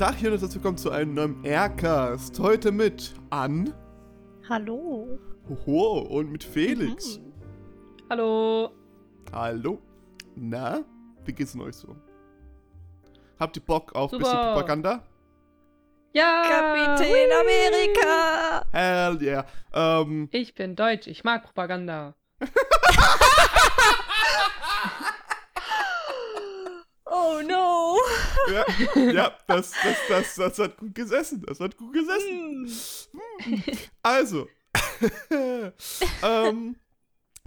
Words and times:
Dachchen 0.00 0.28
und 0.28 0.40
herzlich 0.40 0.54
willkommen 0.54 0.78
zu 0.78 0.90
einem 0.90 1.12
neuen 1.12 1.44
Aircast. 1.44 2.40
Heute 2.40 2.72
mit 2.72 3.12
Ann. 3.28 3.74
Hallo. 4.48 5.18
Hoho, 5.46 5.98
und 6.08 6.32
mit 6.32 6.42
Felix. 6.42 7.18
Mhm. 7.18 7.32
Hallo. 8.08 8.70
Hallo. 9.30 9.78
Na, 10.36 10.80
wie 11.26 11.32
geht's 11.34 11.52
denn 11.52 11.60
euch 11.60 11.74
so? 11.76 11.94
Habt 13.38 13.58
ihr 13.58 13.62
Bock 13.62 13.94
auf 13.94 14.10
ein 14.14 14.20
bisschen 14.20 14.38
Propaganda? 14.38 15.02
Ja. 16.14 16.44
Kapitän 16.48 17.28
Amerika. 17.38 18.64
Hell 18.72 19.22
yeah. 19.22 19.44
Ähm, 19.74 20.30
Ich 20.32 20.54
bin 20.54 20.76
deutsch. 20.76 21.08
Ich 21.08 21.24
mag 21.24 21.42
Propaganda. 21.42 22.14
Oh 27.40 27.46
no. 27.46 27.98
ja, 28.52 29.12
ja 29.12 29.38
das, 29.46 29.72
das, 29.82 29.96
das, 30.08 30.34
das 30.34 30.58
hat 30.58 30.76
gut 30.76 30.94
gesessen. 30.94 31.42
Das 31.46 31.60
hat 31.60 31.76
gut 31.76 31.92
gesessen. 31.92 32.68
Hm. 33.38 33.62
Also, 34.02 34.48
ähm, 36.22 36.76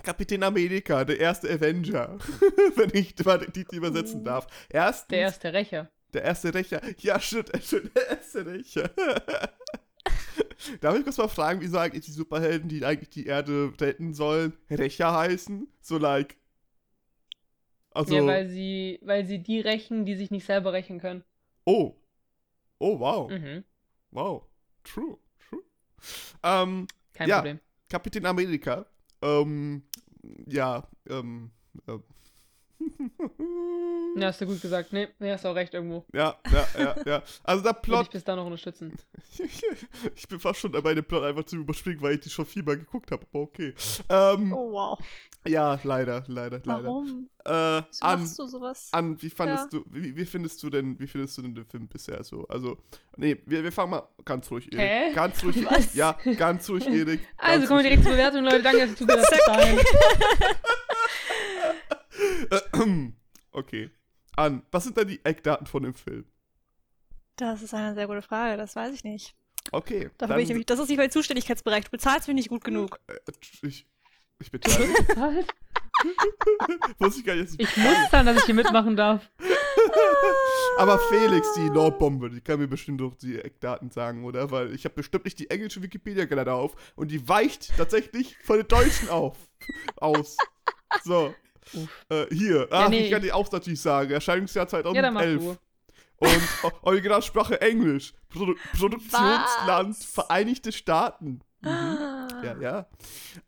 Kapitän 0.01 0.43
Amerika, 0.43 1.03
der 1.05 1.19
erste 1.19 1.49
Avenger, 1.49 2.17
wenn 2.75 2.91
ich 2.93 3.13
mal 3.23 3.39
den 3.39 3.53
Titel 3.53 3.75
übersetzen 3.75 4.23
darf. 4.23 4.47
Erstens, 4.69 5.09
Der 5.09 5.19
erste 5.19 5.53
Rächer. 5.53 5.91
der 6.13 6.23
erste 6.23 6.53
Rächer. 6.53 6.81
Ja, 6.99 7.19
stimmt, 7.19 7.51
stimmt, 7.63 7.95
der 7.95 8.09
erste 8.09 8.45
Rächer. 8.45 8.89
Darf 10.81 10.97
ich 10.97 11.03
kurz 11.03 11.17
mal 11.17 11.27
fragen, 11.27 11.61
wieso 11.61 11.77
eigentlich 11.77 12.05
die 12.05 12.11
Superhelden, 12.11 12.69
die 12.69 12.85
eigentlich 12.85 13.09
die 13.09 13.25
Erde 13.25 13.71
retten 13.79 14.13
sollen, 14.13 14.53
Rächer 14.69 15.13
heißen? 15.13 15.67
So 15.81 15.97
like. 15.97 16.37
Also, 17.93 18.15
Ja, 18.15 18.25
weil 18.25 18.49
sie, 18.49 18.99
weil 19.03 19.25
sie 19.25 19.39
die 19.39 19.59
rächen, 19.59 20.05
die 20.05 20.15
sich 20.15 20.31
nicht 20.31 20.45
selber 20.45 20.73
rächen 20.73 20.99
können. 20.99 21.23
oh. 21.65 21.95
Oh, 22.79 22.99
wow. 22.99 23.29
Mhm. 23.31 23.63
Wow. 24.11 24.43
True, 24.83 25.17
true. 25.39 25.61
Ähm, 26.43 26.87
Kein 27.13 27.29
Ja. 27.29 27.37
Problem. 27.37 27.59
Kapitän 27.87 28.25
Amerika. 28.25 28.85
Ähm, 29.21 29.83
ja, 30.47 30.85
ähm, 31.09 31.51
ähm. 31.87 32.03
Ja, 34.15 34.27
hast 34.27 34.39
du 34.41 34.45
gut 34.45 34.61
gesagt. 34.61 34.93
Nee, 34.93 35.07
nee, 35.17 35.31
hast 35.31 35.43
auch 35.43 35.55
recht 35.55 35.73
irgendwo. 35.73 36.05
ja, 36.13 36.35
ja, 36.51 36.67
ja, 36.79 36.95
ja. 37.03 37.23
Also 37.43 37.63
der 37.63 37.73
Plot, 37.73 38.03
ich 38.03 38.09
bis 38.11 38.23
da 38.23 38.35
noch 38.35 38.45
unterstützen. 38.45 38.93
ich 40.15 40.27
bin 40.27 40.39
fast 40.39 40.59
schon 40.59 40.71
dabei, 40.71 40.93
den 40.93 41.03
Plot 41.03 41.23
einfach 41.23 41.45
zu 41.45 41.55
überspringen, 41.55 41.99
weil 42.01 42.13
ich 42.15 42.19
die 42.19 42.29
schon 42.29 42.45
viermal 42.45 42.77
geguckt 42.77 43.09
habe, 43.11 43.25
aber 43.31 43.41
okay. 43.41 43.73
Ähm, 44.09 44.53
Oh 44.53 44.71
wow. 44.71 44.99
ja, 45.47 45.79
leider, 45.83 46.23
leider, 46.27 46.61
leider. 46.63 46.83
Warum? 46.83 47.27
Äh, 47.43 47.49
Wieso 47.89 48.05
an, 48.05 48.19
machst 48.21 48.37
du 48.39 48.45
sowas? 48.45 48.89
an, 48.91 49.19
wie 49.19 49.29
fandest 49.31 49.73
Ja. 49.73 49.79
du, 49.79 49.85
wie, 49.89 50.15
wie 50.15 50.25
findest 50.25 50.61
du 50.61 50.69
denn, 50.69 50.99
wie 50.99 51.07
findest 51.07 51.35
du 51.39 51.41
denn 51.41 51.55
den 51.55 51.65
Film 51.65 51.87
bisher 51.87 52.23
so? 52.23 52.45
Also, 52.47 52.77
nee, 53.17 53.35
wir, 53.47 53.63
wir 53.63 53.71
fangen 53.71 53.89
mal 53.91 54.07
ganz 54.23 54.49
ruhig, 54.51 54.71
Erik. 54.71 54.79
Hä? 55.09 55.13
Ganz 55.15 55.43
ruhig, 55.43 55.65
Was? 55.65 55.95
ja, 55.95 56.15
ganz 56.37 56.69
ruhig, 56.69 56.85
Erik. 56.87 57.19
Also 57.37 57.65
kommen 57.65 57.79
wir 57.79 57.89
direkt 57.89 58.03
zur 58.03 58.11
Bewertung, 58.11 58.43
Leute. 58.43 58.61
Danke, 58.61 58.81
dass 58.81 58.89
ihr 58.91 58.95
zugehört 58.95 59.27
habt. 59.47 59.85
Erik. 62.49 63.13
Okay. 63.55 63.91
An, 64.35 64.63
was 64.71 64.85
sind 64.85 64.97
denn 64.97 65.07
die 65.07 65.23
Eckdaten 65.23 65.67
von 65.67 65.83
dem 65.83 65.93
Film? 65.93 66.25
Das 67.35 67.61
ist 67.61 67.75
eine 67.75 67.93
sehr 67.93 68.07
gute 68.07 68.23
Frage, 68.23 68.57
das 68.57 68.75
weiß 68.75 68.91
ich 68.95 69.03
nicht. 69.03 69.35
Okay. 69.71 70.09
Dafür 70.17 70.35
bin 70.35 70.43
ich 70.43 70.49
nämlich, 70.49 70.65
das 70.65 70.79
ist 70.79 70.89
nicht 70.89 70.97
mein 70.97 71.11
Zuständigkeitsbereich. 71.11 71.85
Du 71.85 71.91
bezahlst 71.91 72.27
mich 72.27 72.35
nicht 72.35 72.49
gut 72.49 72.63
genug. 72.63 72.99
Äh, 73.07 73.19
ich, 73.61 73.85
ich 74.39 74.51
bezahle. 74.51 74.87
Wusste 76.97 77.19
ich 77.19 77.25
gar 77.25 77.35
nicht. 77.35 77.53
Ich 77.57 77.77
muss 77.77 78.09
dann, 78.11 78.25
dass 78.25 78.37
ich 78.37 78.45
hier 78.45 78.55
mitmachen 78.55 78.95
darf. 78.95 79.29
Aber 80.77 80.99
Felix, 80.99 81.53
die 81.53 81.69
Nordbombe, 81.69 82.29
die 82.29 82.41
kann 82.41 82.59
mir 82.59 82.67
bestimmt 82.67 83.01
doch 83.01 83.15
die 83.15 83.39
Eckdaten 83.39 83.91
sagen, 83.91 84.25
oder? 84.25 84.49
Weil 84.51 84.73
ich 84.73 84.85
habe 84.85 84.95
bestimmt 84.95 85.25
nicht 85.25 85.39
die 85.39 85.49
englische 85.49 85.81
Wikipedia 85.81 86.25
gerade 86.25 86.53
auf 86.53 86.75
und 86.95 87.11
die 87.11 87.27
weicht 87.27 87.75
tatsächlich 87.77 88.35
von 88.43 88.57
der 88.57 88.65
deutschen 88.65 89.09
auf. 89.09 89.37
aus. 89.97 90.37
So. 91.03 91.33
Äh, 92.09 92.25
hier. 92.33 92.67
Ach, 92.71 92.89
nee, 92.89 93.05
ich 93.05 93.11
kann 93.11 93.19
ich- 93.21 93.27
die 93.27 93.31
auch 93.33 93.51
natürlich 93.51 93.81
sagen. 93.81 94.11
Erscheinungsjahr 94.11 94.67
Ja, 94.71 94.81
dann 95.01 95.13
mach 95.13 95.21
2011. 95.21 95.39
du. 95.41 95.57
und 96.17 96.73
Originalsprache 96.83 97.59
Englisch. 97.61 98.13
Produ 98.29 98.55
Produktionsland 98.77 99.89
Was? 99.89 100.05
Vereinigte 100.05 100.71
Staaten. 100.71 101.41
Mhm. 101.61 102.27
Ja, 102.43 102.57
ja. 102.59 102.87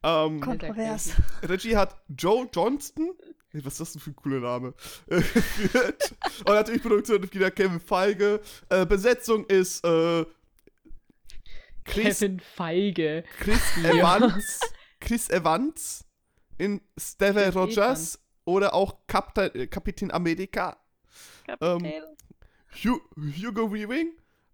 Ähm, 0.04 0.40
Kontrovers. 0.40 1.12
Reggie 1.44 1.76
hat 1.76 1.98
Joe 2.18 2.48
Johnston, 2.54 3.12
hey, 3.50 3.64
was 3.66 3.74
ist 3.74 3.80
das 3.82 3.92
denn 3.94 4.02
für 4.02 4.12
ein 4.12 4.16
cooler 4.16 4.40
Name. 4.40 4.74
Und 5.08 6.46
natürlich 6.48 6.82
Produktion 6.82 7.22
wieder 7.32 7.52
Kevin 7.52 7.80
Feige. 7.82 8.40
Äh, 8.70 8.86
Besetzung 8.86 9.46
ist 9.48 9.84
äh, 9.86 10.26
Chris, 11.84 12.20
Kevin 12.20 12.40
Feige. 12.40 13.24
Chris 13.40 13.60
Ja. 13.84 13.90
Evans, 14.18 14.60
Chris 15.00 15.30
Evans 15.30 16.06
in 16.58 16.82
Steve 16.98 17.54
Rogers 17.54 18.20
oder 18.46 18.74
auch 18.74 19.08
Kapitän, 19.08 19.62
äh, 19.62 19.68
Kapitän 19.68 20.12
Amerika. 20.12 20.78
Kapitän. 21.46 22.04
Hu 22.84 23.00
Hugo 23.16 23.72
Weaving 23.72 24.12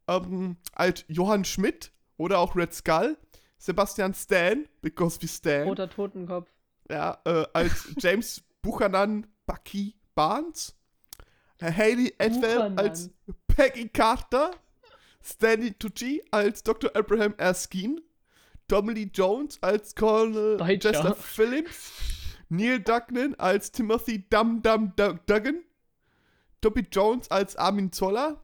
ähm, 0.07 0.57
als 0.73 1.05
Johann 1.07 1.43
Schmidt 1.45 1.91
oder 2.17 2.39
auch 2.39 2.55
Red 2.55 2.73
Skull. 2.73 3.17
Sebastian 3.57 4.13
Stan, 4.13 4.67
because 4.81 5.21
we 5.21 5.27
Stan. 5.27 5.67
Roter 5.67 5.89
Totenkopf. 5.89 6.49
Ja, 6.89 7.19
äh, 7.25 7.45
als 7.53 7.93
James 7.97 8.41
Buchanan 8.61 9.27
Bucky 9.45 9.95
Barnes. 10.15 10.75
Haley 11.61 12.13
Atwell 12.17 12.55
Buchanan. 12.55 12.79
als 12.79 13.09
Peggy 13.47 13.87
Carter. 13.89 14.51
Stanley 15.23 15.73
Tucci 15.73 16.23
als 16.31 16.63
Dr. 16.63 16.89
Abraham 16.95 17.35
Erskine. 17.37 18.01
Tommy 18.71 18.93
Lee 18.93 19.09
Jones 19.13 19.61
als 19.61 19.93
Colonel 19.95 20.55
Deutscher. 20.55 20.91
Chester 20.93 21.13
Phillips. 21.13 21.91
Neil 22.47 22.79
Dugnan 22.79 23.35
als 23.35 23.69
Timothy 23.73 24.23
Dum 24.29 24.61
Dum 24.61 24.93
Du- 24.95 25.19
Duggan. 25.25 25.61
Toby 26.61 26.87
Jones 26.89 27.29
als 27.29 27.57
Armin 27.57 27.91
Zoller. 27.91 28.41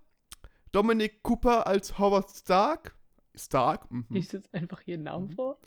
Dominic 0.73 1.23
Cooper 1.23 1.66
als 1.66 1.97
Howard 1.97 2.29
Stark. 2.29 2.93
Stark? 3.35 3.89
Mhm. 3.89 4.05
Ich 4.16 4.27
sitze 4.27 4.49
einfach 4.53 4.81
hier 4.81 4.97
Namen 4.97 5.29
vor. 5.29 5.59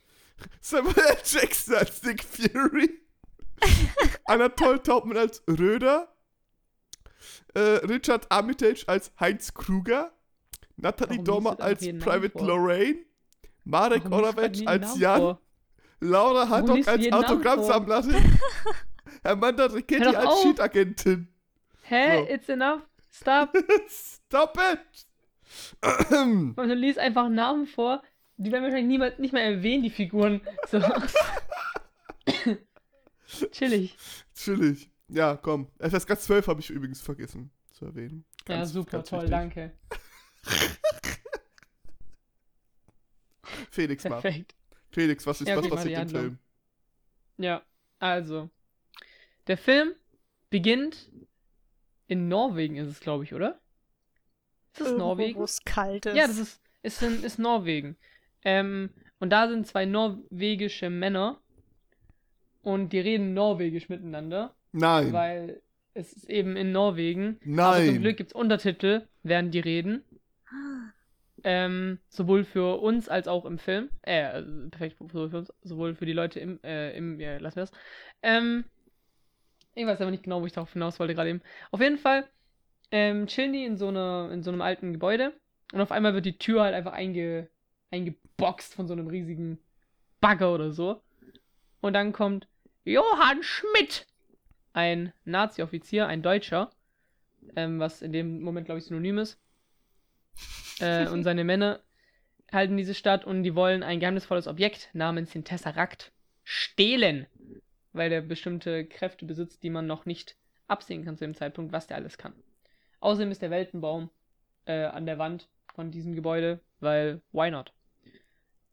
Samuel. 0.60 0.94
Jackson 1.24 1.76
als 1.76 2.02
Nick 2.02 2.22
Fury. 2.22 2.90
Anatole 4.26 4.82
Taubman 4.82 5.16
als 5.16 5.42
Röder. 5.48 6.14
Äh, 7.54 7.60
Richard 7.86 8.30
Armitage 8.30 8.84
als 8.86 9.10
Heinz 9.18 9.54
Kruger. 9.54 10.12
Natalie 10.76 11.24
Dormer 11.24 11.58
als 11.60 11.80
Private? 11.80 12.44
Lorraine. 12.44 13.06
Marek 13.64 14.04
jeden 14.56 14.68
als 14.68 14.98
Jan. 14.98 15.20
vor? 15.20 15.40
Laura 16.00 16.62
du 16.62 16.88
als 16.88 17.12
Autogrammsammlerin. 17.12 18.38
Amanda 19.22 19.66
Ricchetti 19.66 20.06
als 20.06 20.26
auf. 20.26 20.42
Cheat-Agentin. 20.42 21.28
Hä? 21.82 22.24
So. 22.26 22.32
It's 22.34 22.48
enough. 22.48 22.82
Stop. 23.12 23.52
Stop 23.88 24.58
it! 24.72 25.06
Und 26.12 26.56
du 26.56 26.74
liest 26.74 26.98
einfach 26.98 27.28
Namen 27.28 27.66
vor. 27.66 28.02
Die 28.36 28.50
werden 28.52 28.62
wahrscheinlich 28.64 28.86
niemand, 28.88 29.18
nicht 29.18 29.32
mehr 29.34 29.42
erwähnen, 29.44 29.82
die 29.82 29.90
Figuren. 29.90 30.40
So. 30.70 30.80
Chillig. 33.52 33.96
Chillig. 34.34 34.90
Ja, 35.08 35.36
komm. 35.36 35.66
FSK 35.78 36.18
12 36.20 36.46
habe 36.46 36.60
ich 36.60 36.70
übrigens 36.70 37.00
vergessen 37.02 37.50
zu 37.72 37.86
erwähnen. 37.86 38.24
ja, 38.48 38.56
Ganz- 38.56 38.72
super, 38.72 38.98
ganz 38.98 39.10
toll, 39.10 39.18
wichtig. 39.22 39.30
danke. 39.30 39.72
Felix 43.70 44.04
mal. 44.04 44.20
Perfekt. 44.20 44.54
Felix, 44.90 45.26
was 45.26 45.40
ist 45.40 45.48
Ja, 45.48 45.56
was 45.56 45.68
passiert 45.68 46.02
im. 46.02 46.08
Film? 46.08 46.38
Ja, 47.38 47.62
also. 47.98 48.50
Der 49.46 49.56
Film 49.56 49.94
beginnt 50.50 51.10
in 52.06 52.28
Norwegen, 52.28 52.76
ist 52.76 52.88
es, 52.88 53.00
glaube 53.00 53.24
ich, 53.24 53.34
oder? 53.34 53.60
Ist 54.72 54.80
das 54.80 54.88
Irgendwo, 54.88 55.06
Norwegen? 55.06 55.38
Wo 55.38 55.44
es 55.44 55.64
kalt 55.64 56.06
ist. 56.06 56.16
Ja, 56.16 56.26
das 56.26 56.38
ist, 56.38 56.60
ist, 56.82 57.02
in, 57.02 57.22
ist 57.22 57.38
Norwegen. 57.38 57.96
Ähm, 58.42 58.90
und 59.18 59.30
da 59.30 59.48
sind 59.48 59.66
zwei 59.66 59.84
norwegische 59.84 60.90
Männer 60.90 61.40
und 62.62 62.92
die 62.92 63.00
reden 63.00 63.34
norwegisch 63.34 63.88
miteinander, 63.88 64.54
Nein. 64.72 65.12
weil 65.12 65.62
es 65.94 66.12
ist 66.12 66.28
eben 66.28 66.56
in 66.56 66.72
Norwegen. 66.72 67.38
Aber 67.58 67.76
zum 67.76 67.86
Nein. 67.86 68.00
Glück 68.02 68.16
gibt 68.16 68.30
es 68.30 68.34
Untertitel, 68.34 69.06
während 69.22 69.54
die 69.54 69.60
reden. 69.60 70.04
Ähm, 71.42 71.98
sowohl 72.08 72.44
für 72.44 72.80
uns 72.80 73.08
als 73.08 73.28
auch 73.28 73.44
im 73.44 73.58
Film. 73.58 73.88
Äh, 74.02 74.24
also 74.24 74.68
perfekt 74.70 74.98
sowohl 74.98 75.30
für 75.30 75.38
uns, 75.38 75.52
sowohl 75.62 75.94
für 75.94 76.06
die 76.06 76.12
Leute 76.12 76.40
im, 76.40 76.62
äh, 76.62 76.96
im, 76.96 77.18
ja, 77.20 77.38
lassen 77.38 77.56
wir 77.56 77.62
das. 77.62 77.72
Ähm, 78.22 78.64
ich 79.74 79.86
weiß 79.86 80.00
aber 80.00 80.10
nicht 80.10 80.24
genau, 80.24 80.42
wo 80.42 80.46
ich 80.46 80.52
darauf 80.52 80.72
hinaus 80.72 80.98
wollte 80.98 81.14
gerade 81.14 81.30
eben. 81.30 81.42
Auf 81.70 81.80
jeden 81.80 81.98
Fall 81.98 82.28
ähm, 82.90 83.26
chillen 83.26 83.52
die 83.52 83.64
in 83.64 83.76
so, 83.76 83.88
einer, 83.88 84.30
in 84.32 84.42
so 84.42 84.50
einem 84.50 84.60
alten 84.60 84.92
Gebäude 84.92 85.32
und 85.72 85.80
auf 85.80 85.92
einmal 85.92 86.14
wird 86.14 86.26
die 86.26 86.38
Tür 86.38 86.62
halt 86.62 86.74
einfach 86.74 86.92
einge, 86.92 87.48
eingeboxt 87.90 88.74
von 88.74 88.86
so 88.86 88.92
einem 88.92 89.06
riesigen 89.06 89.58
Bagger 90.20 90.52
oder 90.52 90.72
so. 90.72 91.02
Und 91.80 91.94
dann 91.94 92.12
kommt 92.12 92.48
Johann 92.84 93.42
Schmidt, 93.42 94.06
ein 94.72 95.12
Nazi-Offizier, 95.24 96.06
ein 96.06 96.22
Deutscher, 96.22 96.70
ähm, 97.56 97.78
was 97.78 98.02
in 98.02 98.12
dem 98.12 98.42
Moment, 98.42 98.66
glaube 98.66 98.78
ich, 98.78 98.84
synonym 98.84 99.18
ist. 99.18 99.38
Äh, 100.80 101.08
und 101.08 101.24
seine 101.24 101.44
Männer 101.44 101.80
halten 102.52 102.76
diese 102.76 102.94
Stadt 102.94 103.24
und 103.24 103.42
die 103.42 103.54
wollen 103.54 103.82
ein 103.82 104.00
geheimnisvolles 104.00 104.46
Objekt 104.46 104.90
namens 104.92 105.30
den 105.30 105.44
Tesseract 105.44 106.12
stehlen, 106.42 107.26
weil 107.92 108.10
der 108.10 108.22
bestimmte 108.22 108.84
Kräfte 108.86 109.24
besitzt, 109.24 109.62
die 109.62 109.70
man 109.70 109.86
noch 109.86 110.06
nicht 110.06 110.36
absehen 110.66 111.04
kann 111.04 111.16
zu 111.16 111.24
dem 111.24 111.34
Zeitpunkt, 111.34 111.72
was 111.72 111.86
der 111.86 111.96
alles 111.96 112.18
kann. 112.18 112.32
Außerdem 113.00 113.30
ist 113.30 113.42
der 113.42 113.50
Weltenbaum 113.50 114.10
äh, 114.66 114.84
an 114.84 115.06
der 115.06 115.18
Wand 115.18 115.48
von 115.74 115.90
diesem 115.90 116.14
Gebäude, 116.14 116.60
weil 116.80 117.20
why 117.32 117.50
not? 117.50 117.72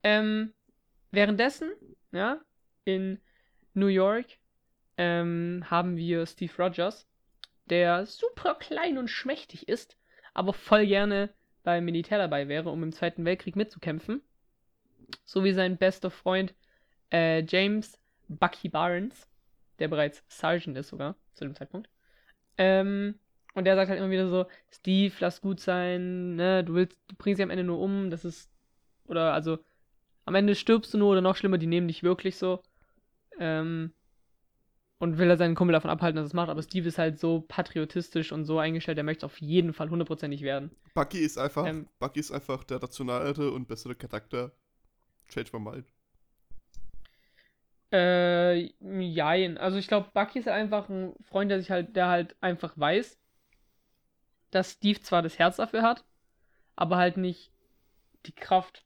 Ähm, 0.04 0.54
währenddessen, 1.12 1.72
ja, 2.12 2.42
in 2.84 3.20
New 3.74 3.88
York 3.88 4.26
ähm, 4.98 5.64
haben 5.68 5.98
wir 5.98 6.26
Steve 6.26 6.54
Rogers, 6.58 7.08
der 7.66 8.06
super 8.06 8.56
klein 8.56 8.98
und 8.98 9.10
schmächtig 9.10 9.68
ist, 9.68 9.98
aber 10.34 10.54
voll 10.54 10.86
gerne 10.88 11.30
beim 11.68 11.84
Militär 11.84 12.18
dabei 12.18 12.48
wäre, 12.48 12.70
um 12.70 12.82
im 12.82 12.94
Zweiten 12.94 13.26
Weltkrieg 13.26 13.58
mitzukämpfen. 13.58 14.22
So 15.26 15.44
wie 15.44 15.52
sein 15.52 15.76
bester 15.76 16.10
Freund 16.10 16.56
äh, 17.12 17.44
James 17.44 18.00
Bucky 18.30 18.70
Barnes, 18.70 19.28
der 19.78 19.90
bereits 19.90 20.24
Sergeant 20.30 20.78
ist 20.78 20.88
sogar 20.88 21.18
zu 21.34 21.44
dem 21.44 21.56
Zeitpunkt. 21.56 21.90
Ähm, 22.58 23.16
und 23.54 23.66
der 23.66 23.76
sagt 23.76 23.90
halt 23.90 24.00
immer 24.00 24.10
wieder 24.10 24.30
so, 24.30 24.46
Steve, 24.72 25.14
lass 25.20 25.42
gut 25.42 25.60
sein, 25.60 26.38
ne, 26.38 26.64
du 26.64 26.74
willst, 26.74 26.98
du 27.10 27.16
bringst 27.18 27.36
sie 27.36 27.44
am 27.44 27.50
Ende 27.50 27.66
nur 27.66 27.80
um, 27.80 28.12
das 28.12 28.24
ist, 28.24 28.50
oder 29.06 29.34
also, 29.34 29.60
am 30.24 30.36
Ende 30.36 30.56
stirbst 30.56 30.94
du 30.94 30.98
nur 30.98 31.12
oder 31.12 31.22
noch 31.22 31.36
schlimmer, 31.36 31.58
die 31.58 31.68
nehmen 31.68 31.90
dich 31.90 32.02
wirklich 32.02 32.38
so. 32.38 32.64
Ähm, 33.40 33.92
und 35.00 35.18
will 35.18 35.30
er 35.30 35.38
seinen 35.38 35.56
Kumpel 35.56 35.74
davon 35.74 35.92
abhalten, 35.92 36.16
dass 36.18 36.26
er 36.26 36.28
es 36.28 36.34
macht. 36.34 36.50
Aber 36.50 36.62
Steve 36.64 36.88
ist 36.88 36.98
halt 36.98 37.20
so 37.20 37.42
patriotisch 37.48 38.32
und 38.32 38.46
so 38.46 38.60
eingestellt, 38.60 38.98
er 38.98 39.04
möchte 39.04 39.26
auf 39.26 39.40
jeden 39.40 39.74
Fall 39.74 39.90
hundertprozentig 39.90 40.42
werden. 40.42 40.72
Bucky 40.94 41.20
ist 41.20 41.38
einfach, 41.38 41.66
Ähm. 41.66 41.88
Bucky 42.00 42.20
ist 42.20 42.32
einfach 42.32 42.64
der 42.64 42.82
rationalere 42.82 43.52
und 43.52 43.68
bessere 43.68 43.96
Charakter. 43.96 44.52
Change 45.30 45.50
my 45.54 45.60
mind. 45.72 45.86
Äh, 47.92 48.72
jein. 48.82 49.58
Also 49.58 49.78
ich 49.78 49.88
glaube, 49.88 50.10
Bucky 50.14 50.40
ist 50.40 50.48
halt 50.48 50.58
einfach 50.58 50.90
ein 50.90 51.14
Freund, 51.22 51.50
der 51.52 51.60
sich 51.60 51.72
halt, 51.72 51.96
der 51.96 52.08
halt 52.10 52.36
einfach 52.42 52.74
weiß, 52.78 53.18
dass 54.52 54.74
Steve 54.74 55.00
zwar 55.02 55.22
das 55.22 55.40
Herz 55.40 55.58
dafür 55.58 55.84
hat, 55.84 56.04
aber 56.76 56.98
halt 56.98 57.18
nicht 57.18 57.52
die 58.26 58.34
Kraft. 58.34 58.84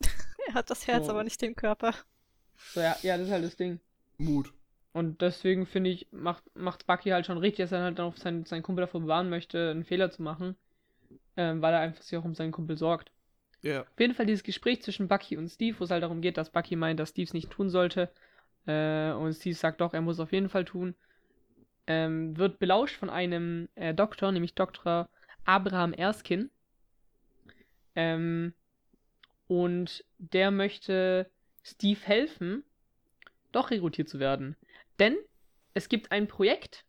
Er 0.48 0.54
hat 0.54 0.70
das 0.70 0.86
Herz, 0.88 1.06
So. 1.06 1.12
aber 1.12 1.22
nicht 1.22 1.40
den 1.42 1.54
Körper. 1.54 1.94
So, 2.72 2.80
ja, 2.80 2.96
ja, 3.02 3.16
das 3.18 3.26
ist 3.26 3.32
halt 3.32 3.44
das 3.44 3.56
Ding. 3.56 3.78
Mut. 4.18 4.52
Und 4.92 5.20
deswegen 5.20 5.66
finde 5.66 5.90
ich, 5.90 6.08
macht, 6.10 6.44
macht 6.54 6.86
Bucky 6.86 7.10
halt 7.10 7.26
schon 7.26 7.38
richtig, 7.38 7.64
dass 7.64 7.72
er 7.72 7.82
halt 7.82 7.98
dann 7.98 8.06
auf 8.06 8.18
seinen, 8.18 8.44
seinen 8.44 8.62
Kumpel 8.62 8.82
davor 8.82 9.00
bewahren 9.00 9.28
möchte, 9.28 9.70
einen 9.70 9.84
Fehler 9.84 10.10
zu 10.10 10.22
machen. 10.22 10.56
Ähm, 11.36 11.62
weil 11.62 11.72
er 11.72 11.80
einfach 11.80 12.02
sich 12.02 12.18
auch 12.18 12.24
um 12.24 12.34
seinen 12.34 12.52
Kumpel 12.52 12.76
sorgt. 12.76 13.12
Ja. 13.62 13.82
Auf 13.82 14.00
jeden 14.00 14.14
Fall 14.14 14.26
dieses 14.26 14.42
Gespräch 14.42 14.82
zwischen 14.82 15.08
Bucky 15.08 15.36
und 15.36 15.48
Steve, 15.48 15.78
wo 15.78 15.84
es 15.84 15.90
halt 15.90 16.02
darum 16.02 16.20
geht, 16.20 16.36
dass 16.36 16.50
Bucky 16.50 16.76
meint, 16.76 16.98
dass 16.98 17.10
Steve 17.10 17.26
es 17.26 17.34
nicht 17.34 17.50
tun 17.50 17.70
sollte. 17.70 18.10
Äh, 18.66 19.12
und 19.12 19.32
Steve 19.34 19.54
sagt 19.54 19.80
doch, 19.80 19.94
er 19.94 20.00
muss 20.00 20.16
es 20.16 20.20
auf 20.20 20.32
jeden 20.32 20.48
Fall 20.48 20.64
tun. 20.64 20.94
Ähm, 21.86 22.36
wird 22.36 22.58
belauscht 22.58 22.96
von 22.96 23.10
einem 23.10 23.68
äh, 23.74 23.94
Doktor, 23.94 24.32
nämlich 24.32 24.54
Dr. 24.54 25.08
Abraham 25.44 25.92
Erskine. 25.92 26.50
Ähm, 27.94 28.54
und 29.46 30.04
der 30.18 30.50
möchte 30.50 31.30
Steve 31.62 32.00
helfen, 32.02 32.64
doch 33.52 33.70
rekrutiert 33.70 34.08
zu 34.08 34.20
werden. 34.20 34.56
Denn 35.00 35.16
es 35.74 35.88
gibt 35.88 36.12
ein 36.12 36.28
Projekt, 36.28 36.84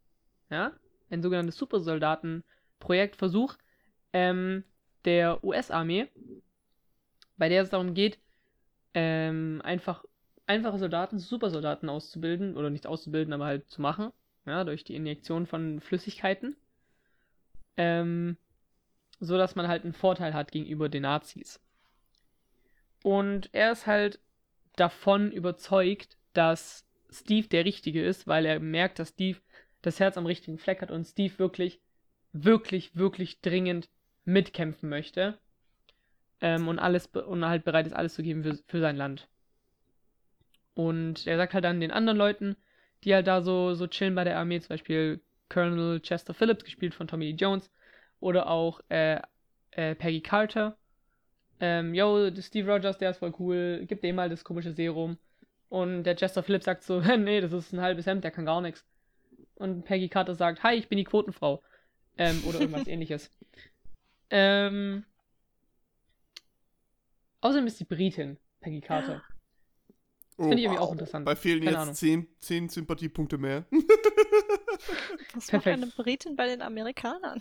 ja, 0.50 0.74
ein 1.10 1.24
sogenanntes 1.24 1.58
Supersoldaten-Projektversuch 1.58 3.56
ähm, 4.14 4.66
der 5.06 5.44
US-Armee, 5.44 6.10
bei 7.38 7.50
der 7.50 7.64
es 7.64 7.70
darum 7.70 7.94
geht, 7.94 8.20
ähm, 8.94 9.62
einfach 9.64 10.04
einfache 10.46 10.78
Soldaten 10.78 11.18
zu 11.18 11.26
Supersoldaten 11.26 11.88
auszubilden, 11.90 12.58
oder 12.58 12.70
nicht 12.70 12.86
auszubilden, 12.86 13.34
aber 13.34 13.46
halt 13.46 13.70
zu 13.70 13.82
machen, 13.82 14.12
ja, 14.46 14.64
durch 14.66 14.84
die 14.84 14.96
Injektion 14.96 15.48
von 15.48 15.80
Flüssigkeiten, 15.80 16.58
ähm, 17.78 18.38
so 19.20 19.38
dass 19.38 19.56
man 19.56 19.70
halt 19.70 19.84
einen 19.84 19.94
Vorteil 19.94 20.34
hat 20.34 20.52
gegenüber 20.52 20.90
den 20.90 21.04
Nazis. 21.04 21.62
Und 23.04 23.50
er 23.54 23.72
ist 23.72 23.88
halt 23.88 24.20
davon 24.76 25.32
überzeugt, 25.32 26.18
dass 26.34 26.86
Steve 27.12 27.48
der 27.48 27.66
Richtige 27.66 28.04
ist, 28.04 28.28
weil 28.28 28.46
er 28.46 28.60
merkt, 28.60 29.00
dass 29.00 29.10
Steve 29.10 29.40
das 29.82 30.00
Herz 30.00 30.18
am 30.18 30.26
richtigen 30.26 30.58
Fleck 30.58 30.82
hat 30.82 30.92
und 30.92 31.06
Steve 31.06 31.38
wirklich, 31.40 31.82
wirklich, 32.34 32.96
wirklich 32.96 33.42
dringend 33.42 33.90
mitkämpfen 34.26 34.90
möchte. 34.90 35.38
Ähm, 36.40 36.68
und 36.68 36.80
alles 36.80 37.08
und 37.08 37.46
halt 37.46 37.64
bereit 37.64 37.86
ist, 37.86 37.94
alles 37.94 38.16
zu 38.16 38.24
geben 38.24 38.44
für, 38.44 38.58
für 38.68 38.80
sein 38.80 38.96
Land. 38.96 39.28
Und 40.74 41.28
er 41.28 41.38
sagt 41.38 41.54
halt 41.54 41.66
dann 41.66 41.82
den 41.82 41.92
anderen 41.92 42.18
Leuten, 42.18 42.56
die 43.04 43.14
halt 43.14 43.28
da 43.28 43.42
so, 43.42 43.74
so 43.74 43.88
chillen 43.88 44.16
bei 44.16 44.24
der 44.24 44.38
Armee, 44.38 44.60
zum 44.60 44.70
Beispiel 44.70 45.22
Colonel 45.50 46.00
Chester 46.00 46.34
Phillips, 46.34 46.64
gespielt 46.64 46.96
von 46.96 47.08
Tommy 47.08 47.26
Lee 47.26 47.36
Jones, 47.38 47.70
oder 48.20 48.48
auch 48.48 48.80
äh, 48.90 49.20
äh, 49.72 49.96
Peggy 49.96 50.22
Carter. 50.22 50.78
Ähm, 51.60 51.94
yo, 51.94 52.32
Steve 52.40 52.72
Rogers, 52.72 52.98
der 52.98 53.12
ist 53.12 53.18
voll 53.18 53.34
cool, 53.38 53.86
gib 53.88 54.02
dem 54.02 54.16
mal 54.16 54.30
das 54.30 54.44
komische 54.44 54.72
Serum. 54.72 55.18
Und 55.72 56.04
der 56.04 56.18
Chester 56.18 56.44
Phillips 56.44 56.66
sagt 56.66 56.84
so, 56.84 57.00
nee, 57.18 57.40
das 57.40 57.54
ist 57.54 57.72
ein 57.72 57.80
halbes 57.80 58.06
Hemd, 58.06 58.26
der 58.26 58.32
kann 58.32 58.46
gar 58.46 58.60
nichts. 58.60 58.86
Und 59.56 59.86
Peggy 59.86 60.10
Carter 60.10 60.36
sagt, 60.36 60.64
hi, 60.64 60.76
ich 60.76 60.90
bin 60.90 60.98
die 60.98 61.06
Quotenfrau. 61.06 61.64
Ähm, 62.18 62.44
oder 62.46 62.60
irgendwas 62.60 62.88
ähnliches. 62.88 63.32
Ähm, 64.30 65.06
außerdem 67.40 67.68
ist 67.68 67.80
die 67.80 67.86
Britin, 67.86 68.38
Peggy 68.60 68.82
Carter. 68.82 69.24
Oh, 70.38 70.44
Finde 70.44 70.58
ich 70.58 70.64
irgendwie 70.64 70.82
auch 70.82 70.92
interessant. 70.92 71.24
Bei 71.26 71.38
fehlen 71.38 71.60
Keine 71.60 71.72
jetzt 71.72 71.80
Ahnung. 71.80 71.96
10, 71.96 72.28
10 72.40 72.68
Sympathiepunkte 72.68 73.38
mehr. 73.38 73.66
Was 75.34 75.48
Perfekt. 75.48 75.80
macht 75.80 75.84
eine 75.84 76.04
Britin 76.04 76.36
bei 76.36 76.48
den 76.48 76.62
Amerikanern? 76.62 77.40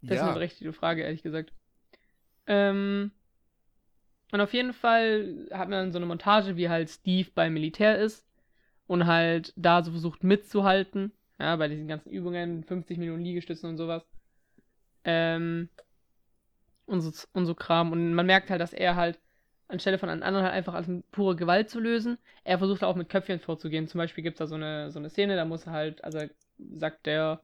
Das 0.00 0.10
ist 0.12 0.16
ja. 0.16 0.24
eine 0.24 0.32
berechtigte 0.32 0.72
Frage, 0.72 1.02
ehrlich 1.02 1.22
gesagt. 1.22 1.52
Ähm, 2.46 3.10
und 4.32 4.40
auf 4.40 4.52
jeden 4.52 4.72
Fall 4.72 5.48
hat 5.52 5.68
man 5.68 5.92
so 5.92 5.98
eine 5.98 6.06
Montage, 6.06 6.56
wie 6.56 6.68
halt 6.68 6.90
Steve 6.90 7.28
beim 7.34 7.54
Militär 7.54 7.98
ist 7.98 8.26
und 8.86 9.06
halt 9.06 9.52
da 9.56 9.82
so 9.82 9.90
versucht 9.90 10.24
mitzuhalten. 10.24 11.12
Ja, 11.38 11.56
bei 11.56 11.68
diesen 11.68 11.88
ganzen 11.88 12.10
Übungen, 12.10 12.64
50 12.64 12.98
Minuten 12.98 13.22
Liegestützen 13.22 13.70
und 13.70 13.76
sowas. 13.76 14.02
Ähm, 15.04 15.68
und 16.86 17.00
so, 17.00 17.12
und 17.32 17.46
so 17.46 17.54
Kram. 17.54 17.92
Und 17.92 18.14
man 18.14 18.26
merkt 18.26 18.50
halt, 18.50 18.60
dass 18.60 18.72
er 18.72 18.96
halt, 18.96 19.20
anstelle 19.68 19.98
von 19.98 20.08
einem 20.08 20.22
anderen 20.22 20.46
halt 20.46 20.54
einfach 20.54 20.74
als 20.74 20.88
pure 21.12 21.36
Gewalt 21.36 21.68
zu 21.68 21.78
lösen, 21.78 22.18
er 22.42 22.58
versucht 22.58 22.82
auch 22.82 22.96
mit 22.96 23.08
Köpfchen 23.08 23.38
vorzugehen. 23.38 23.86
Zum 23.86 23.98
Beispiel 23.98 24.24
gibt 24.24 24.36
es 24.36 24.38
da 24.38 24.46
so 24.46 24.54
eine, 24.54 24.90
so 24.90 24.98
eine 24.98 25.10
Szene, 25.10 25.36
da 25.36 25.44
muss 25.44 25.66
er 25.66 25.72
halt, 25.72 26.02
also 26.02 26.20
sagt 26.72 27.06
der 27.06 27.42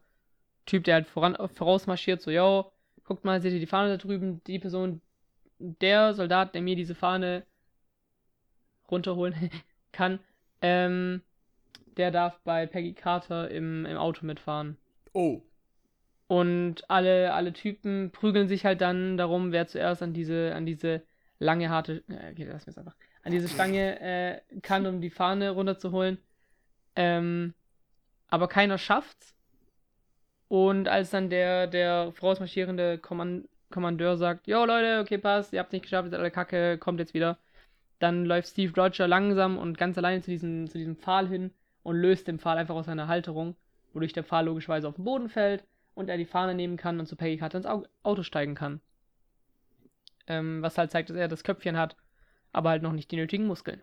Typ, 0.67 0.85
der 0.85 0.95
halt 0.95 1.07
voran, 1.07 1.37
vorausmarschiert, 1.55 2.23
so, 2.23 2.31
yo, 2.31 2.73
guckt 3.05 3.25
mal, 3.25 3.41
seht 3.43 3.53
ihr 3.53 3.61
die 3.61 3.67
Fahne 3.67 3.91
da 3.91 3.97
drüben? 3.99 4.43
Die 4.45 4.59
Person, 4.59 5.03
der 5.59 6.15
Soldat, 6.15 6.55
der 6.55 6.63
mir 6.63 6.77
diese 6.77 6.95
Fahne 6.95 7.45
runterholen 8.91 9.51
kann, 9.93 10.21
ähm, 10.61 11.23
der 11.97 12.11
darf 12.11 12.41
bei 12.45 12.67
Peggy 12.67 12.93
Carter 12.93 13.51
im, 13.51 13.87
im 13.87 13.97
Auto 13.97 14.27
mitfahren. 14.27 14.77
Oh. 15.13 15.43
Und 16.27 16.89
alle, 16.91 17.33
alle 17.35 17.53
Typen 17.53 18.11
prügeln 18.11 18.49
sich 18.49 18.65
halt 18.65 18.81
dann 18.81 19.17
darum, 19.17 19.53
wer 19.53 19.67
zuerst 19.67 20.03
an 20.03 20.15
diese, 20.15 20.55
an 20.55 20.67
diese 20.67 21.03
lange, 21.39 21.71
harte, 21.71 22.03
äh, 22.09 22.33
okay, 22.33 22.47
lass 22.51 22.67
mir's 22.67 22.79
einfach, 22.79 22.97
an 23.23 23.33
diese 23.33 23.49
Stange 23.49 24.01
äh, 24.01 24.41
kann, 24.63 24.87
um 24.87 25.01
die 25.01 25.11
Fahne 25.11 25.51
runterzuholen. 25.51 26.19
Ähm, 26.97 27.55
aber 28.29 28.49
keiner 28.49 28.79
schafft's. 28.79 29.35
Und 30.49 30.89
als 30.89 31.11
dann 31.11 31.31
der, 31.31 31.67
der 31.67 32.13
vorausmarschierende 32.13 32.99
Kommand 32.99 33.49
Kommandeur 33.75 34.17
sagt, 34.17 34.47
jo 34.47 34.65
Leute, 34.65 35.01
okay, 35.01 35.19
passt, 35.19 35.53
ihr 35.53 35.59
habt's 35.59 35.73
nicht 35.73 35.83
geschafft, 35.83 36.07
ihr 36.07 36.11
seid 36.11 36.21
alle 36.21 36.31
kacke, 36.31 36.79
kommt 36.79 37.01
jetzt 37.01 37.13
wieder. 37.13 37.39
Dann 37.99 38.25
läuft 38.25 38.49
Steve 38.49 38.73
Roger 38.81 39.09
langsam 39.09 39.59
und 39.59 39.77
ganz 39.77 39.99
alleine 39.99 40.23
zu 40.23 40.31
diesem, 40.31 40.71
zu 40.71 40.79
diesem 40.79 40.97
Pfahl 40.97 41.29
hin 41.29 41.51
und 41.83 41.97
löst 41.97 42.29
den 42.29 42.39
Pfahl 42.39 42.57
einfach 42.57 42.77
aus 42.77 42.87
seiner 42.87 43.09
Halterung, 43.09 43.57
wodurch 43.93 44.13
der 44.13 44.23
Pfahl 44.23 44.47
logischerweise 44.47 44.89
auf 44.89 44.95
den 44.95 45.05
Boden 45.05 45.29
fällt 45.29 45.65
und 45.95 46.09
er 46.09 46.17
die 46.17 46.25
Fahne 46.25 46.55
nehmen 46.55 46.77
kann 46.77 47.01
und 47.01 47.07
zu 47.07 47.17
Peggy 47.17 47.37
Carter 47.37 47.59
ins 47.59 47.67
Au 47.67 47.83
Auto 48.05 48.23
steigen 48.23 48.55
kann. 48.55 48.81
Ähm, 50.29 50.63
was 50.63 50.79
halt 50.79 50.93
zeigt, 50.93 51.11
dass 51.11 51.17
er 51.17 51.29
das 51.29 51.45
Köpfchen 51.45 51.77
hat, 51.77 51.97
aber 52.53 52.71
halt 52.71 52.83
noch 52.83 52.93
nicht 52.93 53.11
die 53.11 53.17
nötigen 53.17 53.47
Muskeln. 53.47 53.83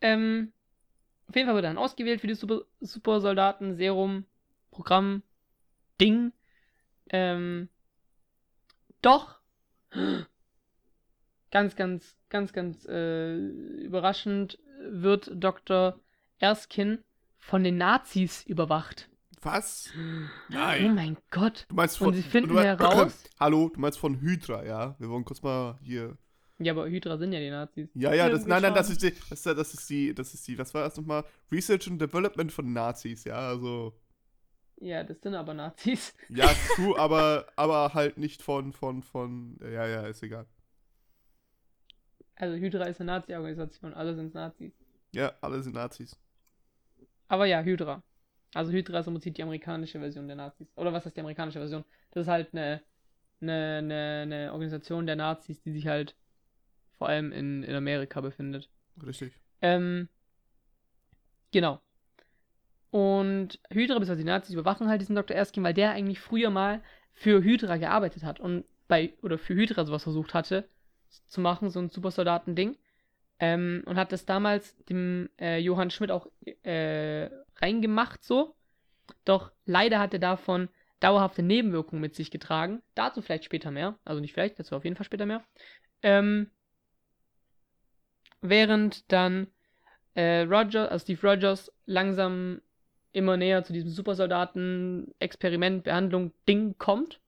Ähm, 0.00 0.52
auf 1.28 1.34
jeden 1.34 1.46
Fall 1.46 1.56
wird 1.56 1.64
er 1.64 1.70
dann 1.70 1.78
ausgewählt 1.78 2.20
für 2.20 2.28
die 2.28 2.34
Super 2.34 2.60
Supersoldaten 2.80 3.74
Serum 3.74 4.24
Programm 4.70 5.22
Ding. 6.00 6.32
Ähm, 7.10 7.68
doch 9.06 9.36
ganz, 11.50 11.76
ganz, 11.76 12.16
ganz, 12.28 12.52
ganz 12.52 12.84
äh, 12.86 13.36
überraschend 13.36 14.58
wird 14.88 15.30
Dr. 15.34 15.98
Erskine 16.38 16.98
von 17.38 17.64
den 17.64 17.78
Nazis 17.78 18.44
überwacht. 18.44 19.08
Was? 19.42 19.90
Oh 19.96 20.52
Nein. 20.52 20.94
mein 20.94 21.16
Gott. 21.30 21.66
Du 21.68 21.76
meinst 21.76 22.00
Und 22.00 22.06
von. 22.06 22.14
sie 22.14 22.22
finden 22.22 22.48
du 22.48 22.54
meinst, 22.56 22.80
heraus- 22.80 23.24
Hallo, 23.40 23.70
du 23.72 23.80
meinst 23.80 23.98
von 23.98 24.20
Hydra, 24.20 24.64
ja? 24.64 24.96
Wir 24.98 25.08
wollen 25.08 25.24
kurz 25.24 25.42
mal 25.42 25.78
hier. 25.82 26.16
Ja, 26.58 26.72
aber 26.72 26.88
Hydra 26.88 27.18
sind 27.18 27.32
ja 27.32 27.38
die 27.38 27.50
Nazis. 27.50 27.88
Ja, 27.94 28.14
ja, 28.14 28.28
das, 28.30 28.46
nein, 28.46 28.62
nein, 28.62 28.74
das 28.74 28.88
ist 28.90 29.02
die, 29.02 29.12
das 29.28 29.44
ist, 29.44 29.46
das 29.46 29.74
ist 29.74 29.90
die, 29.90 30.14
das 30.14 30.34
ist 30.34 30.48
die, 30.48 30.58
was 30.58 30.72
war 30.74 30.82
das 30.84 30.96
nochmal? 30.96 31.22
Research 31.52 31.86
and 31.86 32.00
Development 32.00 32.50
von 32.50 32.72
Nazis, 32.72 33.24
ja, 33.24 33.36
also. 33.36 33.94
Ja, 34.78 35.02
das 35.04 35.20
sind 35.20 35.34
aber 35.34 35.54
Nazis. 35.54 36.14
Ja, 36.28 36.48
true, 36.74 36.98
aber, 36.98 37.46
aber 37.56 37.94
halt 37.94 38.18
nicht 38.18 38.42
von, 38.42 38.72
von, 38.72 39.02
von, 39.02 39.58
ja, 39.62 39.86
ja, 39.86 40.06
ist 40.06 40.22
egal. 40.22 40.46
Also 42.34 42.56
Hydra 42.56 42.84
ist 42.84 43.00
eine 43.00 43.12
Nazi-Organisation, 43.12 43.94
alle 43.94 44.14
sind 44.14 44.34
Nazis. 44.34 44.72
Ja, 45.12 45.32
alle 45.40 45.62
sind 45.62 45.74
Nazis. 45.74 46.18
Aber 47.28 47.46
ja, 47.46 47.62
Hydra. 47.62 48.02
Also 48.52 48.72
Hydra 48.72 49.00
ist 49.00 49.06
im 49.06 49.14
Prinzip 49.14 49.34
die 49.34 49.42
amerikanische 49.42 49.98
Version 49.98 50.26
der 50.26 50.36
Nazis. 50.36 50.68
Oder 50.76 50.92
was 50.92 51.06
heißt 51.06 51.16
die 51.16 51.20
amerikanische 51.20 51.58
Version? 51.58 51.84
Das 52.10 52.22
ist 52.22 52.28
halt 52.28 52.52
eine, 52.52 52.82
eine, 53.40 53.78
eine, 53.78 54.20
eine 54.22 54.52
Organisation 54.52 55.06
der 55.06 55.16
Nazis, 55.16 55.62
die 55.62 55.72
sich 55.72 55.86
halt 55.86 56.14
vor 56.98 57.08
allem 57.08 57.32
in, 57.32 57.62
in 57.62 57.74
Amerika 57.74 58.20
befindet. 58.20 58.70
Richtig. 59.02 59.32
Ähm, 59.62 60.08
genau. 61.52 61.80
Und 62.90 63.60
Hydra, 63.70 63.98
bzw. 63.98 64.16
die 64.16 64.24
Nazis, 64.24 64.54
überwachen 64.54 64.88
halt 64.88 65.00
diesen 65.00 65.16
Dr. 65.16 65.36
Erskine, 65.36 65.66
weil 65.66 65.74
der 65.74 65.92
eigentlich 65.92 66.20
früher 66.20 66.50
mal 66.50 66.82
für 67.12 67.42
Hydra 67.42 67.76
gearbeitet 67.76 68.24
hat 68.24 68.40
und 68.40 68.64
bei, 68.88 69.14
oder 69.22 69.38
für 69.38 69.54
Hydra 69.54 69.84
sowas 69.84 70.04
versucht 70.04 70.34
hatte 70.34 70.68
zu 71.26 71.40
machen, 71.40 71.70
so 71.70 71.80
ein 71.80 71.88
Supersoldaten-Ding. 71.88 72.76
Ähm, 73.38 73.82
und 73.86 73.96
hat 73.96 74.12
das 74.12 74.24
damals 74.24 74.76
dem 74.84 75.28
äh, 75.38 75.58
Johann 75.58 75.90
Schmidt 75.90 76.10
auch 76.10 76.26
äh, 76.62 77.28
reingemacht, 77.56 78.24
so. 78.24 78.54
Doch 79.24 79.52
leider 79.66 79.98
hat 79.98 80.14
er 80.14 80.18
davon 80.18 80.68
dauerhafte 81.00 81.42
Nebenwirkungen 81.42 82.00
mit 82.00 82.14
sich 82.14 82.30
getragen. 82.30 82.82
Dazu 82.94 83.20
vielleicht 83.20 83.44
später 83.44 83.70
mehr. 83.70 83.98
Also 84.04 84.20
nicht 84.20 84.32
vielleicht, 84.32 84.58
dazu 84.58 84.74
auf 84.74 84.84
jeden 84.84 84.96
Fall 84.96 85.04
später 85.04 85.26
mehr. 85.26 85.44
Ähm, 86.02 86.50
während 88.40 89.10
dann 89.12 89.48
äh, 90.14 90.42
Roger, 90.42 90.90
also 90.90 91.02
Steve 91.02 91.28
Rogers, 91.28 91.70
langsam 91.84 92.62
immer 93.16 93.38
näher 93.38 93.64
zu 93.64 93.72
diesem 93.72 93.88
Supersoldaten-Experiment, 93.88 95.84
Behandlung, 95.84 96.32
Ding 96.46 96.76
kommt, 96.76 97.18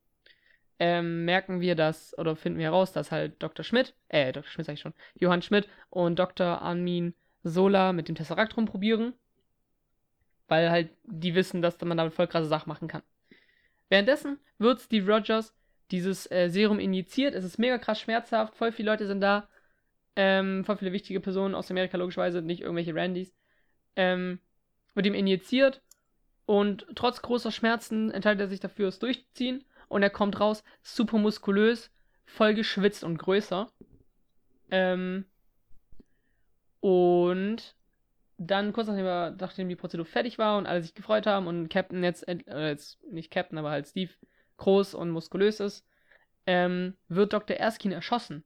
ähm, 0.78 1.25
merken 1.25 1.61
wir 1.62 1.75
das, 1.75 2.16
oder 2.18 2.37
finden 2.37 2.59
wir 2.59 2.66
heraus, 2.66 2.92
dass 2.92 3.11
halt 3.11 3.42
Dr. 3.42 3.64
Schmidt, 3.64 3.95
äh, 4.09 4.33
Dr. 4.33 4.50
Schmidt 4.50 4.66
sag 4.66 4.75
ich 4.75 4.80
schon, 4.80 4.92
Johann 5.14 5.40
Schmidt 5.40 5.66
und 5.88 6.18
Dr. 6.18 6.61
Armin 6.61 7.14
Sola 7.42 7.95
mit 7.95 8.09
dem 8.09 8.16
Tesseract 8.16 8.54
rumprobieren, 8.57 9.14
weil 10.47 10.71
halt 10.71 10.90
die 11.04 11.35
wissen, 11.35 11.62
dass 11.62 11.80
man 11.80 11.97
damit 11.97 12.12
voll 12.12 12.26
krasse 12.26 12.49
Sachen 12.49 12.68
machen 12.68 12.88
kann. 12.88 13.02
Währenddessen 13.88 14.38
wird 14.59 14.80
Steve 14.83 15.11
Rogers 15.11 15.54
dieses 15.90 16.30
äh, 16.30 16.50
Serum 16.50 16.78
injiziert, 16.78 17.35
es 17.35 17.45
ist 17.45 17.59
mega 17.59 17.78
krass 17.78 17.99
schmerzhaft, 17.99 18.54
voll 18.57 18.73
viele 18.73 18.90
Leute 18.90 19.07
sind 19.07 19.23
da, 19.23 19.49
ähm, 20.16 20.66
voll 20.66 20.76
viele 20.76 20.92
wichtige 20.92 21.21
Personen 21.21 21.54
aus 21.54 21.71
Amerika 21.71 21.97
logischerweise, 21.97 22.42
nicht 22.42 22.61
irgendwelche 22.61 22.95
Randys, 22.95 23.35
ähm, 23.97 24.38
wird 24.99 25.07
ihm 25.07 25.14
injiziert 25.14 25.81
und 26.45 26.87
trotz 26.97 27.23
großer 27.23 27.52
Schmerzen 27.52 28.11
entscheidet 28.11 28.40
er 28.40 28.49
sich 28.49 28.59
dafür, 28.59 28.88
es 28.88 28.99
durchzuziehen 28.99 29.64
und 29.87 30.02
er 30.02 30.11
kommt 30.11 30.40
raus, 30.40 30.64
super 30.83 31.19
muskulös, 31.19 31.90
voll 32.26 32.55
geschwitzt 32.55 33.05
und 33.05 33.17
größer. 33.17 33.71
Ähm, 34.71 35.25
und 36.81 37.76
dann 38.38 38.73
kurz 38.73 38.88
nachdem, 38.88 39.07
er, 39.07 39.37
nachdem 39.38 39.69
die 39.69 39.76
Prozedur 39.76 40.05
fertig 40.05 40.37
war 40.38 40.59
und 40.59 40.67
alle 40.67 40.83
sich 40.83 40.95
gefreut 40.95 41.26
haben 41.26 41.47
und 41.47 41.69
Captain 41.69 42.02
jetzt, 42.02 42.26
äh, 42.28 42.69
jetzt 42.69 43.02
nicht 43.05 43.31
Captain, 43.31 43.57
aber 43.59 43.71
halt 43.71 43.87
Steve 43.87 44.12
groß 44.57 44.95
und 44.95 45.11
muskulös 45.11 45.61
ist, 45.61 45.87
ähm, 46.47 46.97
wird 47.09 47.33
Dr. 47.33 47.57
Erskine 47.57 47.95
erschossen. 47.95 48.43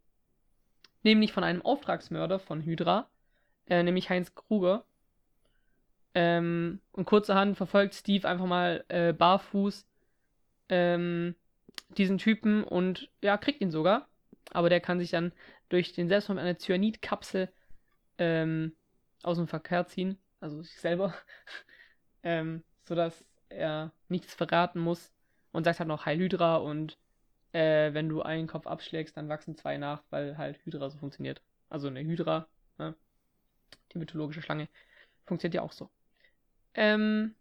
Nämlich 1.03 1.33
von 1.33 1.45
einem 1.45 1.63
Auftragsmörder 1.63 2.39
von 2.39 2.63
Hydra, 2.63 3.09
äh, 3.69 3.83
nämlich 3.83 4.11
Heinz 4.11 4.35
Kruger. 4.35 4.85
Ähm, 6.15 6.81
und 6.93 7.07
kurzerhand 7.07 7.57
verfolgt 7.57 7.95
Steve 7.95 8.29
einfach 8.29 8.47
mal 8.47 8.85
äh, 8.89 9.13
barfuß 9.13 9.87
ähm, 10.69 11.35
diesen 11.97 12.19
Typen 12.19 12.65
und 12.65 13.11
ja, 13.23 13.37
kriegt 13.37 13.61
ihn 13.61 13.71
sogar. 13.71 14.09
Aber 14.51 14.69
der 14.69 14.81
kann 14.81 14.99
sich 14.99 15.11
dann 15.11 15.33
durch 15.69 15.93
den 15.93 16.09
Selbstmord 16.09 16.39
einer 16.39 16.59
Cyanidkapsel 16.59 17.49
ähm, 18.19 18.77
aus 19.23 19.39
dem 19.39 19.49
Verkehr 19.49 19.87
ziehen, 19.87 20.19
also 20.41 20.63
sich 20.63 20.79
selber, 20.79 21.15
ähm, 22.23 22.63
sodass 22.85 23.25
er 23.49 23.93
nichts 24.09 24.35
verraten 24.35 24.81
muss 24.81 25.13
und 25.53 25.65
sagt 25.65 25.79
halt 25.79 25.89
noch 25.89 26.07
Heil 26.07 26.19
Hydra 26.19 26.57
und 26.57 26.99
äh, 27.53 27.93
wenn 27.95 28.09
du 28.09 28.23
einen 28.23 28.49
Kopf 28.49 28.67
abschlägst, 28.67 29.17
dann 29.17 29.29
wachsen 29.29 29.57
zwei 29.57 29.77
nach, 29.77 30.03
weil 30.11 30.39
halt 30.39 30.59
Hydra 30.65 30.91
so 30.91 30.99
funktioniert. 30.99 31.43
Also 31.69 31.89
eine 31.89 32.01
Hydra, 32.01 32.47
ne? 32.79 32.95
die 33.93 33.99
mythologische 33.99 34.43
Schlange, 34.43 34.69
funktioniert 35.27 35.55
ja 35.55 35.63
auch 35.63 35.73
so. 35.73 35.91
Ähm, 36.75 37.35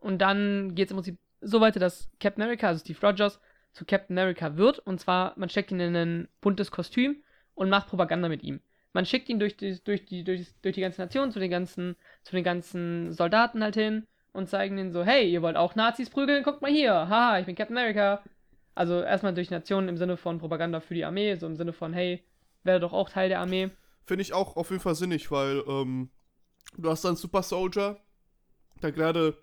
und 0.00 0.18
dann 0.18 0.74
geht 0.74 0.86
es 0.86 0.90
im 0.90 0.96
Prinzip 0.96 1.18
so 1.40 1.60
weiter, 1.60 1.80
dass 1.80 2.10
Captain 2.20 2.42
America, 2.42 2.68
also 2.68 2.80
Steve 2.80 3.06
Rogers, 3.06 3.40
zu 3.72 3.84
Captain 3.84 4.16
America 4.16 4.56
wird. 4.56 4.78
Und 4.80 5.00
zwar, 5.00 5.34
man 5.36 5.48
steckt 5.48 5.70
ihn 5.72 5.80
in 5.80 5.96
ein 5.96 6.28
buntes 6.40 6.70
Kostüm 6.70 7.22
und 7.54 7.70
macht 7.70 7.88
Propaganda 7.88 8.28
mit 8.28 8.42
ihm. 8.42 8.60
Man 8.92 9.06
schickt 9.06 9.28
ihn 9.28 9.40
durch 9.40 9.56
die, 9.56 9.82
durch 9.82 10.04
die, 10.04 10.22
durch, 10.22 10.46
durch 10.62 10.74
die 10.74 10.80
ganze 10.80 11.00
Nation 11.00 11.32
zu 11.32 11.40
den 11.40 11.50
ganzen, 11.50 11.96
zu 12.22 12.32
den 12.32 12.44
ganzen 12.44 13.12
Soldaten 13.12 13.62
halt 13.62 13.74
hin 13.74 14.06
und 14.32 14.48
zeigen 14.48 14.78
ihnen 14.78 14.92
so, 14.92 15.04
hey, 15.04 15.28
ihr 15.30 15.42
wollt 15.42 15.56
auch 15.56 15.74
Nazis 15.74 16.10
prügeln? 16.10 16.44
Guckt 16.44 16.62
mal 16.62 16.70
hier, 16.70 16.92
haha, 16.92 17.38
ich 17.40 17.46
bin 17.46 17.56
Captain 17.56 17.76
America. 17.76 18.22
Also 18.74 19.02
erstmal 19.02 19.34
durch 19.34 19.48
die 19.48 19.54
Nation 19.54 19.88
im 19.88 19.96
Sinne 19.96 20.16
von 20.16 20.38
Propaganda 20.38 20.80
für 20.80 20.94
die 20.94 21.04
Armee, 21.04 21.34
so 21.36 21.46
im 21.46 21.56
Sinne 21.56 21.72
von, 21.72 21.92
hey, 21.92 22.22
werde 22.62 22.80
doch 22.80 22.92
auch 22.92 23.08
Teil 23.08 23.28
der 23.28 23.40
Armee. 23.40 23.70
Finde 24.04 24.22
ich 24.22 24.32
auch 24.32 24.56
auf 24.56 24.70
jeden 24.70 24.82
Fall 24.82 24.94
sinnig, 24.94 25.30
weil 25.30 25.62
ähm, 25.66 26.10
du 26.76 26.90
hast 26.90 27.04
dann 27.04 27.16
Super 27.16 27.42
Soldier, 27.42 27.98
der 28.82 28.92
gerade, 28.92 29.36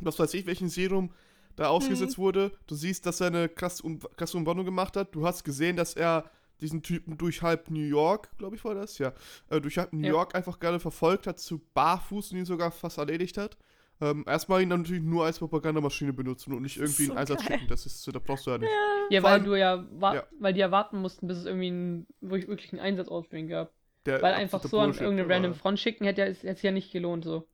was 0.00 0.18
weiß 0.18 0.34
ich, 0.34 0.46
welchen 0.46 0.68
Serum 0.68 1.12
da 1.56 1.68
ausgesetzt 1.68 2.18
wurde. 2.18 2.52
Du 2.66 2.74
siehst, 2.74 3.06
dass 3.06 3.20
er 3.20 3.28
eine 3.28 3.48
krasse, 3.48 3.82
um, 3.82 3.98
krasse 4.16 4.36
Umwandlung 4.36 4.66
gemacht 4.66 4.96
hat. 4.96 5.14
Du 5.14 5.26
hast 5.26 5.42
gesehen, 5.44 5.76
dass 5.76 5.94
er 5.94 6.30
diesen 6.60 6.82
Typen 6.82 7.18
durch 7.18 7.42
halb 7.42 7.70
New 7.70 7.80
York, 7.80 8.30
glaube 8.38 8.56
ich, 8.56 8.64
war 8.64 8.74
das, 8.74 8.98
ja, 8.98 9.12
äh, 9.50 9.60
durch 9.60 9.76
halb 9.78 9.92
New 9.92 10.06
Ja. 10.06 10.12
York 10.12 10.34
einfach 10.34 10.58
gerade 10.58 10.80
verfolgt 10.80 11.26
hat, 11.26 11.38
zu 11.38 11.60
barfuß 11.74 12.32
und 12.32 12.38
ihn 12.38 12.44
sogar 12.46 12.70
fast 12.70 12.98
erledigt 12.98 13.36
hat. 13.38 13.56
Ähm, 14.00 14.24
erstmal 14.26 14.60
ihn 14.62 14.68
dann 14.68 14.82
natürlich 14.82 15.02
nur 15.02 15.24
als 15.24 15.38
Propagandamaschine 15.38 16.12
benutzen 16.12 16.52
und 16.52 16.60
nicht 16.62 16.76
irgendwie 16.76 17.04
So 17.06 17.12
einen 17.12 17.18
Einsatz 17.18 17.40
geil. 17.46 17.56
schicken. 17.58 17.68
Das 17.68 17.86
ist, 17.86 18.06
da 18.14 18.18
brauchst 18.18 18.46
du 18.46 18.50
ja 18.50 18.58
nicht. 18.58 18.70
Ja, 19.10 19.20
Vor 19.20 19.30
weil 19.30 19.34
allem- 19.34 19.44
du 19.44 19.54
ja, 19.58 19.86
ja. 20.14 20.24
weil 20.38 20.52
die 20.52 20.60
ja 20.60 20.70
warten 20.70 20.98
mussten, 21.00 21.26
bis 21.26 21.38
es 21.38 21.46
irgendwie 21.46 21.68
einen, 21.68 22.06
wirklich 22.20 22.72
einen 22.72 22.80
Einsatz 22.82 23.08
ausführen 23.08 23.48
gab. 23.48 23.72
Der 24.06 24.22
Weil 24.22 24.34
einfach 24.34 24.62
so 24.62 24.78
an 24.78 24.92
irgendeine 24.94 25.28
random 25.28 25.54
Front 25.54 25.80
schicken 25.80 26.04
hätte 26.04 26.22
ja, 26.22 26.26
hätte 26.28 26.48
es 26.48 26.62
ja 26.62 26.70
nicht 26.70 26.92
gelohnt, 26.92 27.24
so. 27.24 27.46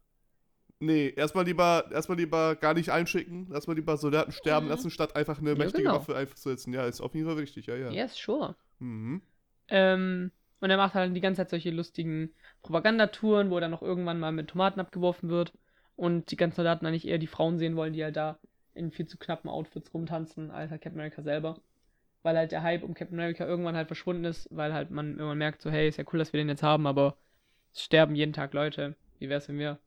Nee, 0.81 1.11
erstmal 1.17 1.45
lieber, 1.45 1.85
erstmal 1.93 2.19
lieber 2.19 2.57
gar 2.57 2.75
nicht 2.75 2.91
einschicken, 2.91 3.53
erstmal 3.53 3.77
lieber 3.77 3.97
Soldaten 3.97 4.33
sterben 4.33 4.67
Mhm. 4.67 4.73
lassen, 4.73 4.91
statt 4.91 5.15
einfach 5.15 5.39
eine 5.39 5.51
Ja, 5.51 5.57
mächtige 5.57 5.85
genau. 5.85 5.95
Waffe 5.95 6.17
einzusetzen. 6.17 6.73
Ja, 6.73 6.87
ist 6.87 7.01
auf 7.01 7.15
jeden 7.15 7.27
Fall 7.27 7.37
wichtig, 7.39 7.67
ja, 7.67 7.77
ja. 7.77 7.91
Yes, 7.91 8.17
sure. 8.17 8.57
Mhm. 8.81 9.23
Ähm, 9.69 10.31
und 10.61 10.71
er 10.71 10.77
macht 10.77 10.95
halt 10.95 11.15
die 11.17 11.21
ganze 11.21 11.39
Zeit 11.43 11.51
solche 11.51 11.71
lustigen 11.71 12.35
Propagandatouren, 12.63 13.51
wo 13.51 13.57
er 13.57 13.61
dann 13.63 13.71
noch 13.71 13.83
irgendwann 13.83 14.21
mal 14.21 14.33
mit 14.33 14.49
Tomaten 14.51 14.81
abgeworfen 14.81 15.29
wird 15.29 15.53
und 15.97 16.31
die 16.31 16.37
ganzen 16.37 16.57
Soldaten 16.57 16.87
eigentlich 16.87 17.07
eher 17.07 17.19
die 17.19 17.27
Frauen 17.27 17.59
sehen 17.59 17.77
wollen, 17.77 17.93
die 17.93 18.03
halt 18.05 18.17
da 18.17 18.39
in 18.75 18.91
viel 18.91 19.07
zu 19.07 19.19
knappen 19.19 19.51
Outfits 19.51 19.93
rumtanzen, 19.95 20.51
als 20.51 20.71
Captain 20.71 20.95
America 20.95 21.23
selber. 21.23 21.61
Weil 22.23 22.37
halt 22.37 22.53
der 22.53 22.63
Hype 22.63 22.85
um 22.85 22.95
Captain 22.95 23.19
America 23.19 23.45
irgendwann 23.45 23.77
halt 23.77 23.89
verschwunden 23.89 24.25
ist, 24.25 24.49
weil 24.51 24.73
halt 24.73 24.91
man 24.91 25.13
irgendwann 25.13 25.39
merkt, 25.39 25.63
so, 25.63 25.71
hey, 25.71 25.89
ist 25.89 25.99
ja 25.99 26.05
cool, 26.13 26.19
dass 26.19 26.33
wir 26.33 26.39
den 26.39 26.49
jetzt 26.49 26.63
haben, 26.63 26.87
aber 26.87 27.17
es 27.73 27.83
sterben 27.83 28.15
jeden 28.15 28.33
Tag 28.33 28.53
Leute. 28.53 28.97
Wie 29.19 29.29
wär's, 29.29 29.49
wenn 29.49 29.59
wir 29.59 29.79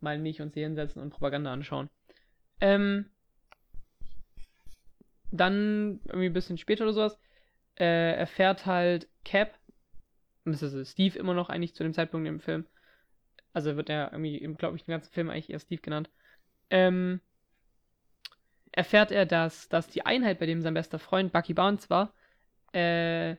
mal 0.00 0.18
nicht 0.18 0.40
uns 0.40 0.54
hier 0.54 0.64
hinsetzen 0.64 1.02
und 1.02 1.10
Propaganda 1.10 1.52
anschauen? 1.52 1.90
Ähm, 2.60 3.06
dann 5.32 6.00
irgendwie 6.04 6.26
ein 6.26 6.32
bisschen 6.32 6.58
später 6.58 6.84
oder 6.84 6.92
sowas, 6.92 7.18
äh, 7.76 8.14
erfährt 8.14 8.66
halt 8.66 9.08
Cap, 9.24 9.58
beziehungsweise 10.44 10.84
Steve 10.84 11.18
immer 11.18 11.34
noch 11.34 11.48
eigentlich 11.48 11.74
zu 11.74 11.82
dem 11.82 11.94
Zeitpunkt 11.94 12.28
im 12.28 12.40
Film, 12.40 12.66
also 13.52 13.76
wird 13.76 13.90
er 13.90 14.12
irgendwie, 14.12 14.38
glaube 14.56 14.76
ich, 14.76 14.84
den 14.84 14.92
ganzen 14.92 15.12
Film 15.12 15.30
eigentlich 15.30 15.50
eher 15.50 15.58
Steve 15.58 15.82
genannt, 15.82 16.10
ähm, 16.70 17.20
erfährt 18.74 19.12
er, 19.12 19.24
dass, 19.24 19.68
dass 19.68 19.88
die 19.88 20.04
Einheit, 20.04 20.38
bei 20.38 20.46
dem 20.46 20.60
sein 20.60 20.74
bester 20.74 20.98
Freund 20.98 21.32
Bucky 21.32 21.54
Barnes 21.54 21.88
war, 21.90 22.12
äh, 22.72 23.36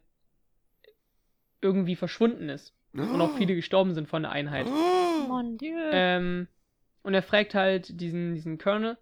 irgendwie 1.62 1.96
verschwunden 1.96 2.50
ist. 2.50 2.74
Und 2.94 3.20
auch 3.20 3.36
viele 3.36 3.56
gestorben 3.56 3.94
sind 3.94 4.08
von 4.08 4.22
der 4.22 4.32
Einheit. 4.32 4.68
Oh. 4.68 5.28
Mon 5.28 5.58
Dieu. 5.58 5.76
Ähm, 5.92 6.48
und 7.04 7.14
er 7.14 7.24
fragt 7.24 7.54
halt 7.54 8.00
diesen, 8.00 8.36
diesen 8.36 8.58
Colonel, 8.58 8.98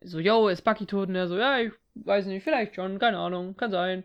so, 0.00 0.20
yo, 0.20 0.48
ist 0.48 0.62
Bucky 0.62 0.86
tot? 0.86 1.08
Und 1.08 1.16
er 1.16 1.26
so, 1.26 1.36
ja, 1.36 1.58
ich 1.58 1.72
weiß 1.94 2.26
nicht, 2.26 2.44
vielleicht 2.44 2.76
schon, 2.76 3.00
keine 3.00 3.18
Ahnung, 3.18 3.56
kann 3.56 3.72
sein. 3.72 4.04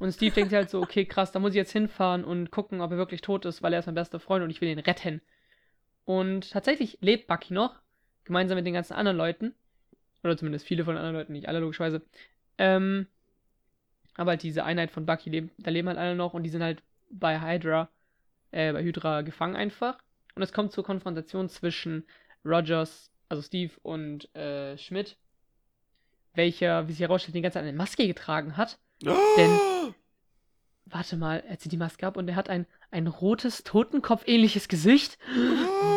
Und 0.00 0.12
Steve 0.12 0.34
denkt 0.34 0.52
halt 0.52 0.70
so, 0.70 0.82
okay, 0.82 1.04
krass, 1.04 1.30
da 1.30 1.38
muss 1.38 1.52
ich 1.52 1.56
jetzt 1.56 1.72
hinfahren 1.72 2.24
und 2.24 2.50
gucken, 2.50 2.80
ob 2.80 2.90
er 2.90 2.96
wirklich 2.96 3.20
tot 3.20 3.44
ist, 3.44 3.62
weil 3.62 3.72
er 3.72 3.78
ist 3.78 3.86
mein 3.86 3.94
bester 3.94 4.18
Freund 4.18 4.42
und 4.42 4.50
ich 4.50 4.60
will 4.60 4.68
ihn 4.68 4.80
retten. 4.80 5.20
Und 6.04 6.50
tatsächlich 6.50 6.98
lebt 7.00 7.28
Bucky 7.28 7.52
noch, 7.54 7.80
gemeinsam 8.24 8.56
mit 8.56 8.66
den 8.66 8.74
ganzen 8.74 8.94
anderen 8.94 9.16
Leuten, 9.16 9.54
oder 10.28 10.36
zumindest 10.36 10.66
viele 10.66 10.84
von 10.84 10.96
anderen 10.96 11.14
Leuten, 11.16 11.32
nicht 11.32 11.48
alle 11.48 11.58
logischerweise, 11.60 12.02
ähm, 12.58 13.06
aber 14.14 14.32
halt 14.32 14.42
diese 14.42 14.64
Einheit 14.64 14.90
von 14.90 15.06
Bucky, 15.06 15.30
leben, 15.30 15.50
da 15.58 15.70
leben 15.70 15.88
halt 15.88 15.98
alle 15.98 16.14
noch 16.14 16.34
und 16.34 16.42
die 16.42 16.50
sind 16.50 16.62
halt 16.62 16.82
bei 17.10 17.40
Hydra, 17.40 17.88
äh, 18.50 18.72
bei 18.72 18.82
Hydra 18.82 19.22
gefangen 19.22 19.56
einfach. 19.56 19.98
Und 20.34 20.42
es 20.42 20.52
kommt 20.52 20.72
zur 20.72 20.84
Konfrontation 20.84 21.48
zwischen 21.48 22.04
Rogers, 22.44 23.10
also 23.28 23.42
Steve 23.42 23.72
und 23.82 24.32
äh, 24.36 24.76
Schmidt, 24.78 25.16
welcher, 26.34 26.86
wie 26.88 26.92
sich 26.92 27.00
herausstellt, 27.00 27.34
die 27.34 27.42
ganze 27.42 27.54
Zeit 27.58 27.64
eine 27.66 27.76
Maske 27.76 28.06
getragen 28.06 28.56
hat. 28.56 28.78
Denn- 29.36 29.94
Warte 30.90 31.16
mal, 31.18 31.44
er 31.46 31.58
zieht 31.58 31.72
die 31.72 31.76
Maske 31.76 32.06
ab 32.06 32.16
und 32.16 32.28
er 32.28 32.34
hat 32.36 32.48
ein, 32.48 32.66
ein 32.90 33.08
rotes, 33.08 33.62
Totenkopf-ähnliches 33.62 34.68
Gesicht. 34.68 35.18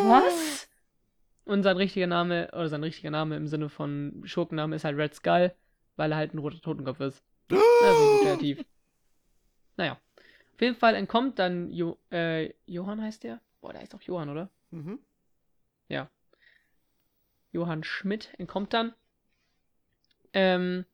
Was? 0.06 0.51
Und 1.44 1.62
sein 1.62 1.76
richtiger 1.76 2.06
Name, 2.06 2.48
oder 2.52 2.68
sein 2.68 2.82
richtiger 2.84 3.10
Name 3.10 3.36
im 3.36 3.48
Sinne 3.48 3.68
von 3.68 4.22
Schurkenname 4.24 4.76
ist 4.76 4.84
halt 4.84 4.96
Red 4.96 5.14
Skull, 5.14 5.52
weil 5.96 6.12
er 6.12 6.16
halt 6.16 6.34
ein 6.34 6.38
roter 6.38 6.60
Totenkopf 6.60 7.00
ist. 7.00 7.22
Also 7.84 8.22
kreativ. 8.22 8.64
Naja. 9.76 9.98
Auf 10.54 10.60
jeden 10.60 10.76
Fall 10.76 10.94
entkommt 10.94 11.38
dann 11.40 11.70
jo 11.72 11.98
äh, 12.12 12.52
Johann 12.66 13.02
heißt 13.02 13.24
der? 13.24 13.40
Boah, 13.60 13.72
der 13.72 13.82
heißt 13.82 13.94
auch 13.94 14.02
Johann, 14.02 14.28
oder? 14.28 14.50
Mhm. 14.70 15.00
Johann 17.52 17.84
Schmidt 17.84 18.32
entkommt 18.38 18.72
dann. 18.72 18.94
Ähm, 20.32 20.86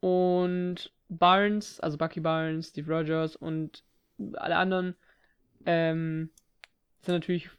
und 0.00 0.92
Barnes, 1.08 1.80
also 1.80 1.98
Bucky 1.98 2.20
Barnes, 2.20 2.68
Steve 2.68 2.92
Rogers 2.92 3.36
und 3.36 3.82
alle 4.34 4.56
anderen 4.56 4.94
ähm, 5.66 6.30
sind 7.02 7.14
natürlich, 7.14 7.50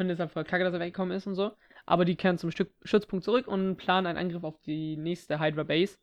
finden 0.00 0.14
es 0.14 0.18
halt 0.18 0.30
voll 0.30 0.44
kacke, 0.44 0.64
dass 0.64 0.72
er 0.72 0.80
weggekommen 0.80 1.14
ist 1.14 1.26
und 1.26 1.34
so. 1.34 1.52
Aber 1.84 2.06
die 2.06 2.16
kehren 2.16 2.38
zum 2.38 2.50
Stück 2.50 2.72
Stützpunkt 2.84 3.22
zurück 3.22 3.46
und 3.46 3.76
planen 3.76 4.06
einen 4.06 4.16
Angriff 4.16 4.44
auf 4.44 4.58
die 4.62 4.96
nächste 4.96 5.38
Hydra 5.38 5.64
Base. 5.64 5.98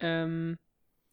Ähm, 0.00 0.56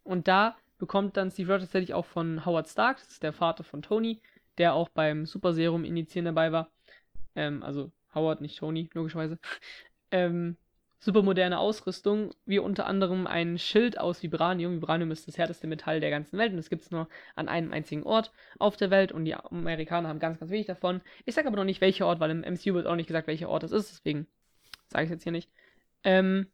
und 0.03 0.29
da 0.29 0.55
bekommt 0.77 1.17
dann 1.17 1.31
Steve 1.31 1.51
Rogers 1.51 1.65
tatsächlich 1.65 1.93
auch 1.93 2.05
von 2.05 2.45
Howard 2.45 2.69
Stark, 2.69 2.98
das 3.00 3.12
ist 3.12 3.24
der 3.24 3.33
Vater 3.33 3.65
von 3.65 3.81
Tony, 3.81 4.21
der 4.57 4.74
auch 4.74 4.88
beim 4.88 5.25
Super 5.25 5.51
Serum 5.53 5.83
Initiieren 5.83 6.24
dabei 6.24 6.53
war. 6.53 6.71
Ähm, 7.36 7.62
also 7.62 7.91
Howard, 8.15 8.39
nicht 8.39 8.57
Tony, 8.57 8.89
logischerweise. 8.93 9.38
ähm, 10.12 10.55
super 11.01 11.24
moderne 11.24 11.58
Ausrüstung, 11.58 12.31
wie 12.46 12.60
unter 12.60 12.86
anderem 12.86 13.25
ein 13.25 13.58
Schild 13.58 14.00
aus 14.00 14.22
Vibranium. 14.22 14.75
Vibranium 14.75 15.10
ist 15.10 15.27
das 15.27 15.38
härteste 15.38 15.65
Metall 15.65 16.00
der 16.00 16.12
ganzen 16.12 16.38
Welt 16.38 16.51
und 16.51 16.58
das 16.58 16.70
gibt 16.70 16.84
es 16.84 16.91
nur 16.91 17.10
an 17.36 17.50
einem 17.50 17.74
einzigen 17.74 18.03
Ort 18.03 18.31
auf 18.60 18.77
der 18.77 18.91
Welt 18.91 19.12
und 19.12 19.25
die 19.25 19.34
Amerikaner 19.34 20.10
haben 20.10 20.20
ganz, 20.20 20.39
ganz 20.39 20.51
wenig 20.51 20.67
davon. 20.67 21.01
Ich 21.25 21.34
sage 21.34 21.48
aber 21.48 21.58
noch 21.58 21.63
nicht, 21.63 21.81
welcher 21.81 22.05
Ort, 22.05 22.20
weil 22.20 22.29
im 22.29 22.41
MCU 22.41 22.75
wird 22.75 22.86
auch 22.86 22.96
nicht 22.96 23.08
gesagt, 23.08 23.27
welcher 23.27 23.50
Ort 23.50 23.63
das 23.63 23.72
ist, 23.72 23.91
deswegen 23.91 24.27
sage 24.89 25.05
ich 25.05 25.10
jetzt 25.10 25.24
hier 25.24 25.31
nicht. 25.31 25.50
Ähm, 26.03 26.48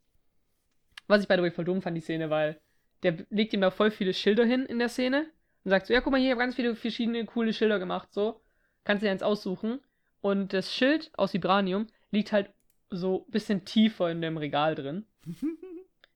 was 1.07 1.21
ich 1.21 1.27
by 1.27 1.35
the 1.35 1.41
way 1.41 1.51
voll 1.51 1.65
dumm 1.65 1.81
fand, 1.81 1.97
die 1.97 2.01
Szene, 2.01 2.29
weil 2.29 2.57
der 3.03 3.17
legt 3.29 3.53
ihm 3.53 3.61
da 3.61 3.69
voll 3.69 3.91
viele 3.91 4.13
Schilder 4.13 4.45
hin 4.45 4.65
in 4.65 4.79
der 4.79 4.89
Szene 4.89 5.27
und 5.65 5.71
sagt 5.71 5.87
so, 5.87 5.93
ja, 5.93 5.99
guck 5.99 6.11
mal 6.11 6.19
hier, 6.19 6.27
ich 6.27 6.31
habe 6.31 6.41
ganz 6.41 6.55
viele 6.55 6.73
verschiedene 6.73 7.25
coole 7.25 7.51
Schilder 7.51 7.79
gemacht, 7.79 8.13
so. 8.13 8.39
Kannst 8.85 9.03
du 9.03 9.07
dir 9.07 9.11
eins 9.11 9.23
aussuchen. 9.23 9.81
Und 10.21 10.53
das 10.53 10.73
Schild 10.73 11.11
aus 11.17 11.33
Vibranium 11.33 11.87
liegt 12.11 12.31
halt 12.31 12.49
so 12.89 13.25
ein 13.27 13.31
bisschen 13.31 13.65
tiefer 13.65 14.09
in 14.09 14.21
dem 14.21 14.37
Regal 14.37 14.75
drin. 14.75 15.05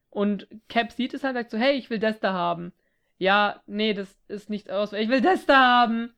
Und 0.10 0.48
Cap 0.68 0.92
sieht 0.92 1.14
es 1.14 1.24
halt, 1.24 1.36
sagt 1.36 1.52
so, 1.52 1.58
hey, 1.58 1.74
ich 1.78 1.90
will 1.90 2.00
das 2.00 2.20
da 2.20 2.34
haben. 2.34 2.74
Ja, 3.18 3.62
nee, 3.66 3.94
das 3.94 4.18
ist 4.28 4.50
nicht 4.50 4.70
aus. 4.70 4.94
Ich 4.94 5.10
will 5.10 5.22
das 5.22 5.46
da 5.46 5.58
haben. 5.58 6.14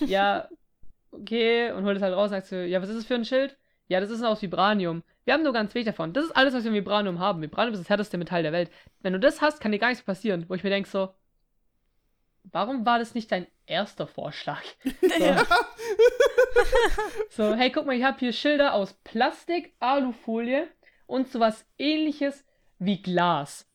Ja, 0.00 0.48
okay. 1.12 1.70
Und 1.72 1.84
holt 1.84 1.96
es 1.96 2.02
halt 2.02 2.14
raus 2.14 2.30
und 2.30 2.30
sagt 2.30 2.46
so, 2.46 2.56
ja, 2.56 2.82
was 2.82 2.88
ist 2.88 2.98
das 2.98 3.06
für 3.06 3.14
ein 3.14 3.24
Schild? 3.24 3.56
Ja, 3.86 4.00
das 4.00 4.10
ist 4.10 4.22
aus 4.22 4.42
Vibranium. 4.42 5.02
Wir 5.24 5.34
haben 5.34 5.42
nur 5.42 5.52
ganz 5.52 5.74
wenig 5.74 5.86
davon. 5.86 6.12
Das 6.12 6.24
ist 6.24 6.36
alles, 6.36 6.52
was 6.52 6.64
wir 6.64 6.70
in 6.70 6.76
Vibranium 6.76 7.18
haben. 7.18 7.40
Vibranium 7.40 7.74
ist 7.74 7.80
das 7.80 7.88
härteste 7.88 8.18
Metall 8.18 8.42
der 8.42 8.52
Welt. 8.52 8.70
Wenn 9.02 9.12
du 9.12 9.20
das 9.20 9.40
hast, 9.40 9.60
kann 9.60 9.72
dir 9.72 9.78
gar 9.78 9.88
nichts 9.88 10.04
passieren. 10.04 10.46
Wo 10.48 10.54
ich 10.54 10.64
mir 10.64 10.70
denke 10.70 10.88
so, 10.88 11.10
warum 12.44 12.84
war 12.84 12.98
das 12.98 13.14
nicht 13.14 13.30
dein 13.30 13.46
erster 13.68 14.06
Vorschlag? 14.06 14.62
So, 15.00 15.24
Ja. 15.24 15.46
so 17.30 17.54
hey, 17.54 17.70
guck 17.70 17.86
mal, 17.86 17.96
ich 17.96 18.04
habe 18.04 18.18
hier 18.18 18.32
Schilder 18.32 18.74
aus 18.74 18.94
Plastik, 19.04 19.72
Alufolie 19.80 20.68
und 21.06 21.30
sowas 21.30 21.64
ähnliches 21.78 22.44
wie 22.78 23.00
Glas. 23.02 23.66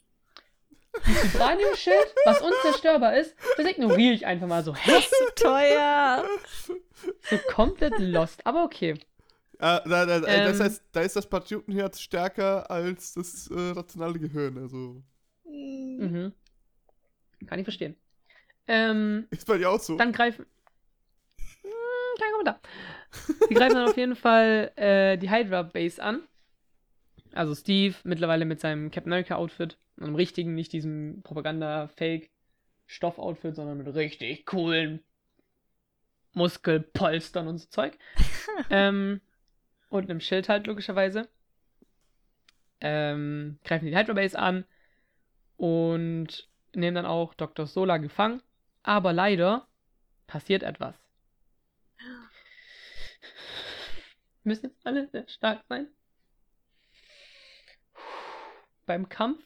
Ein 1.03 1.15
Vibranium-Schild, 1.15 2.13
was 2.25 2.41
unzerstörbar 2.41 3.15
ist, 3.17 3.36
das 3.58 3.65
ignoriere 3.65 4.13
ich 4.13 4.25
einfach 4.27 4.47
mal 4.47 4.63
so. 4.63 4.75
Hä? 4.75 4.91
Zu 5.01 5.43
teuer. 5.43 6.25
So 7.29 7.38
komplett 7.53 7.99
lost. 7.99 8.45
Aber 8.47 8.63
okay. 8.63 8.97
Ah, 9.60 9.82
da, 9.82 10.06
da, 10.06 10.19
da, 10.21 10.45
das 10.45 10.60
Ähm. 10.60 10.65
heißt, 10.65 10.84
da 10.93 11.01
ist 11.01 11.17
das 11.17 11.27
Patriotenherz 11.27 11.99
stärker 11.99 12.71
als 12.71 13.13
das 13.15 13.49
äh, 13.51 13.71
rationale 13.71 14.19
Gehirn. 14.19 14.58
Also, 14.58 15.01
Hm. 15.45 15.97
Mhm. 15.97 16.34
Kann 17.45 17.60
ich 17.60 17.65
verstehen. 17.65 17.97
Ähm, 18.67 19.28
ist 19.30 19.47
bei 19.47 19.58
dir 19.58 19.69
auch 19.69 19.80
so. 19.80 19.95
dann 19.97 20.12
greifen. 20.12 20.45
Hm, 21.62 21.69
kein 22.19 22.32
Kommentar. 22.32 22.60
Die 23.49 23.54
greifen 23.54 23.76
dann 23.76 23.89
auf 23.89 23.97
jeden 23.97 24.15
Fall 24.15 24.71
äh, 24.76 25.17
die 25.17 25.30
Hydra 25.30 25.62
Base 25.63 26.02
an. 26.02 26.23
Also 27.34 27.54
Steve 27.56 27.95
mittlerweile 28.04 28.45
mit 28.45 28.60
seinem 28.60 28.91
Captain 28.91 29.12
America 29.12 29.36
Outfit, 29.36 29.78
einem 29.99 30.15
richtigen, 30.15 30.54
nicht 30.56 30.71
diesem 30.71 31.21
Propaganda-Fake-Stoff-Outfit, 31.23 33.56
sondern 33.56 33.80
mit 33.80 33.93
richtig 33.93 34.45
coolen 34.45 35.04
Muskelpolstern 36.34 37.47
und 37.47 37.58
so 37.58 37.67
Zeug. 37.69 37.97
ähm, 38.69 39.21
und 39.89 40.10
einem 40.10 40.19
Schild 40.19 40.49
halt 40.49 40.67
logischerweise. 40.67 41.30
Ähm, 42.82 43.60
greifen 43.63 43.86
die 43.86 43.95
Hydra 43.95 44.13
Base 44.13 44.38
an 44.38 44.65
und 45.58 46.49
nehmen 46.76 46.95
dann 46.95 47.06
auch 47.06 47.34
Dr. 47.34 47.67
Sola 47.67 47.97
gefangen. 47.97 48.41
Aber 48.84 49.13
leider 49.13 49.67
passiert 50.28 50.63
etwas. 50.63 50.96
Müssen 54.43 54.67
jetzt 54.67 54.86
alle 54.86 55.08
sehr 55.08 55.28
stark 55.30 55.63
sein. 55.69 55.88
Beim 58.86 59.08
Kampf 59.08 59.41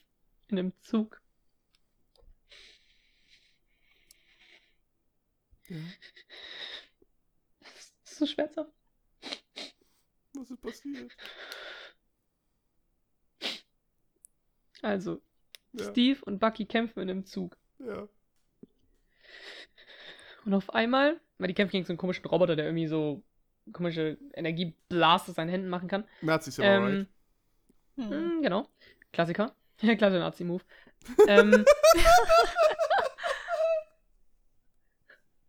in 0.47 0.58
einem 0.58 0.73
Zug. 0.82 1.21
Ja. 5.67 5.78
Das 7.60 7.93
ist 8.04 8.17
so 8.17 8.26
schmerzhaft. 8.26 8.71
Was 10.34 10.50
ist 10.50 10.62
passiert? 10.62 11.15
Also, 14.82 15.21
Ja, 15.73 15.91
Steve 15.91 16.23
und 16.26 16.39
Bucky 16.39 16.65
kämpfen 16.65 17.02
in 17.02 17.10
einem 17.10 17.26
Zug. 17.26 17.58
ja. 17.80 18.08
Und 20.47 20.53
auf 20.53 20.73
einmal, 20.73 21.19
weil 21.39 21.49
die 21.49 21.53
kämpfen 21.53 21.73
gegen 21.73 21.86
so 21.86 21.91
einen 21.91 21.97
komischen 21.97 22.25
Roboter, 22.25 22.55
der 22.55 22.67
irgendwie 22.67 22.88
so 22.88 23.21
komische 23.73 24.17
Energieblast 24.33 25.27
aus 25.27 25.36
seinen 25.36 25.49
Händen 25.49 25.67
machen 25.67 25.89
kann. 25.89 26.05
Nazis 26.21 26.55
ja 26.55 26.63
Ähm, 26.63 27.05
right. 27.97 28.10
Hm. 28.10 28.38
Mm, 28.38 28.41
genau. 28.41 28.65
Klassiker. 29.12 29.51
Klasse 29.77 30.19
Nazi-Move. 30.19 30.63
ähm, 31.27 31.65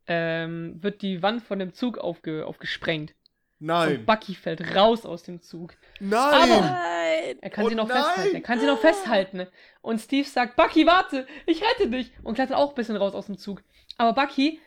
ähm, 0.09 0.83
wird 0.83 1.01
die 1.03 1.23
Wand 1.23 1.45
von 1.45 1.61
dem 1.61 1.73
Zug 1.73 1.99
aufge 1.99 2.45
aufgesprengt. 2.45 3.15
Nein. 3.61 3.99
Und 3.99 4.07
Bucky 4.07 4.35
fällt 4.35 4.75
raus 4.75 5.07
aus 5.07 5.23
dem 5.23 5.41
Zug. 5.43 5.75
Nein! 6.01 6.49
Nein. 6.49 7.39
Er 7.41 7.51
kann 7.51 7.67
Oh 7.67 7.69
sie 7.69 7.77
noch 7.77 7.87
nein! 7.87 8.03
festhalten. 8.03 8.35
Er 8.35 8.41
kann 8.41 8.59
sie 8.59 8.67
noch 8.67 8.81
festhalten. 8.81 9.47
Und 9.81 10.01
Steve 10.01 10.27
sagt, 10.27 10.57
Bucky, 10.57 10.87
warte, 10.87 11.25
ich 11.47 11.63
rette 11.63 11.89
dich. 11.89 12.11
Und 12.25 12.35
klettert 12.35 12.57
auch 12.57 12.71
ein 12.71 12.75
bisschen 12.75 12.97
raus 12.97 13.15
aus 13.15 13.27
dem 13.27 13.39
Zug. 13.39 13.63
Aber 13.97 14.13
Bucky 14.13 14.61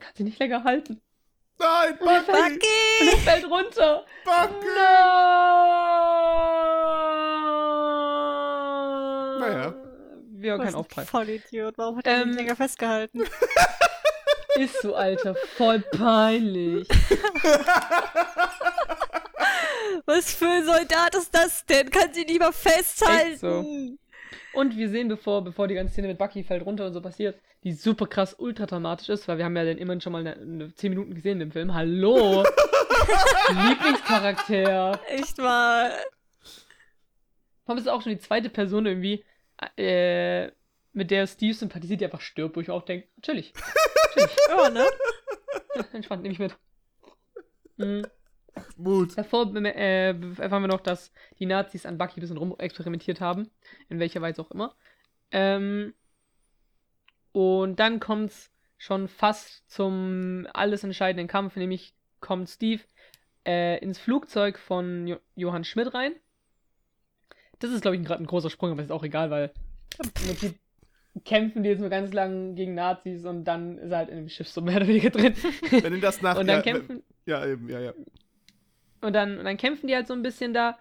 kann 0.00 0.12
sie 0.16 0.24
nicht 0.24 0.38
länger 0.38 0.64
halten. 0.64 1.00
Nein, 1.58 1.98
Und 2.00 2.08
er 2.08 2.20
Bucky! 2.22 2.32
fällt, 2.32 2.52
und 2.54 2.62
er 2.62 3.10
Bucky! 3.10 3.20
fällt 3.24 3.44
runter. 3.50 4.04
Bucky! 4.24 4.66
No! 9.30 9.38
Naja. 9.40 9.74
Wir 10.32 10.52
haben 10.52 10.58
Was 10.60 10.64
keinen 10.66 10.74
ein 10.74 10.80
Aufpreis. 10.80 11.08
Vollidiot. 11.10 11.74
Warum 11.76 11.96
hat 11.98 12.06
er 12.06 12.14
ihn 12.16 12.22
Ähm, 12.22 12.28
nicht 12.30 12.38
länger 12.38 12.56
festgehalten? 12.56 13.22
Ist 14.56 14.80
so, 14.82 14.94
Alter. 14.94 15.34
Voll 15.56 15.80
peinlich. 15.80 16.88
Was 20.06 20.32
für 20.34 20.48
ein 20.48 20.64
Soldat 20.64 21.14
ist 21.14 21.32
das 21.34 21.64
denn? 21.66 21.88
Kann 21.90 22.12
sie 22.12 22.24
lieber 22.24 22.52
festhalten? 22.52 23.30
Echt 23.32 23.40
so. 23.40 23.64
Und 24.52 24.76
wir 24.76 24.88
sehen, 24.88 25.08
bevor, 25.08 25.44
bevor 25.44 25.68
die 25.68 25.74
ganze 25.74 25.92
Szene 25.92 26.08
mit 26.08 26.18
Bucky 26.18 26.44
fällt 26.44 26.64
runter 26.64 26.86
und 26.86 26.92
so 26.92 27.00
passiert, 27.00 27.40
die 27.64 27.72
super 27.72 28.06
krass 28.06 28.34
ultra 28.38 28.66
dramatisch 28.66 29.08
ist, 29.08 29.28
weil 29.28 29.38
wir 29.38 29.44
haben 29.44 29.56
ja 29.56 29.64
den 29.64 29.78
immerhin 29.78 30.00
schon 30.00 30.12
mal 30.12 30.26
eine, 30.26 30.34
eine 30.34 30.74
10 30.74 30.90
Minuten 30.90 31.14
gesehen 31.14 31.38
dem 31.38 31.52
Film. 31.52 31.74
Hallo! 31.74 32.42
Lieblingscharakter. 33.68 35.00
Echt 35.08 35.38
mal. 35.38 35.92
Warum 37.66 37.78
ist 37.78 37.84
es 37.84 37.92
auch 37.92 38.02
schon 38.02 38.12
die 38.12 38.18
zweite 38.18 38.50
Person 38.50 38.86
irgendwie, 38.86 39.24
äh, 39.76 40.50
mit 40.92 41.10
der 41.10 41.26
Steve 41.26 41.54
sympathisiert, 41.54 42.00
die 42.00 42.04
einfach 42.04 42.20
stirbt, 42.20 42.56
wo 42.56 42.60
ich 42.60 42.70
auch 42.70 42.84
denke, 42.84 43.08
natürlich. 43.16 43.52
natürlich. 44.08 44.36
Ja, 44.48 44.70
ne? 44.70 44.86
Entspannt, 45.92 46.22
nehme 46.22 46.32
ich 46.32 46.38
mit. 46.38 46.56
Mhm. 47.76 48.06
Mut. 48.76 49.16
Davor 49.16 49.54
äh, 49.56 50.08
erfahren 50.10 50.62
wir 50.62 50.68
noch, 50.68 50.80
dass 50.80 51.12
die 51.38 51.46
Nazis 51.46 51.86
an 51.86 51.98
Bucky 51.98 52.18
ein 52.18 52.20
bisschen 52.20 52.36
rumexperimentiert 52.36 53.20
haben. 53.20 53.50
In 53.88 53.98
welcher 53.98 54.20
Weise 54.22 54.42
auch 54.42 54.50
immer. 54.50 54.74
Ähm, 55.30 55.94
und 57.32 57.76
dann 57.78 58.00
kommt's 58.00 58.50
schon 58.78 59.08
fast 59.08 59.70
zum 59.70 60.46
alles 60.52 60.84
entscheidenden 60.84 61.28
Kampf, 61.28 61.56
nämlich 61.56 61.92
kommt 62.20 62.48
Steve 62.48 62.82
äh, 63.46 63.78
ins 63.78 63.98
Flugzeug 63.98 64.58
von 64.58 65.06
jo 65.06 65.16
Johann 65.36 65.64
Schmidt 65.64 65.94
rein. 65.94 66.12
Das 67.58 67.70
ist, 67.70 67.82
glaube 67.82 67.96
ich, 67.96 68.04
gerade 68.04 68.22
ein 68.22 68.26
großer 68.26 68.50
Sprung, 68.50 68.72
aber 68.72 68.82
ist 68.82 68.90
auch 68.90 69.04
egal, 69.04 69.30
weil 69.30 69.52
Prinzip 70.14 70.58
kämpfen 71.24 71.62
die 71.62 71.70
jetzt 71.70 71.80
nur 71.80 71.90
ganz 71.90 72.12
lang 72.12 72.54
gegen 72.54 72.74
Nazis 72.74 73.24
und 73.24 73.44
dann 73.44 73.78
ist 73.78 73.90
er 73.90 73.98
halt 73.98 74.08
in 74.08 74.16
dem 74.16 74.28
Schiff 74.28 74.48
so 74.48 74.60
mehr 74.60 74.76
oder 74.76 74.86
weniger 74.86 75.10
drin. 75.10 75.34
Wenn 75.70 75.94
ihn 75.94 76.00
das 76.00 76.22
nach. 76.22 76.36
und 76.38 76.46
dann 76.46 76.56
ja, 76.56 76.62
kämpfen. 76.62 77.02
Ja, 77.26 77.44
eben, 77.46 77.68
ja, 77.68 77.80
ja. 77.80 77.92
Und 79.00 79.12
dann, 79.14 79.38
und 79.38 79.44
dann 79.44 79.56
kämpfen 79.56 79.86
die 79.86 79.94
halt 79.94 80.06
so 80.06 80.14
ein 80.14 80.22
bisschen 80.22 80.52
da. 80.52 80.78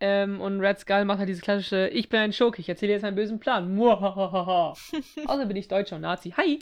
Ähm, 0.00 0.40
und 0.40 0.60
Red 0.60 0.80
Skull 0.80 1.04
macht 1.04 1.18
halt 1.18 1.28
diese 1.28 1.42
klassische, 1.42 1.88
ich 1.88 2.08
bin 2.08 2.20
ein 2.20 2.32
Schurke, 2.32 2.60
ich 2.60 2.68
erzähle 2.68 2.92
jetzt 2.92 3.04
einen 3.04 3.16
bösen 3.16 3.38
Plan. 3.38 3.76
Außer 5.26 5.46
bin 5.46 5.56
ich 5.56 5.68
Deutscher 5.68 5.96
und 5.96 6.02
Nazi. 6.02 6.30
Hi. 6.36 6.58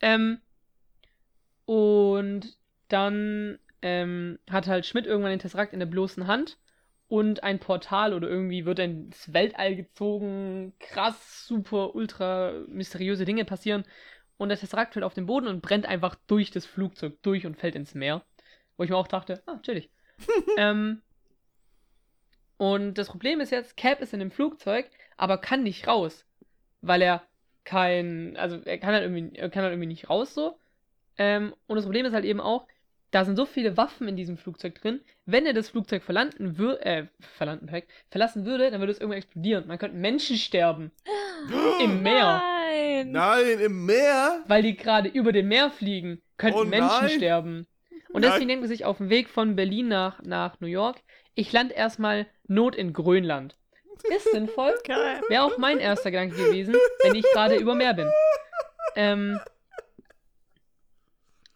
Ähm, 0.00 0.40
und 1.66 2.56
dann 2.88 3.58
ähm, 3.82 4.38
hat 4.50 4.66
halt 4.66 4.86
Schmidt 4.86 5.06
irgendwann 5.06 5.32
den 5.32 5.40
Tesseract 5.40 5.72
in 5.72 5.80
der 5.80 5.86
bloßen 5.86 6.26
Hand 6.26 6.58
und 7.08 7.42
ein 7.42 7.58
Portal 7.58 8.14
oder 8.14 8.28
irgendwie 8.28 8.64
wird 8.64 8.78
er 8.78 8.86
ins 8.86 9.32
Weltall 9.32 9.76
gezogen. 9.76 10.72
Krass, 10.78 11.46
super, 11.46 11.94
ultra 11.94 12.52
mysteriöse 12.68 13.24
Dinge 13.24 13.44
passieren. 13.44 13.84
Und 14.36 14.48
der 14.48 14.58
Tesseract 14.58 14.94
fällt 14.94 15.04
auf 15.04 15.14
den 15.14 15.26
Boden 15.26 15.46
und 15.46 15.62
brennt 15.62 15.86
einfach 15.86 16.16
durch 16.26 16.50
das 16.50 16.66
Flugzeug 16.66 17.22
durch 17.22 17.46
und 17.46 17.56
fällt 17.56 17.76
ins 17.76 17.94
Meer. 17.94 18.24
Wo 18.76 18.84
ich 18.84 18.90
mir 18.90 18.96
auch 18.96 19.06
dachte, 19.06 19.42
ah, 19.46 19.58
chillig. 19.62 19.90
ähm, 20.58 21.02
und 22.56 22.94
das 22.94 23.08
Problem 23.08 23.40
ist 23.40 23.50
jetzt, 23.50 23.76
Cap 23.76 24.00
ist 24.00 24.14
in 24.14 24.20
dem 24.20 24.30
Flugzeug, 24.30 24.86
aber 25.16 25.38
kann 25.38 25.62
nicht 25.62 25.86
raus. 25.86 26.24
Weil 26.80 27.02
er 27.02 27.22
kein, 27.64 28.36
also 28.36 28.58
er 28.64 28.78
kann 28.78 28.94
halt 28.94 29.02
irgendwie, 29.02 29.30
kann 29.50 29.62
halt 29.62 29.72
irgendwie 29.72 29.88
nicht 29.88 30.10
raus 30.10 30.34
so. 30.34 30.58
Ähm, 31.16 31.54
und 31.66 31.76
das 31.76 31.84
Problem 31.84 32.06
ist 32.06 32.12
halt 32.12 32.24
eben 32.24 32.40
auch, 32.40 32.66
da 33.10 33.24
sind 33.24 33.36
so 33.36 33.46
viele 33.46 33.76
Waffen 33.76 34.08
in 34.08 34.16
diesem 34.16 34.36
Flugzeug 34.36 34.74
drin. 34.74 35.00
Wenn 35.24 35.46
er 35.46 35.52
das 35.52 35.68
Flugzeug 35.68 36.02
verlanden 36.02 36.58
würde, 36.58 36.84
äh, 36.84 37.06
verlanden, 37.20 37.70
verlassen 38.10 38.44
würde, 38.44 38.70
dann 38.70 38.80
würde 38.80 38.92
es 38.92 38.98
irgendwann 38.98 39.18
explodieren. 39.18 39.68
Man 39.68 39.78
könnte 39.78 39.96
Menschen 39.96 40.36
sterben. 40.36 40.90
Im 41.80 42.02
Meer. 42.02 42.42
Nein. 42.42 43.12
Nein, 43.12 43.60
im 43.60 43.86
Meer? 43.86 44.42
Weil 44.46 44.62
die 44.62 44.76
gerade 44.76 45.08
über 45.08 45.32
dem 45.32 45.48
Meer 45.48 45.70
fliegen, 45.70 46.20
könnten 46.36 46.58
Oh 46.58 46.64
Menschen 46.64 47.06
nein. 47.06 47.10
sterben. 47.10 47.66
Und 48.14 48.22
deswegen 48.22 48.46
denken 48.46 48.64
sie 48.66 48.74
sich 48.74 48.84
auf 48.84 48.98
dem 48.98 49.10
Weg 49.10 49.28
von 49.28 49.56
Berlin 49.56 49.88
nach, 49.88 50.22
nach 50.22 50.60
New 50.60 50.68
York, 50.68 50.98
ich 51.34 51.50
lande 51.52 51.74
erstmal 51.74 52.26
Not 52.46 52.76
in 52.76 52.92
Grönland. 52.92 53.56
Ist 54.04 54.30
sinnvoll. 54.30 54.72
Wäre 55.28 55.42
auch 55.42 55.58
mein 55.58 55.78
erster 55.78 56.12
Gedanke 56.12 56.36
gewesen, 56.36 56.76
wenn 57.02 57.16
ich 57.16 57.24
gerade 57.32 57.56
über 57.56 57.74
Meer 57.74 57.94
bin. 57.94 58.08
Ähm, 58.94 59.40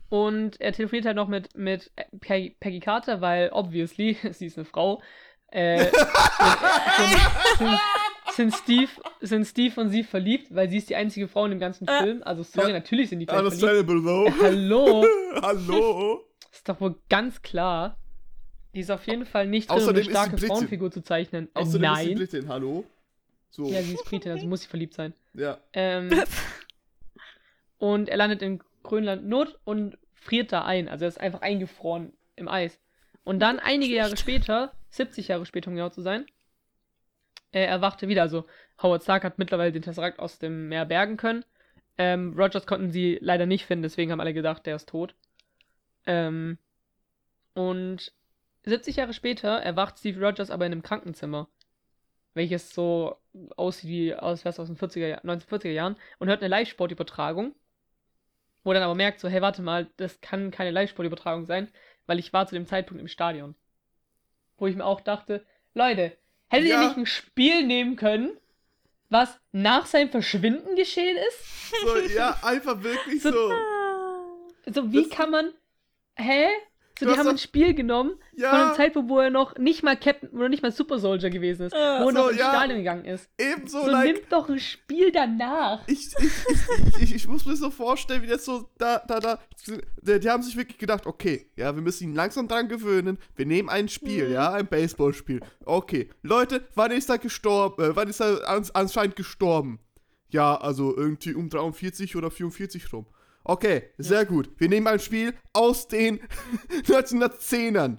und 0.09 0.61
er 0.61 0.73
telefoniert 0.73 1.07
halt 1.07 1.15
noch 1.15 1.29
mit, 1.29 1.55
mit 1.55 1.93
Peggy, 2.21 2.57
Peggy 2.59 2.81
Carter, 2.81 3.21
weil 3.21 3.51
obviously, 3.53 4.17
sie 4.33 4.47
ist 4.47 4.59
eine 4.59 4.65
Frau, 4.65 5.01
äh, 5.53 5.85
sind, 6.97 7.19
sind, 7.59 7.79
sind, 8.35 8.55
Steve, 8.55 8.91
sind 9.21 9.45
Steve 9.47 9.81
und 9.81 9.91
sie 9.91 10.03
verliebt, 10.03 10.53
weil 10.53 10.69
sie 10.69 10.79
ist 10.79 10.91
die 10.91 10.97
einzige 10.97 11.29
Frau 11.29 11.45
in 11.45 11.53
dem 11.53 11.61
ganzen 11.61 11.87
Äh. 11.87 12.03
Film. 12.03 12.23
Also 12.25 12.43
sorry, 12.43 12.73
natürlich 12.73 13.11
sind 13.11 13.21
die 13.21 13.27
gleich 13.27 13.39
verliebt. 13.39 13.89
Hallo, 14.43 15.05
Hallo? 15.41 16.25
Ist 16.51 16.69
doch 16.69 16.81
wohl 16.81 16.97
ganz 17.09 17.43
klar. 17.43 17.97
Die 18.75 18.81
ist 18.81 18.91
auf 18.91 19.07
jeden 19.07 19.27
Fall 19.27 19.47
nicht 19.47 19.71
drin, 19.71 19.83
um 19.83 19.89
eine 19.89 20.05
starke. 20.05 20.39
Frauenfigur 20.39 20.91
zu 20.91 21.03
zeichnen. 21.03 21.49
Äh, 21.55 21.61
Außerdem 21.61 21.93
ist 21.93 21.99
sie 21.99 22.07
nein. 22.07 22.15
Britin, 22.17 22.49
hallo? 22.49 22.85
So. 23.51 23.67
Ja, 23.67 23.83
sie 23.83 23.95
ist 23.95 24.05
Britin, 24.05 24.33
also 24.33 24.47
muss 24.47 24.63
sie 24.63 24.69
verliebt 24.69 24.95
sein. 24.95 25.15
Ja. 25.35 25.59
Ähm, 25.73 26.11
und 27.79 28.09
er 28.09 28.17
landet 28.17 28.43
in 28.43 28.63
Grönland 28.83 29.27
Not 29.27 29.59
und 29.65 29.97
friert 30.15 30.53
da 30.53 30.65
ein. 30.65 30.89
Also 30.89 31.05
er 31.05 31.09
ist 31.09 31.21
einfach 31.21 31.41
eingefroren 31.41 32.13
im 32.37 32.49
Eis. 32.49 32.79
Und 33.25 33.41
dann 33.41 33.59
einige 33.63 33.95
Jahre 33.95 34.17
später, 34.17 34.73
70 34.91 35.29
Jahre 35.29 35.47
später, 35.47 35.71
um 35.71 35.77
genau 35.77 35.89
zu 35.89 36.03
sein, 36.03 36.27
äh, 37.53 37.65
erwachte 37.65 38.09
wieder. 38.09 38.23
Also 38.23 38.45
Howard 38.83 39.03
Stark 39.03 39.25
hat 39.25 39.39
mittlerweile 39.39 39.73
den 39.73 39.83
Tesseract 39.83 40.19
aus 40.19 40.39
dem 40.39 40.69
Meer 40.69 40.85
bergen 40.85 41.17
können. 41.17 41.45
Ähm, 41.97 42.35
Rogers 42.39 42.67
konnten 42.67 42.91
sie 42.91 43.19
leider 43.21 43.47
nicht 43.47 43.67
finden, 43.67 43.83
deswegen 43.83 44.13
haben 44.13 44.21
alle 44.21 44.35
gedacht, 44.35 44.67
der 44.67 44.77
ist 44.77 44.89
tot. 44.89 45.15
Ähm, 46.09 46.59
und 47.55 48.13
70 48.65 48.97
Jahre 48.97 49.13
später 49.13 49.49
erwacht 49.59 49.99
Steve 49.99 50.25
Rogers 50.25 50.51
aber 50.51 50.67
in 50.67 50.73
einem 50.73 50.83
Krankenzimmer, 50.83 51.49
welches 52.35 52.75
so 52.75 53.17
aussieht 53.57 53.89
wie 53.91 54.15
aus, 54.15 54.45
aus 54.47 54.57
den 54.67 54.77
40er, 54.77 55.07
Jahr- 55.07 55.21
1940er 55.25 55.71
Jahren 55.71 55.97
und 56.19 56.29
hört 56.29 56.41
eine 56.41 56.49
Live-Sportübertragung, 56.49 57.55
wo 58.65 58.71
er 58.71 58.75
dann 58.75 58.83
aber 58.85 58.95
merkt, 58.95 59.21
so, 59.21 59.29
hey, 59.29 59.41
warte 59.43 59.63
mal, 59.63 59.89
das 59.99 60.21
kann 60.21 60.51
keine 60.51 60.71
Live-Sportübertragung 60.71 61.45
sein, 61.47 61.69
weil 62.07 62.19
ich 62.19 62.33
war 62.33 62.47
zu 62.47 62.55
dem 62.55 62.67
Zeitpunkt 62.67 63.01
im 63.01 63.09
Stadion. 63.09 63.55
Wo 64.57 64.67
ich 64.67 64.75
mir 64.77 64.85
auch 64.85 65.01
dachte, 65.03 65.45
Leute, 65.75 66.17
hättet 66.49 66.69
Ja. 66.69 66.81
ihr 66.83 66.89
nicht 66.89 66.97
ein 66.99 67.07
Spiel 67.07 67.65
nehmen 67.67 67.97
können, 67.97 68.37
was 69.11 69.39
nach 69.53 69.87
seinem 69.87 70.11
Verschwinden 70.11 70.75
geschehen 70.75 71.17
ist? 71.29 71.71
So, 71.83 71.97
ja, 72.17 72.39
einfach 72.43 72.83
wirklich 72.83 73.23
So- 73.23 73.31
so. 73.31 73.53
So, 74.71 74.93
wie 74.93 75.03
Das- 75.05 75.11
kann 75.11 75.31
man, 75.31 75.53
hä? 76.19 76.47
So, 77.01 77.07
Du 77.07 77.13
die 77.13 77.17
haben 77.21 77.29
ein 77.29 77.39
Spiel 77.39 77.75
genommen 77.75 78.15
von 78.33 78.41
Ja, 78.41 78.51
einem 78.51 78.75
Zeitpunkt, 78.75 79.09
wo 79.09 79.21
er 79.21 79.31
noch 79.31 79.57
nicht 79.57 79.85
mal 79.85 79.97
Captain 79.97 80.31
oder 80.31 80.49
nicht 80.49 80.65
mal 80.65 80.73
Super 80.73 80.99
Soldier 80.99 81.31
gewesen 81.31 81.67
ist, 81.67 81.73
Äh, 81.73 81.77
wo 81.77 81.81
er 81.81 82.05
so, 82.07 82.11
noch 82.11 82.29
ins 82.31 82.39
ja. 82.41 82.49
Stadion 82.51 82.79
gegangen 82.79 83.05
ist. 83.05 83.31
ebenso, 83.39 83.83
So, 83.85 83.89
like, 83.89 84.13
nimm 84.17 84.23
doch 84.29 84.49
ein 84.49 84.59
Spiel 84.59 85.13
danach. 85.13 85.87
ich, 85.87 86.09
ich, 86.19 86.25
ich, 86.49 87.03
ich, 87.03 87.15
ich 87.15 87.29
muss 87.29 87.45
mir 87.47 87.55
so 87.55 87.71
vorstellen, 87.71 88.23
wie 88.23 88.27
das 88.27 88.45
so 88.45 88.69
da, 88.79 88.99
da, 89.07 89.21
da. 89.21 89.39
Die, 90.03 90.19
die 90.19 90.29
haben 90.29 90.43
sich 90.43 90.57
wirklich 90.57 90.77
gedacht, 90.79 91.07
okay, 91.07 91.49
ja, 91.55 91.73
wir 91.73 91.83
müssen 91.83 92.03
ihn 92.03 92.15
langsam 92.17 92.49
dran 92.49 92.69
gewöhnen. 92.69 93.19
Wir 93.37 93.47
nehmen 93.47 93.69
ein 93.69 93.89
Spiel, 93.89 94.27
Mhm. 94.27 94.33
ja, 94.35 94.53
ein 94.55 94.67
Baseballspiel. 94.67 95.39
Okay, 95.67 96.09
Leute, 96.23 96.67
wann 96.75 96.91
ist 96.91 97.09
er 97.11 97.19
gestorben? 97.19 97.81
Äh, 97.93 97.95
wann 97.95 98.09
ist 98.09 98.21
er 98.21 98.49
ans, 98.49 98.73
anscheinend 98.73 99.15
gestorben? 99.15 99.79
Ja, 100.31 100.57
also 100.57 100.97
irgendwie 100.97 101.35
um 101.35 101.49
43 101.49 102.17
oder 102.17 102.33
44 102.33 102.93
rum. 102.93 103.07
Okay, 103.49 103.91
sehr 103.97 104.27
gut. 104.27 104.51
Wir 104.59 104.69
nehmen 104.69 104.87
ein 104.87 105.01
Spiel 105.01 105.35
aus 105.55 105.89
den 105.89 106.21
1910ern. 106.85 107.97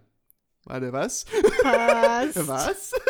Warte, 0.66 0.94
was? 0.94 1.26
Passt. 1.64 2.48
Was? 2.48 2.92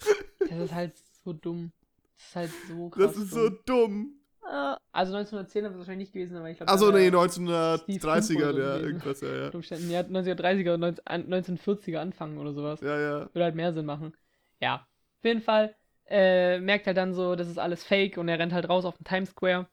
Das 0.48 0.58
ist 0.58 0.74
halt 0.74 0.92
so 1.24 1.32
dumm. 1.32 1.72
Das 2.14 2.24
ist 2.28 2.36
halt 2.36 2.50
so 2.68 2.88
krass. 2.88 3.02
Das 3.14 3.16
ist 3.16 3.30
so 3.30 3.48
dumm. 3.50 3.60
dumm. 3.66 4.20
Äh, 4.44 4.76
Also 4.92 5.14
1910 5.16 5.62
wird 5.64 5.72
es 5.72 5.78
wahrscheinlich 5.78 6.06
nicht 6.08 6.12
gewesen, 6.14 6.36
aber 6.36 6.48
ich 6.50 6.56
glaube. 6.56 6.72
Achso, 6.72 6.90
nee, 6.92 7.10
wär- 7.12 7.18
1930er, 7.18 8.36
oder 8.50 8.52
so 8.54 8.60
ja, 8.60 8.76
irgendwas, 8.78 9.20
ja, 9.20 9.34
ja. 9.34 9.48
Umständen, 9.50 9.90
ja, 9.90 10.00
1930er 10.00 10.68
oder 10.74 10.78
19 10.78 11.06
an- 11.06 11.26
1940er 11.28 11.98
anfangen 11.98 12.38
oder 12.38 12.52
sowas. 12.54 12.80
Ja, 12.80 12.98
ja. 12.98 13.18
Würde 13.34 13.44
halt 13.44 13.54
mehr 13.56 13.72
Sinn 13.74 13.86
machen. 13.86 14.14
Ja. 14.60 14.76
Auf 15.18 15.24
jeden 15.24 15.42
Fall 15.42 15.74
äh, 16.08 16.60
merkt 16.60 16.86
er 16.86 16.94
dann 16.94 17.12
so, 17.12 17.34
das 17.34 17.48
ist 17.48 17.58
alles 17.58 17.82
fake 17.82 18.16
und 18.18 18.28
er 18.28 18.38
rennt 18.38 18.52
halt 18.52 18.68
raus 18.68 18.84
auf 18.84 18.96
den 18.96 19.04
Times 19.04 19.30
Square 19.30 19.66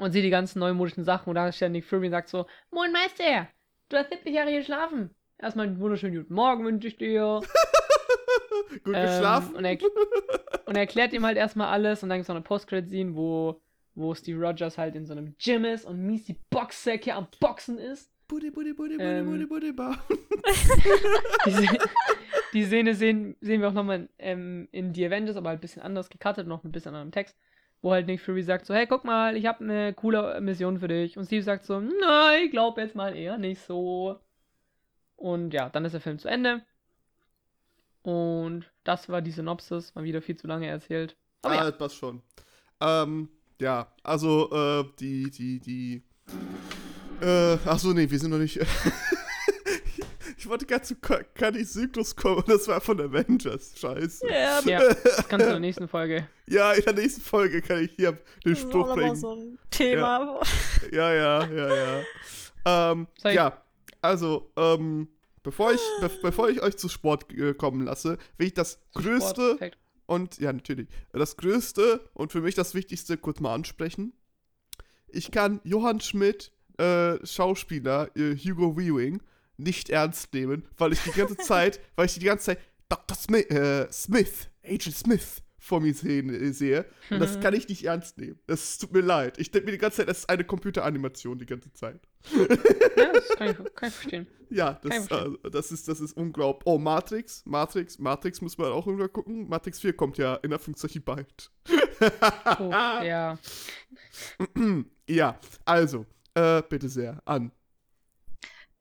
und 0.00 0.12
sieht 0.12 0.24
die 0.24 0.30
ganzen 0.30 0.58
neumodischen 0.58 1.04
Sachen 1.04 1.28
und 1.30 1.34
da 1.36 1.50
steht 1.52 1.72
Nick 1.72 1.84
Fury 1.84 2.06
und 2.06 2.12
sagt 2.12 2.28
so, 2.28 2.46
Moin 2.70 2.92
Meister, 2.92 3.48
du 3.88 3.96
hast 3.96 4.10
70 4.10 4.34
Jahre 4.34 4.50
hier 4.50 4.58
geschlafen. 4.60 5.10
Erstmal 5.38 5.66
einen 5.66 5.80
wunderschönen 5.80 6.16
guten 6.16 6.34
Morgen 6.34 6.64
wünsche 6.64 6.88
ich 6.88 6.96
dir. 6.96 7.40
Gut 8.84 8.94
Ähm, 8.94 9.06
geschlafen? 9.06 9.56
und, 9.56 9.64
er, 9.64 9.78
und 10.66 10.74
er 10.76 10.80
erklärt 10.80 11.12
ihm 11.12 11.24
halt 11.24 11.36
erstmal 11.36 11.68
alles 11.68 12.02
und 12.02 12.08
dann 12.08 12.18
gibt 12.18 12.24
es 12.24 12.28
noch 12.28 12.36
eine 12.36 12.44
Post-Credit-Scene, 12.44 13.14
wo, 13.16 13.60
wo 13.94 14.14
Steve 14.14 14.40
Rogers 14.44 14.76
halt 14.78 14.94
in 14.94 15.06
so 15.06 15.12
einem 15.12 15.34
Gym 15.38 15.64
ist 15.64 15.84
und 15.86 15.98
mies 16.04 16.24
die 16.24 16.36
Boxsäcke 16.50 17.14
am 17.14 17.26
Boxen 17.40 17.78
ist. 17.78 18.10
Buddy, 18.28 18.50
buddy, 18.50 18.72
buddy, 18.74 18.96
buddy, 18.96 19.10
Ähm, 19.10 19.26
buddy, 19.26 19.46
buddy, 19.46 19.72
ba. 19.72 19.98
Die, 21.46 21.78
die 22.52 22.64
Szene 22.64 22.94
sehen, 22.94 23.36
sehen 23.40 23.60
wir 23.60 23.68
auch 23.68 23.72
nochmal 23.72 24.08
ähm, 24.18 24.68
in 24.72 24.94
The 24.94 25.06
Avengers, 25.06 25.36
aber 25.36 25.48
halt 25.50 25.58
ein 25.58 25.62
bisschen 25.62 25.82
anders 25.82 26.10
gecuttet, 26.10 26.46
noch 26.46 26.62
ein 26.64 26.70
bisschen 26.72 26.94
anderem 26.94 27.10
Text. 27.12 27.36
Wo 27.82 27.92
halt 27.92 28.06
Nick 28.06 28.20
Fury 28.20 28.42
sagt 28.42 28.66
so, 28.66 28.74
hey, 28.74 28.86
guck 28.86 29.04
mal, 29.04 29.36
ich 29.36 29.46
habe 29.46 29.64
eine 29.64 29.94
coole 29.94 30.40
Mission 30.40 30.78
für 30.78 30.88
dich. 30.88 31.16
Und 31.16 31.26
Steve 31.26 31.42
sagt 31.42 31.64
so, 31.64 31.80
nein, 31.80 32.44
ich 32.44 32.50
glaube 32.50 32.80
jetzt 32.80 32.94
mal 32.94 33.16
eher 33.16 33.38
nicht 33.38 33.62
so. 33.62 34.18
Und 35.16 35.52
ja, 35.54 35.68
dann 35.68 35.84
ist 35.84 35.92
der 35.92 36.00
Film 36.00 36.18
zu 36.18 36.28
Ende. 36.28 36.62
Und 38.02 38.70
das 38.84 39.08
war 39.08 39.22
die 39.22 39.30
Synopsis, 39.30 39.94
mal 39.94 40.04
wieder 40.04 40.22
viel 40.22 40.36
zu 40.36 40.46
lange 40.46 40.66
erzählt. 40.66 41.16
Aber 41.42 41.54
ah, 41.54 41.56
ja, 41.58 41.64
das 41.70 41.78
passt 41.78 41.96
schon. 41.96 42.22
Ähm, 42.80 43.28
ja, 43.60 43.92
also, 44.02 44.50
äh, 44.52 44.84
die, 44.98 45.30
die, 45.30 45.60
die. 45.60 46.02
Äh, 47.20 47.58
achso, 47.66 47.92
nee, 47.92 48.10
wir 48.10 48.18
sind 48.18 48.30
noch 48.30 48.38
nicht. 48.38 48.58
ich 50.50 50.52
wollte 50.52 50.66
gerade 50.66 50.82
zu 50.82 50.96
Kadi 50.96 51.64
Zyklus 51.64 52.16
kommen 52.16 52.38
und 52.38 52.48
das 52.48 52.66
war 52.66 52.80
von 52.80 53.00
Avengers. 53.00 53.72
Scheiße. 53.78 54.26
ja, 54.28 54.60
ja, 54.64 54.80
das 54.80 55.28
kannst 55.28 55.44
du 55.46 55.50
in 55.50 55.52
der 55.52 55.60
nächsten 55.60 55.86
Folge. 55.86 56.26
Ja, 56.48 56.72
in 56.72 56.82
der 56.82 56.94
nächsten 56.94 57.20
Folge 57.20 57.62
kann 57.62 57.84
ich 57.84 57.92
hier 57.92 58.12
den 58.44 58.54
das 58.54 58.58
ist 58.58 58.64
auch 58.64 58.68
Spruch 58.70 58.94
bringen. 58.96 59.14
so 59.14 59.36
ein 59.36 59.58
Thema. 59.70 60.40
Ja, 60.90 61.14
ja, 61.14 61.46
ja, 61.46 61.74
ja. 61.74 62.02
Ähm, 62.64 63.06
Soll 63.16 63.30
ich- 63.30 63.36
ja, 63.36 63.62
also, 64.02 64.50
ähm, 64.56 65.06
Bevor 65.44 65.72
ich, 65.72 65.80
be 66.00 66.10
bevor 66.20 66.50
ich 66.50 66.60
euch 66.62 66.76
zu 66.76 66.88
Sport 66.88 67.32
äh, 67.32 67.54
kommen 67.54 67.84
lasse, 67.86 68.18
will 68.36 68.48
ich 68.48 68.54
das 68.54 68.80
größte 68.92 69.54
Sport, 69.54 69.78
und, 70.06 70.38
ja, 70.38 70.52
natürlich, 70.52 70.88
das 71.12 71.36
größte 71.36 72.10
und 72.12 72.32
für 72.32 72.40
mich 72.40 72.56
das 72.56 72.74
Wichtigste 72.74 73.16
kurz 73.16 73.38
mal 73.40 73.54
ansprechen. 73.54 74.12
Ich 75.08 75.30
kann 75.30 75.60
Johann 75.62 76.00
Schmidt, 76.00 76.52
äh, 76.78 77.24
Schauspieler, 77.24 78.10
äh, 78.16 78.36
Hugo 78.36 78.76
Weaving, 78.76 79.22
nicht 79.62 79.90
ernst 79.90 80.32
nehmen, 80.34 80.66
weil 80.76 80.92
ich 80.92 81.00
die 81.02 81.12
ganze 81.12 81.36
Zeit, 81.36 81.80
weil 81.96 82.06
ich 82.06 82.18
die 82.18 82.24
ganze 82.24 82.46
Zeit 82.46 82.58
Dr. 82.88 83.16
Smith, 83.16 83.46
äh, 83.50 83.90
Smith, 83.92 84.48
Agent 84.64 84.96
Smith 84.96 85.42
vor 85.60 85.80
mir 85.80 85.94
sehen, 85.94 86.30
äh, 86.30 86.52
sehe. 86.52 86.86
Und 87.10 87.20
das 87.20 87.38
kann 87.40 87.54
ich 87.54 87.68
nicht 87.68 87.84
ernst 87.84 88.18
nehmen. 88.18 88.38
Das 88.46 88.78
tut 88.78 88.92
mir 88.92 89.02
leid. 89.02 89.38
Ich 89.38 89.50
denke 89.50 89.66
mir 89.66 89.72
die 89.72 89.78
ganze 89.78 89.98
Zeit, 89.98 90.08
das 90.08 90.20
ist 90.20 90.30
eine 90.30 90.42
Computeranimation 90.42 91.38
die 91.38 91.46
ganze 91.46 91.72
Zeit. 91.72 92.00
Ja, 92.96 93.12
das 93.12 93.28
kann 93.36 93.50
ich, 93.50 93.56
kann 93.74 93.88
ich 93.88 93.94
verstehen. 93.94 94.26
Ja, 94.48 94.80
das, 94.82 95.06
verstehen. 95.06 95.38
äh, 95.44 95.50
das, 95.50 95.70
ist, 95.70 95.86
das 95.86 96.00
ist 96.00 96.16
unglaublich. 96.16 96.66
Oh, 96.66 96.78
Matrix, 96.78 97.44
Matrix, 97.46 97.98
Matrix 97.98 98.40
muss 98.40 98.58
man 98.58 98.72
auch 98.72 98.86
irgendwann 98.86 99.12
gucken. 99.12 99.48
Matrix 99.48 99.80
4 99.80 99.92
kommt 99.92 100.18
ja 100.18 100.34
in 100.36 100.52
Anführungszeichen 100.52 101.02
bald. 101.02 101.50
Oh, 102.58 102.70
ja. 102.70 103.38
ja, 105.08 105.38
also, 105.64 106.06
äh, 106.34 106.62
bitte 106.68 106.88
sehr, 106.88 107.20
an. 107.26 107.52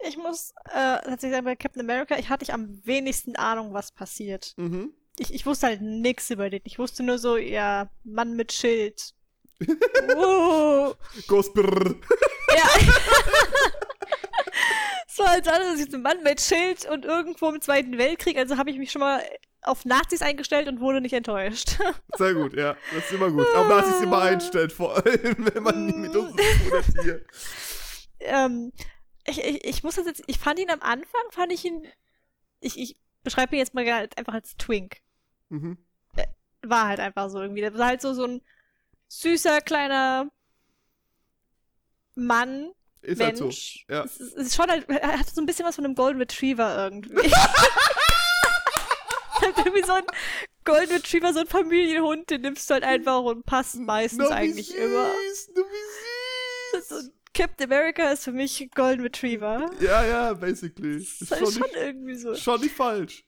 Ich 0.07 0.17
muss 0.17 0.53
äh, 0.65 0.97
tatsächlich 1.03 1.31
sagen, 1.31 1.45
bei 1.45 1.55
Captain 1.55 1.81
America, 1.81 2.17
ich 2.17 2.29
hatte 2.29 2.43
ich 2.43 2.53
am 2.53 2.81
wenigsten 2.85 3.35
Ahnung, 3.35 3.73
was 3.73 3.91
passiert. 3.91 4.53
Mhm. 4.57 4.93
Ich, 5.17 5.33
ich 5.33 5.45
wusste 5.45 5.67
halt 5.67 5.81
nix 5.81 6.29
über 6.29 6.49
den. 6.49 6.62
Ich 6.63 6.79
wusste 6.79 7.03
nur 7.03 7.17
so, 7.17 7.35
ja, 7.35 7.89
Mann 8.03 8.35
mit 8.35 8.53
Schild. 8.53 9.13
uh, 9.67 10.93
Ghost 11.27 11.53
brrr. 11.53 11.95
ja. 12.55 12.63
so 15.07 15.23
als 15.23 15.47
alles 15.47 15.79
ist 15.81 15.93
ein 15.93 16.01
Mann 16.01 16.23
mit 16.23 16.41
Schild 16.41 16.85
und 16.89 17.05
irgendwo 17.05 17.49
im 17.49 17.62
Zweiten 17.62 17.97
Weltkrieg. 17.97 18.38
Also 18.38 18.57
habe 18.57 18.71
ich 18.71 18.77
mich 18.77 18.91
schon 18.91 19.01
mal 19.01 19.21
auf 19.62 19.85
Nazis 19.85 20.21
eingestellt 20.21 20.67
und 20.67 20.79
wurde 20.79 21.01
nicht 21.01 21.13
enttäuscht. 21.13 21.77
Sehr 22.17 22.33
gut, 22.33 22.55
ja, 22.55 22.75
das 22.93 23.05
ist 23.05 23.12
immer 23.12 23.29
gut. 23.29 23.45
Das 23.53 23.89
ist 23.89 24.01
immer 24.01 24.21
einstellt, 24.21 24.71
vor 24.71 24.95
allem, 24.95 25.49
wenn 25.53 25.63
man 25.63 25.85
nie 25.85 25.97
mit 25.97 26.15
uns 26.15 26.31
zu 26.31 26.38
tun 26.38 26.77
hat 26.77 27.03
hier. 27.03 27.21
ähm, 28.21 28.71
ich, 29.29 29.43
ich, 29.43 29.63
ich 29.65 29.83
muss 29.83 29.95
das 29.95 30.05
jetzt, 30.05 30.23
ich 30.27 30.39
fand 30.39 30.59
ihn 30.59 30.69
am 30.69 30.81
Anfang, 30.81 31.21
fand 31.31 31.51
ich 31.51 31.65
ihn, 31.65 31.87
ich, 32.59 32.77
ich 32.77 32.97
beschreibe 33.23 33.55
ihn 33.55 33.59
jetzt 33.59 33.73
mal 33.73 33.85
einfach 34.15 34.33
als 34.33 34.55
Twink. 34.57 34.97
Mhm. 35.49 35.77
War 36.61 36.87
halt 36.87 36.99
einfach 36.99 37.29
so 37.29 37.41
irgendwie. 37.41 37.61
Der 37.61 37.77
war 37.77 37.87
halt 37.87 38.01
so, 38.01 38.13
so 38.13 38.25
ein 38.25 38.41
süßer, 39.07 39.61
kleiner 39.61 40.29
Mann, 42.15 42.71
Ist 43.01 43.21
halt 43.21 43.39
Mensch. 43.39 43.85
so. 43.87 43.93
Ja. 43.93 44.03
Es, 44.03 44.19
ist- 44.19 44.35
es 44.35 44.47
ist 44.47 44.55
schon 44.55 44.69
halt, 44.69 44.87
er 44.89 45.19
hat 45.19 45.29
so 45.29 45.41
ein 45.41 45.45
bisschen 45.45 45.65
was 45.65 45.75
von 45.75 45.85
einem 45.85 45.95
Golden 45.95 46.19
Retriever 46.19 46.83
irgendwie. 46.83 47.31
halt 49.41 49.57
irgendwie 49.57 49.83
so 49.83 49.93
ein 49.93 50.03
Golden 50.65 50.91
Retriever, 50.93 51.33
so 51.33 51.39
ein 51.39 51.47
Familienhund, 51.47 52.29
den 52.29 52.41
nimmst 52.41 52.69
du 52.69 52.73
halt 52.75 52.83
einfach 52.83 53.21
und 53.21 53.45
passt 53.45 53.75
meistens 53.75 54.25
No, 54.29 54.29
eigentlich 54.29 54.67
süß, 54.67 54.75
immer. 54.75 55.07
No, 55.07 55.13
wie 55.13 56.77
süß. 56.77 56.89
so, 56.89 56.95
Captain 57.39 57.71
America 57.71 58.10
ist 58.12 58.23
für 58.25 58.32
mich 58.32 58.69
Golden 58.75 59.02
Retriever. 59.04 59.69
Ja, 59.80 60.06
ja, 60.06 60.34
basically. 60.34 60.95
Das 60.99 61.21
Ist 61.21 61.21
ist 61.21 61.32
halt 61.32 61.47
schon, 61.54 61.62
nicht, 61.62 61.75
irgendwie 61.75 62.15
so. 62.15 62.36
schon 62.36 62.62
nicht 62.62 62.75
falsch. 62.75 63.25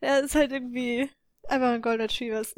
Ja, 0.00 0.18
ist 0.18 0.34
halt 0.34 0.52
irgendwie 0.52 1.10
einfach 1.48 1.68
ein 1.68 1.82
Golden 1.82 2.02
Retriever. 2.02 2.40
Es, 2.40 2.54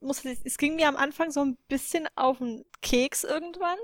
muss, 0.00 0.24
es 0.24 0.56
ging 0.58 0.76
mir 0.76 0.88
am 0.88 0.96
Anfang 0.96 1.30
so 1.30 1.44
ein 1.44 1.56
bisschen 1.68 2.08
auf 2.16 2.38
den 2.38 2.64
Keks 2.80 3.24
irgendwann. 3.24 3.78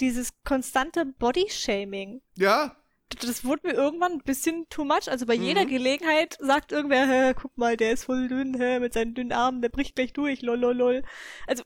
Dieses 0.00 0.32
konstante 0.44 1.04
Body-Shaming. 1.06 2.22
Ja, 2.36 2.76
Das 3.20 3.44
wurde 3.44 3.68
mir 3.68 3.74
irgendwann 3.74 4.12
ein 4.12 4.22
bisschen 4.22 4.68
too 4.68 4.84
much. 4.84 5.08
Also 5.08 5.26
bei 5.26 5.34
jeder 5.34 5.64
Mhm. 5.64 5.68
Gelegenheit 5.68 6.36
sagt 6.40 6.72
irgendwer, 6.72 7.34
guck 7.34 7.56
mal, 7.56 7.76
der 7.76 7.92
ist 7.92 8.04
voll 8.04 8.28
dünn, 8.28 8.54
hä, 8.60 8.78
mit 8.80 8.92
seinen 8.94 9.14
dünnen 9.14 9.32
Armen, 9.32 9.62
der 9.62 9.68
bricht 9.70 9.94
gleich 9.96 10.12
durch, 10.12 10.42
lol, 10.42 10.58
lol. 10.58 11.02
Also, 11.46 11.62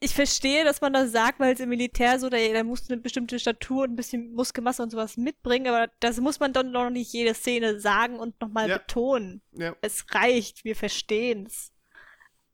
ich 0.00 0.14
verstehe, 0.14 0.64
dass 0.64 0.80
man 0.80 0.92
das 0.92 1.10
sagt, 1.12 1.40
weil 1.40 1.54
es 1.54 1.60
im 1.60 1.68
Militär 1.68 2.18
so, 2.20 2.28
da, 2.28 2.36
da 2.36 2.62
musst 2.62 2.88
du 2.88 2.92
eine 2.92 3.02
bestimmte 3.02 3.38
Statur 3.38 3.84
und 3.84 3.92
ein 3.92 3.96
bisschen 3.96 4.32
Muskelmasse 4.34 4.82
und 4.82 4.90
sowas 4.90 5.16
mitbringen, 5.16 5.66
aber 5.68 5.90
das 6.00 6.20
muss 6.20 6.38
man 6.40 6.52
dann 6.52 6.70
noch 6.70 6.90
nicht 6.90 7.12
jede 7.12 7.34
Szene 7.34 7.80
sagen 7.80 8.18
und 8.18 8.40
nochmal 8.40 8.68
Ja. 8.68 8.78
betonen. 8.78 9.42
ja. 9.52 9.74
Es 9.80 10.04
reicht, 10.12 10.64
wir 10.64 10.76
verstehen's. 10.76 11.72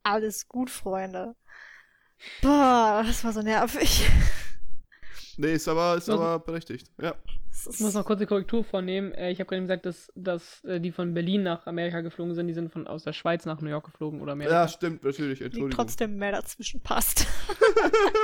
Alles 0.03 0.49
gut, 0.49 0.71
Freunde. 0.71 1.37
Boah, 2.43 3.03
das 3.07 3.23
war 3.25 3.33
so 3.33 3.43
nervig. 3.43 4.09
Nee, 5.37 5.53
ist 5.55 5.69
aber, 5.69 5.97
ist 5.97 6.09
Was- 6.09 6.15
aber 6.17 6.39
berechtigt. 6.39 6.91
Ja. 7.01 7.15
Ich 7.67 7.81
muss 7.81 7.95
noch 7.95 8.05
kurz 8.05 8.19
eine 8.21 8.27
Korrektur 8.27 8.65
vornehmen. 8.65 9.13
Äh, 9.13 9.31
ich 9.31 9.41
habe 9.41 9.49
gerade 9.49 9.63
gesagt, 9.63 9.87
dass, 9.87 10.13
dass 10.15 10.63
äh, 10.65 10.81
die 10.81 10.93
von 10.93 11.15
Berlin 11.15 11.43
nach 11.43 11.67
Amerika 11.67 12.01
geflogen 12.01 12.35
sind. 12.35 12.47
Die 12.47 12.55
sind 12.55 12.73
von 12.73 12.87
aus 12.87 13.05
der 13.05 13.13
Schweiz 13.13 13.45
nach 13.45 13.61
New 13.61 13.69
York 13.71 13.85
geflogen 13.87 14.21
oder 14.21 14.33
Amerika. 14.33 14.63
ja, 14.63 14.69
stimmt, 14.69 15.03
natürlich, 15.05 15.41
Wie 15.41 15.45
Entschuldigung. 15.45 15.71
trotzdem 15.77 16.17
mehr 16.17 16.33
dazwischen 16.33 16.81
passt. 16.81 17.27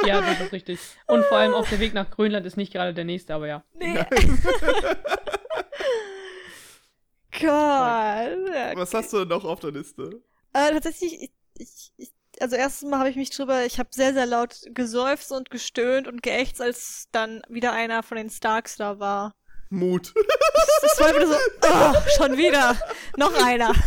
Ja, 0.06 0.20
das 0.20 0.40
ist 0.40 0.52
richtig. 0.52 0.78
Und 1.06 1.24
vor 1.24 1.38
allem 1.38 1.54
auch 1.54 1.66
der 1.68 1.80
Weg 1.80 1.94
nach 1.94 2.10
Grönland 2.10 2.46
ist 2.46 2.56
nicht 2.56 2.72
gerade 2.72 2.92
der 2.94 3.04
nächste, 3.04 3.34
aber 3.34 3.46
ja. 3.48 3.64
Nee. 3.74 3.94
Gott. 7.32 8.76
Was 8.76 8.94
hast 8.94 9.12
du 9.12 9.18
denn 9.20 9.28
noch 9.28 9.44
auf 9.44 9.60
der 9.60 9.72
Liste? 9.72 10.22
Äh, 10.52 10.72
tatsächlich, 10.72 11.22
ich, 11.22 11.30
ich, 11.58 11.92
ich, 11.96 12.10
also 12.40 12.56
erstens 12.56 12.90
mal 12.90 12.98
habe 12.98 13.10
ich 13.10 13.16
mich 13.16 13.30
drüber, 13.30 13.64
ich 13.64 13.78
habe 13.78 13.88
sehr, 13.92 14.12
sehr 14.12 14.26
laut 14.26 14.60
geseufzt 14.66 15.32
und 15.32 15.50
gestöhnt 15.50 16.08
und 16.08 16.22
geächtzt, 16.22 16.60
als 16.60 17.08
dann 17.12 17.42
wieder 17.48 17.72
einer 17.72 18.02
von 18.02 18.16
den 18.16 18.30
Starks 18.30 18.76
da 18.76 18.98
war. 18.98 19.34
Mut. 19.68 20.14
Das 20.82 21.00
war 21.00 21.14
wieder 21.14 21.26
so, 21.26 21.34
oh, 21.34 21.94
schon 22.16 22.36
wieder. 22.36 22.76
Noch 23.16 23.34
einer. 23.34 23.72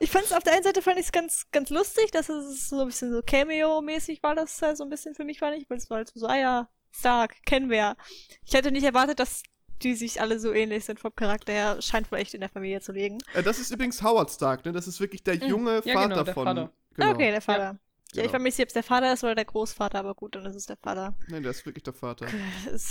Ich 0.00 0.10
fand 0.10 0.24
es 0.24 0.32
auf 0.32 0.42
der 0.42 0.54
einen 0.54 0.62
Seite 0.62 0.80
fand 0.82 0.98
ich 0.98 1.06
es 1.06 1.12
ganz, 1.12 1.44
ganz 1.52 1.68
lustig, 1.70 2.10
dass 2.10 2.28
es 2.28 2.68
so 2.68 2.80
ein 2.80 2.86
bisschen 2.86 3.12
so 3.12 3.20
Cameo-mäßig 3.20 4.22
war, 4.22 4.34
das 4.34 4.60
halt 4.62 4.76
so 4.76 4.84
ein 4.84 4.90
bisschen 4.90 5.14
für 5.14 5.24
mich 5.24 5.38
fand 5.38 5.56
ich, 5.56 5.68
weil 5.68 5.76
es 5.76 5.90
war 5.90 5.98
halt 5.98 6.10
so, 6.14 6.26
ah 6.26 6.36
ja, 6.36 6.68
Stark, 6.90 7.36
kennen 7.44 7.70
wir 7.70 7.76
ja. 7.76 7.96
Ich 8.44 8.54
hätte 8.54 8.70
nicht 8.70 8.84
erwartet, 8.84 9.18
dass 9.18 9.42
die 9.82 9.94
sich 9.94 10.20
alle 10.20 10.38
so 10.38 10.52
ähnlich 10.52 10.84
sind 10.84 11.00
vom 11.00 11.14
Charakter 11.14 11.52
her. 11.52 11.82
Scheint 11.82 12.10
wohl 12.12 12.18
echt 12.18 12.34
in 12.34 12.40
der 12.40 12.48
Familie 12.50 12.80
zu 12.80 12.92
liegen. 12.92 13.18
Äh, 13.34 13.42
das 13.42 13.58
ist 13.58 13.70
übrigens 13.70 14.02
Howard 14.02 14.30
Stark, 14.30 14.64
ne? 14.64 14.72
Das 14.72 14.86
ist 14.86 15.00
wirklich 15.00 15.22
der 15.22 15.34
junge 15.36 15.82
Ja, 15.84 15.94
Vater 15.94 16.08
genau, 16.08 16.22
der 16.24 16.34
von. 16.34 16.44
Vater. 16.46 16.70
Genau. 16.96 17.10
Okay, 17.10 17.30
der 17.30 17.40
Vater. 17.40 17.78
Ja, 18.14 18.22
genau. 18.22 18.36
ich 18.36 18.42
nicht 18.42 18.54
sicher, 18.54 18.64
ob 18.64 18.68
es 18.68 18.74
der 18.74 18.82
Vater 18.84 19.12
ist 19.12 19.24
oder 19.24 19.34
der 19.34 19.44
Großvater, 19.44 19.98
aber 19.98 20.14
gut, 20.14 20.36
dann 20.36 20.46
ist 20.46 20.54
es 20.54 20.66
der 20.66 20.76
Vater. 20.76 21.14
Nein, 21.26 21.42
der 21.42 21.50
ist 21.50 21.66
wirklich 21.66 21.82
der 21.82 21.94
Vater. 21.94 22.26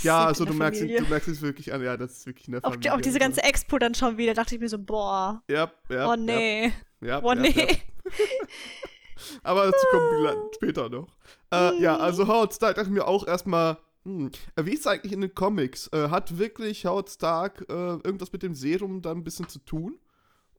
Ja, 0.02 0.26
also 0.26 0.44
du 0.44 0.52
merkst, 0.52 0.80
Familie. 0.82 1.00
du 1.00 1.08
merkst 1.08 1.28
es 1.28 1.40
wirklich 1.40 1.72
an. 1.72 1.82
Ja, 1.82 1.96
das 1.96 2.12
ist 2.18 2.26
wirklich 2.26 2.46
in 2.46 2.52
der 2.52 2.60
Auch, 2.60 2.72
Familie. 2.72 2.80
die, 2.82 2.90
auch 2.90 3.00
diese 3.00 3.16
also. 3.16 3.20
ganze 3.20 3.42
Expo 3.42 3.78
dann 3.78 3.94
schon 3.94 4.18
wieder, 4.18 4.34
dachte 4.34 4.54
ich 4.54 4.60
mir 4.60 4.68
so, 4.68 4.78
boah, 4.78 5.42
Ja, 5.48 5.72
ja. 5.88 6.10
oh 6.10 6.16
nee, 6.16 6.72
Ja, 7.00 7.06
ja, 7.08 7.22
oh 7.22 7.30
ja, 7.32 7.34
nee. 7.36 7.68
Ja. 7.68 8.10
Aber 9.42 9.64
dazu 9.66 9.86
kommen 9.90 10.22
wir 10.22 10.50
später 10.54 10.88
noch. 10.90 11.08
Äh, 11.50 11.80
ja, 11.80 11.96
also 11.96 12.26
Howard 12.26 12.52
Stark 12.52 12.76
dachte 12.76 12.88
ich 12.88 12.94
mir 12.94 13.06
auch 13.06 13.26
erstmal, 13.26 13.78
hm, 14.04 14.30
äh, 14.56 14.64
wie 14.64 14.72
ist 14.72 14.80
es 14.80 14.86
eigentlich 14.86 15.12
in 15.12 15.20
den 15.20 15.34
Comics? 15.34 15.88
Äh, 15.92 16.08
hat 16.10 16.38
wirklich 16.38 16.86
Howard 16.86 17.10
Stark 17.10 17.64
äh, 17.68 17.72
irgendwas 17.72 18.32
mit 18.32 18.42
dem 18.42 18.54
Serum 18.54 19.02
dann 19.02 19.18
ein 19.18 19.24
bisschen 19.24 19.48
zu 19.48 19.58
tun? 19.60 19.98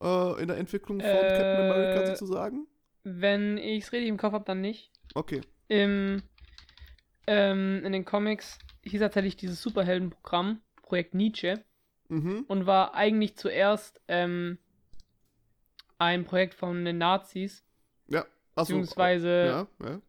Äh, 0.01 0.41
in 0.41 0.47
der 0.47 0.57
Entwicklung 0.57 0.99
von 0.99 1.27
Äh, 1.27 1.31
Captain 1.33 1.59
America 1.59 2.05
sozusagen? 2.05 2.67
Wenn 3.03 3.57
ich 3.57 3.83
es 3.85 3.91
richtig 3.91 4.09
im 4.09 4.17
Kopf 4.17 4.33
habe, 4.33 4.45
dann 4.45 4.61
nicht. 4.61 4.91
Okay. 5.13 5.41
Im, 5.67 6.23
ähm, 7.27 7.81
in 7.85 7.91
den 7.91 8.05
Comics 8.05 8.57
hieß 8.83 8.99
tatsächlich 8.99 9.35
dieses 9.35 9.61
Superheldenprogramm 9.61 10.61
Projekt 10.81 11.13
Nietzsche 11.15 11.63
Mhm. 12.09 12.45
und 12.47 12.65
war 12.67 12.93
eigentlich 12.93 13.35
zuerst 13.35 13.99
ähm, 14.07 14.59
ein 15.97 16.23
Projekt 16.25 16.53
von 16.53 16.85
den 16.85 16.97
Nazis, 16.99 17.63
Ja. 18.07 18.21
Achso, 18.55 18.73
beziehungsweise, 18.73 19.67
Ja, 19.81 19.87
ja. 19.87 20.01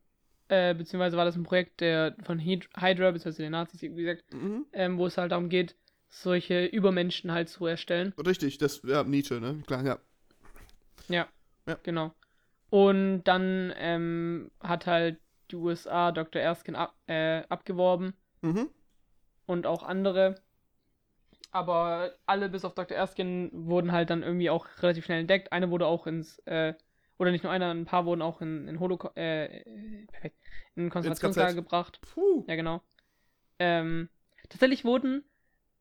Äh, 0.48 0.74
beziehungsweise 0.74 1.16
war 1.16 1.24
das 1.24 1.36
ein 1.36 1.42
Projekt 1.42 1.80
der, 1.80 2.14
von 2.22 2.38
Hyd- 2.38 2.68
Hydra, 2.76 3.10
beziehungsweise 3.10 3.42
den 3.42 3.52
Nazis, 3.52 3.82
wie 3.82 3.88
gesagt, 3.88 4.24
Mhm. 4.32 4.66
ähm, 4.72 4.98
wo 4.98 5.06
es 5.06 5.18
halt 5.18 5.32
darum 5.32 5.48
geht, 5.48 5.76
solche 6.08 6.64
Übermenschen 6.66 7.32
halt 7.32 7.48
zu 7.48 7.66
erstellen. 7.66 8.12
Richtig, 8.24 8.58
das, 8.58 8.80
ja, 8.84 9.02
Nietzsche, 9.04 9.40
ne? 9.40 9.62
Klar, 9.66 9.84
ja. 9.84 9.98
Ja, 11.08 11.28
Ja. 11.66 11.78
genau. 11.82 12.12
Und 12.70 13.24
dann 13.24 13.72
ähm, 13.76 14.50
hat 14.60 14.86
halt 14.86 15.18
die 15.50 15.56
USA 15.56 16.10
Dr. 16.12 16.40
Erskine 16.42 16.78
ab, 16.78 16.94
äh, 17.06 17.42
abgeworben 17.48 18.14
Mhm. 18.42 18.68
und 19.46 19.66
auch 19.66 19.82
andere. 19.82 20.40
Aber 21.50 22.12
alle 22.26 22.48
bis 22.48 22.64
auf 22.64 22.74
Dr. 22.74 22.96
Erskine 22.96 23.50
wurden 23.52 23.92
halt 23.92 24.10
dann 24.10 24.22
irgendwie 24.22 24.50
auch 24.50 24.66
relativ 24.82 25.04
schnell 25.04 25.20
entdeckt. 25.20 25.52
Eine 25.52 25.70
wurde 25.70 25.86
auch 25.86 26.06
ins, 26.06 26.38
äh, 26.40 26.74
oder 27.18 27.30
nicht 27.30 27.44
nur 27.44 27.52
einer, 27.52 27.72
ein 27.72 27.84
paar 27.84 28.04
wurden 28.04 28.22
auch 28.22 28.40
in, 28.40 28.68
in 28.68 28.80
Holocaust, 28.80 29.16
äh, 29.16 29.64
perfekt, 30.10 30.36
in 30.74 30.90
Konzentrationslager 30.90 31.54
gebracht. 31.54 32.00
Puh. 32.02 32.44
Ja, 32.46 32.56
genau. 32.56 32.82
Ähm, 33.58 34.08
tatsächlich 34.48 34.84
wurden, 34.84 35.24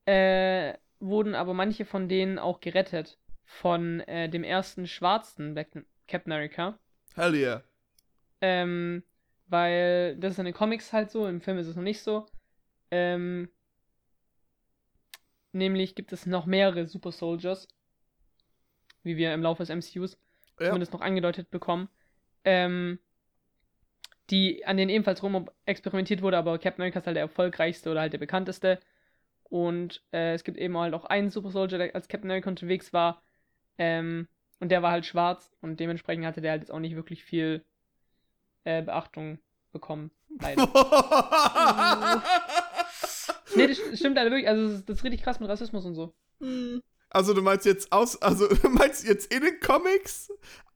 äh, 0.06 0.74
wurden 1.00 1.36
aber 1.36 1.54
manche 1.54 1.86
von 1.86 2.08
denen 2.08 2.40
auch 2.40 2.62
gerettet 2.62 3.18
von 3.44 4.00
äh, 4.02 4.30
dem 4.30 4.44
ersten 4.44 4.88
schwarzen 4.88 5.54
Back- 5.54 5.86
Captain 6.08 6.32
America. 6.32 6.80
Hell 7.16 7.36
yeah. 7.36 7.64
Ähm, 8.42 9.04
weil 9.48 10.16
das 10.18 10.34
ist 10.34 10.40
in 10.40 10.46
den 10.46 10.54
Comics 10.54 10.94
halt 10.94 11.12
so, 11.12 11.28
im 11.28 11.42
Film 11.42 11.58
ist 11.58 11.68
es 11.68 11.76
noch 11.76 11.84
nicht 11.84 12.02
so. 12.02 12.26
Ähm, 12.92 13.50
nämlich 15.52 15.96
gibt 15.96 16.14
es 16.14 16.26
noch 16.26 16.46
mehrere 16.46 16.86
Super 16.86 17.12
Soldiers, 17.12 17.68
wie 19.04 19.18
wir 19.18 19.34
im 19.34 19.42
Laufe 19.42 19.64
des 19.64 19.70
MCUs 19.70 20.18
Ja. 20.60 20.68
zumindest 20.68 20.94
noch 20.94 21.02
angedeutet 21.02 21.50
bekommen, 21.52 21.90
ähm, 22.44 23.00
die 24.30 24.66
an 24.66 24.78
denen 24.78 24.90
ebenfalls 24.90 25.22
rum 25.22 25.50
experimentiert 25.66 26.22
wurde, 26.22 26.38
aber 26.38 26.58
Captain 26.58 26.82
America 26.82 27.00
ist 27.00 27.06
halt 27.08 27.16
der 27.16 27.24
erfolgreichste 27.24 27.92
oder 27.92 28.02
halt 28.02 28.14
der 28.14 28.18
bekannteste. 28.18 28.80
Und 29.44 30.02
äh, 30.12 30.34
es 30.34 30.44
gibt 30.44 30.58
eben 30.58 30.76
halt 30.78 30.94
auch 30.96 31.06
einen 31.06 31.30
Super 31.30 31.52
Soldier, 31.52 31.78
der 31.78 31.96
als 31.96 32.08
Captain 32.08 32.30
America 32.30 32.50
unterwegs 32.50 32.92
war. 32.94 33.22
Ähm, 33.78 34.28
und 34.60 34.70
der 34.70 34.82
war 34.82 34.92
halt 34.92 35.06
schwarz 35.06 35.52
und 35.62 35.80
dementsprechend 35.80 36.26
hatte 36.26 36.42
der 36.42 36.52
halt 36.52 36.62
jetzt 36.62 36.72
auch 36.72 36.80
nicht 36.80 36.96
wirklich 36.96 37.24
viel 37.24 37.64
äh, 38.64 38.82
Beachtung 38.82 39.38
bekommen. 39.72 40.12
Leider. 40.42 40.64
nee, 43.56 43.68
das 43.68 43.78
st- 43.78 43.98
stimmt 43.98 44.18
halt 44.18 44.32
wirklich. 44.32 44.48
Also, 44.48 44.64
das 44.64 44.74
ist, 44.74 44.90
das 44.90 44.98
ist 44.98 45.04
richtig 45.04 45.22
krass 45.24 45.40
mit 45.40 45.50
Rassismus 45.50 45.86
und 45.86 45.94
so. 45.94 46.14
Hm. 46.40 46.82
Also 47.10 47.34
du 47.34 47.42
meinst 47.42 47.66
jetzt 47.66 47.92
aus, 47.92 48.22
also 48.22 48.48
du 48.62 48.70
meinst 48.70 49.08
jetzt 49.08 49.34
in 49.34 49.42
den 49.42 49.60
Comics? 49.60 50.30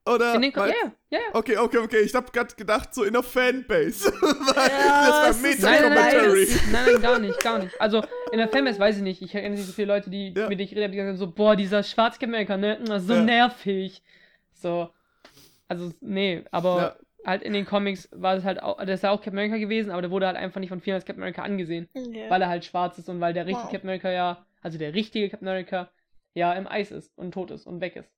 Oder? 0.06 0.34
In 0.36 0.42
den 0.42 0.54
Ko- 0.54 0.62
meinst- 0.62 0.76
ja, 0.82 0.92
ja, 1.12 1.20
ja. 1.20 1.36
Okay, 1.36 1.58
okay, 1.58 1.78
okay. 1.80 2.00
Ich 2.00 2.16
hab 2.16 2.32
grad 2.34 2.56
gedacht, 2.58 2.94
so 2.96 3.04
in 3.04 3.14
der 3.14 3.22
Fanbase. 3.24 4.12
Ja, 4.22 5.28
das 5.28 5.38
es 5.38 5.44
war 5.44 5.50
ist 5.50 5.62
Nein, 5.62 5.82
nein, 5.82 5.94
nein, 5.94 6.06
Meta-Commentary. 6.06 6.48
nein, 6.48 6.72
nein, 6.72 6.86
nein, 6.94 7.02
gar 7.02 7.20
nicht, 7.20 7.40
gar 7.44 7.60
nicht. 7.60 7.82
Also, 7.82 8.02
in 8.32 8.38
der 8.40 8.48
Fanbase 8.48 8.80
weiß 8.80 8.98
ich 8.98 9.04
nicht. 9.04 9.22
Ich 9.22 9.34
erinnere 9.36 9.58
mich 9.58 9.66
so 9.68 9.74
viele 9.74 9.88
Leute, 9.94 10.10
die 10.10 10.34
Ja. 10.36 10.48
mit 10.50 10.60
denen 10.60 10.62
ich 10.70 10.72
rede, 10.76 10.90
die 10.90 10.96
gesagt 10.98 11.10
haben, 11.10 11.18
so, 11.18 11.30
boah, 11.32 11.56
dieser 11.56 11.84
Schwarzcamelker, 11.84 12.58
ne, 12.58 12.80
das 12.86 13.02
ist 13.04 13.08
so 13.08 13.14
Ja. 13.16 13.22
nervig. 13.24 14.02
So. 14.54 14.90
Also, 15.68 15.92
nee, 16.02 16.44
aber 16.52 16.78
Ja. 16.78 16.96
halt 17.28 17.44
in 17.44 17.54
den 17.54 17.66
Comics 17.66 18.10
war 18.12 18.36
das 18.36 18.44
halt 18.46 18.64
auch, 18.64 18.84
der 18.84 18.96
ist 18.96 19.04
ja 19.04 19.12
auch 19.12 19.18
Captain 19.22 19.34
America 19.38 19.58
gewesen, 19.58 19.92
aber 19.92 20.02
der 20.02 20.10
wurde 20.12 20.26
halt 20.28 20.38
einfach 20.38 20.60
nicht 20.60 20.70
von 20.70 20.82
vielen 20.82 20.96
als 20.96 21.06
Captain 21.06 21.22
America 21.22 21.44
angesehen, 21.44 21.88
weil 22.30 22.42
er 22.42 22.50
halt 22.50 22.66
schwarz 22.66 22.98
ist 22.98 23.10
und 23.10 23.20
weil 23.20 23.34
der 23.34 23.46
richtige 23.46 23.66
Wow. 23.66 23.72
Captain 23.72 23.90
America 23.90 24.10
ja, 24.12 24.46
also 24.62 24.78
der 24.80 24.94
richtige 24.96 25.30
Captain 25.30 25.48
America, 25.48 25.90
ja 26.40 26.54
im 26.54 26.68
Eis 26.68 26.92
ist 26.92 27.12
und 27.18 27.32
tot 27.34 27.52
ist 27.52 27.68
und 27.68 27.82
weg 27.82 27.96
ist. 27.96 28.10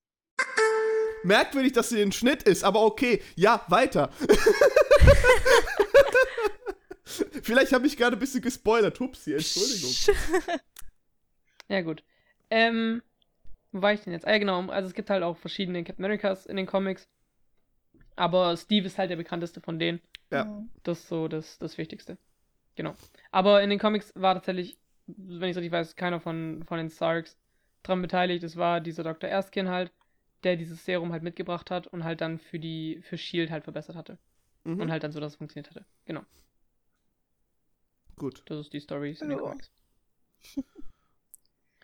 Merkwürdig, 1.23 1.73
dass 1.73 1.89
sie 1.89 2.01
in 2.01 2.11
Schnitt 2.11 2.43
ist, 2.43 2.63
aber 2.63 2.83
okay. 2.83 3.21
Ja, 3.35 3.63
weiter. 3.67 4.09
Vielleicht 7.43 7.73
habe 7.73 7.85
ich 7.85 7.97
gerade 7.97 8.15
ein 8.15 8.19
bisschen 8.19 8.41
gespoilert. 8.41 8.99
Hupsi, 8.99 9.33
Entschuldigung. 9.33 9.91
Ja, 11.67 11.81
gut. 11.81 12.03
Ähm, 12.49 13.01
wo 13.71 13.81
war 13.81 13.93
ich 13.93 14.01
denn 14.01 14.13
jetzt? 14.13 14.27
Ah, 14.27 14.31
ja, 14.31 14.37
genau. 14.39 14.67
Also, 14.67 14.87
es 14.87 14.93
gibt 14.93 15.09
halt 15.09 15.23
auch 15.23 15.37
verschiedene 15.37 15.83
Captain 15.83 16.03
Americas 16.03 16.45
in 16.45 16.57
den 16.57 16.65
Comics. 16.65 17.07
Aber 18.15 18.57
Steve 18.57 18.87
ist 18.87 18.97
halt 18.97 19.09
der 19.09 19.15
bekannteste 19.15 19.61
von 19.61 19.79
denen. 19.79 20.01
Ja. 20.31 20.63
Das 20.83 20.99
ist 20.99 21.07
so 21.07 21.27
das, 21.27 21.57
das 21.59 21.77
Wichtigste. 21.77 22.17
Genau. 22.75 22.95
Aber 23.31 23.63
in 23.63 23.69
den 23.69 23.79
Comics 23.79 24.11
war 24.15 24.33
tatsächlich, 24.33 24.77
wenn 25.07 25.49
ich 25.49 25.51
es 25.51 25.57
richtig 25.57 25.71
weiß, 25.71 25.95
keiner 25.95 26.19
von, 26.19 26.63
von 26.67 26.77
den 26.77 26.89
Starks 26.89 27.37
dran 27.83 28.01
beteiligt. 28.01 28.43
Es 28.43 28.57
war 28.57 28.81
dieser 28.81 29.03
Dr. 29.03 29.29
Erskine 29.29 29.69
halt, 29.69 29.91
der 30.43 30.55
dieses 30.57 30.85
Serum 30.85 31.11
halt 31.13 31.23
mitgebracht 31.23 31.71
hat 31.71 31.87
und 31.87 32.03
halt 32.03 32.21
dann 32.21 32.39
für 32.39 32.59
die, 32.59 33.01
für 33.03 33.17
Shield 33.17 33.51
halt 33.51 33.63
verbessert 33.63 33.95
hatte. 33.95 34.17
Mhm. 34.63 34.81
Und 34.81 34.91
halt 34.91 35.03
dann 35.03 35.11
so, 35.11 35.19
dass 35.19 35.33
es 35.33 35.37
funktioniert 35.37 35.69
hatte. 35.69 35.85
Genau. 36.05 36.21
Gut. 38.15 38.41
Das 38.45 38.57
ist 38.59 38.73
die 38.73 38.79
Story 38.79 39.17
in 39.19 39.29
den. 39.29 39.37
Comics. 39.37 39.69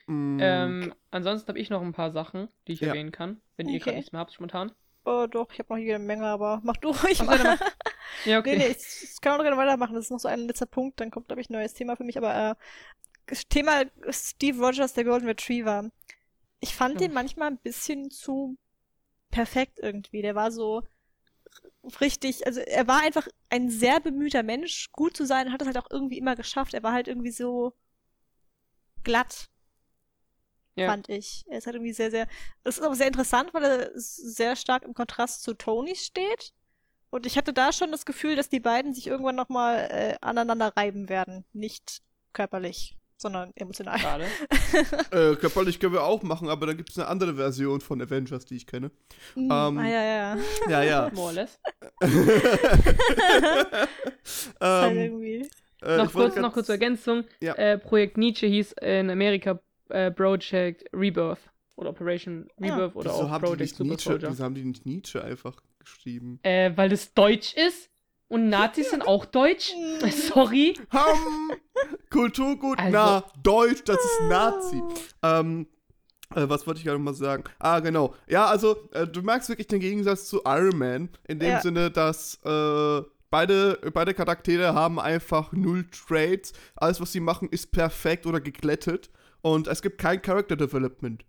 Mm, 0.08 0.40
Ähm, 0.42 0.94
ansonsten 1.12 1.48
habe 1.50 1.60
ich 1.60 1.70
noch 1.70 1.82
ein 1.82 1.94
paar 1.94 2.12
Sachen, 2.12 2.48
die 2.68 2.74
ich 2.74 2.82
Ja. 2.82 2.88
erwähnen 2.88 3.12
kann, 3.12 3.42
wenn 3.58 3.68
ihr 3.68 3.80
gerade 3.80 3.92
Okay. 3.92 3.98
nichts 3.98 4.12
mehr 4.12 4.22
habt 4.22 4.34
spontan. 4.34 4.72
Oh, 5.06 5.26
doch, 5.26 5.52
ich 5.54 5.60
habe 5.60 5.74
noch 5.74 5.78
jede 5.80 6.00
Menge, 6.00 6.26
aber 6.26 6.60
mach 6.64 6.78
du 6.78 6.90
ruhig 6.92 7.24
mal. 7.24 7.58
Ja, 8.24 8.40
okay. 8.40 8.58
Nee, 8.58 8.68
nee, 8.68 8.68
ich, 8.72 9.04
ich 9.04 9.22
kann 9.22 9.34
auch 9.34 9.38
noch 9.38 9.44
gerne 9.46 9.58
weitermachen. 9.58 9.96
Das 9.96 10.06
ist 10.06 10.12
noch 10.12 10.20
so 10.20 10.28
ein 10.28 10.48
letzter 10.48 10.66
Punkt, 10.66 11.00
dann 11.00 11.12
kommt, 11.12 11.28
glaube 11.28 11.42
ich, 11.42 11.50
ein 11.50 11.54
neues 11.54 11.74
Thema 11.74 11.96
für 11.96 12.04
mich. 12.04 12.18
Aber 12.18 12.36
äh, 12.52 12.56
Thema 13.50 13.84
Steve 14.10 14.60
Rogers, 14.66 14.94
der 14.94 15.04
Golden 15.06 15.28
Retriever. 15.28 15.92
Ich 16.60 16.76
fand 16.76 16.96
Ja. 16.96 17.02
den 17.02 17.14
manchmal 17.14 17.50
ein 17.52 17.60
bisschen 17.60 18.12
zu 18.12 18.58
perfekt 19.32 19.80
irgendwie. 19.82 20.22
Der 20.24 20.36
war 20.36 20.52
so 20.52 20.84
richtig, 22.02 22.46
also 22.46 22.60
er 22.60 22.88
war 22.88 23.02
einfach 23.02 23.28
ein 23.50 23.70
sehr 23.70 24.00
bemühter 24.00 24.44
Mensch, 24.44 24.92
gut 24.92 25.16
zu 25.16 25.26
sein, 25.26 25.52
hat 25.52 25.62
es 25.62 25.68
halt 25.68 25.78
auch 25.78 25.90
irgendwie 25.90 26.18
immer 26.18 26.36
geschafft. 26.36 26.74
Er 26.74 26.84
war 26.84 26.94
halt 26.94 27.08
irgendwie 27.08 27.32
so 27.32 27.74
glatt, 29.04 29.50
Ja. 30.76 30.88
fand 30.88 31.10
ich. 31.10 31.44
Er 31.50 31.58
ist 31.58 31.66
halt 31.66 31.76
irgendwie 31.76 31.94
sehr, 31.94 32.12
sehr. 32.12 32.28
Das 32.64 32.78
ist 32.78 32.84
auch 32.84 32.94
sehr 32.94 33.08
interessant, 33.08 33.54
weil 33.54 33.64
er 33.64 33.92
sehr 33.96 34.56
stark 34.56 34.84
im 34.84 34.94
Kontrast 34.94 35.44
zu 35.44 35.54
Tony 35.54 35.96
steht. 35.96 36.54
Und 37.12 37.26
ich 37.28 37.38
hatte 37.38 37.54
da 37.54 37.74
schon 37.74 37.92
das 37.92 38.06
Gefühl, 38.06 38.36
dass 38.36 38.50
die 38.50 38.60
beiden 38.62 38.94
sich 38.94 39.08
irgendwann 39.08 39.36
nochmal 39.36 39.90
äh, 39.92 40.18
aneinander 40.22 40.76
reiben 40.78 41.10
werden. 41.10 41.46
Nicht 41.54 42.02
körperlich, 42.34 42.97
sondern 43.18 43.52
emotional. 43.56 43.98
Schade. 44.00 44.26
äh, 45.12 45.36
körperlich 45.36 45.80
können 45.80 45.94
wir 45.94 46.04
auch 46.04 46.24
machen, 46.24 46.50
aber 46.50 46.68
da 46.68 46.74
gibt 46.74 46.90
es 46.92 46.98
eine 47.00 47.08
andere 47.08 47.36
Version 47.36 47.82
von 47.82 48.02
Avengers, 48.02 48.46
die 48.46 48.56
ich 48.56 48.68
kenne. 48.68 48.92
Mm, 49.36 49.52
Ähm, 49.52 49.78
ah, 49.78 49.88
ja, 49.88 50.04
ja. 50.04 50.38
Ja, 50.70 50.84
ja. 51.08 51.12
More 51.14 51.28
or 51.28 51.34
less. 51.34 51.60
Ist 54.24 54.54
halt 54.60 54.96
ähm, 54.98 55.22
äh, 55.82 55.98
noch, 55.98 56.12
kurz, 56.14 56.36
noch 56.36 56.54
kurz 56.54 56.66
zur 56.68 56.76
Ergänzung. 56.76 57.24
Ja. 57.42 57.54
Äh, 57.56 57.78
Projekt 57.78 58.18
Nietzsche 58.18 58.48
hieß 58.48 58.74
in 58.82 59.10
Amerika 59.10 59.60
äh, 59.90 60.12
Project 60.12 60.86
Rebirth. 60.94 61.40
Oder 61.76 61.90
Operation 61.92 62.50
Ja. 62.60 62.74
Rebirth 62.76 62.96
oder 62.96 63.12
Wieso 63.12 63.24
auch 63.24 63.40
Project 63.40 63.76
Super 63.76 63.90
Nietzsche, 63.92 64.10
Soldier. 64.10 64.30
wieso 64.32 64.44
haben 64.44 64.56
die 64.56 64.64
nicht 64.64 64.86
Nietzsche 64.86 65.24
einfach 65.24 65.62
geschrieben? 65.80 66.40
Äh, 66.44 66.72
weil 66.76 66.90
das 66.90 67.14
Deutsch 67.14 67.54
ist 67.56 67.90
und 68.30 68.50
Nazis 68.50 68.90
sind 68.92 69.08
auch 69.08 69.26
Deutsch. 69.26 69.74
Sorry. 70.12 70.76
Ham! 70.92 71.52
Kulturgut, 72.10 72.80
Also- 72.80 72.92
na, 72.92 73.24
Deutsch, 73.44 73.84
das 73.86 73.98
ist 73.98 74.22
Nazi. 74.30 74.82
Ähm, 75.24 75.68
äh, 76.36 76.48
was 76.50 76.66
wollte 76.68 76.80
ich 76.80 76.86
gerade 76.86 77.00
mal 77.00 77.14
sagen? 77.14 77.44
Ah, 77.60 77.80
genau. 77.80 78.14
Ja, 78.28 78.46
also, 78.48 78.90
äh, 78.92 79.08
du 79.08 79.22
merkst 79.22 79.50
wirklich 79.50 79.68
den 79.68 79.80
Gegensatz 79.80 80.28
zu 80.28 80.42
Iron 80.46 80.78
Man, 80.78 81.10
in 81.28 81.40
dem 81.40 81.52
Ja. 81.52 81.62
Sinne, 81.62 81.90
dass 81.92 82.40
äh, 82.44 83.02
beide, 83.30 83.80
beide 83.94 84.14
Charaktere 84.14 84.74
haben 84.74 85.00
einfach 85.00 85.52
null 85.52 85.86
Traits. 85.90 86.54
Alles, 86.76 87.00
was 87.00 87.12
sie 87.12 87.20
machen, 87.20 87.50
ist 87.50 87.72
perfekt 87.72 88.26
oder 88.26 88.42
geglättet. 88.42 89.10
Und 89.42 89.68
es 89.68 89.82
gibt 89.82 90.00
kein 90.00 90.22
Character 90.22 90.56
Development. 90.58 91.24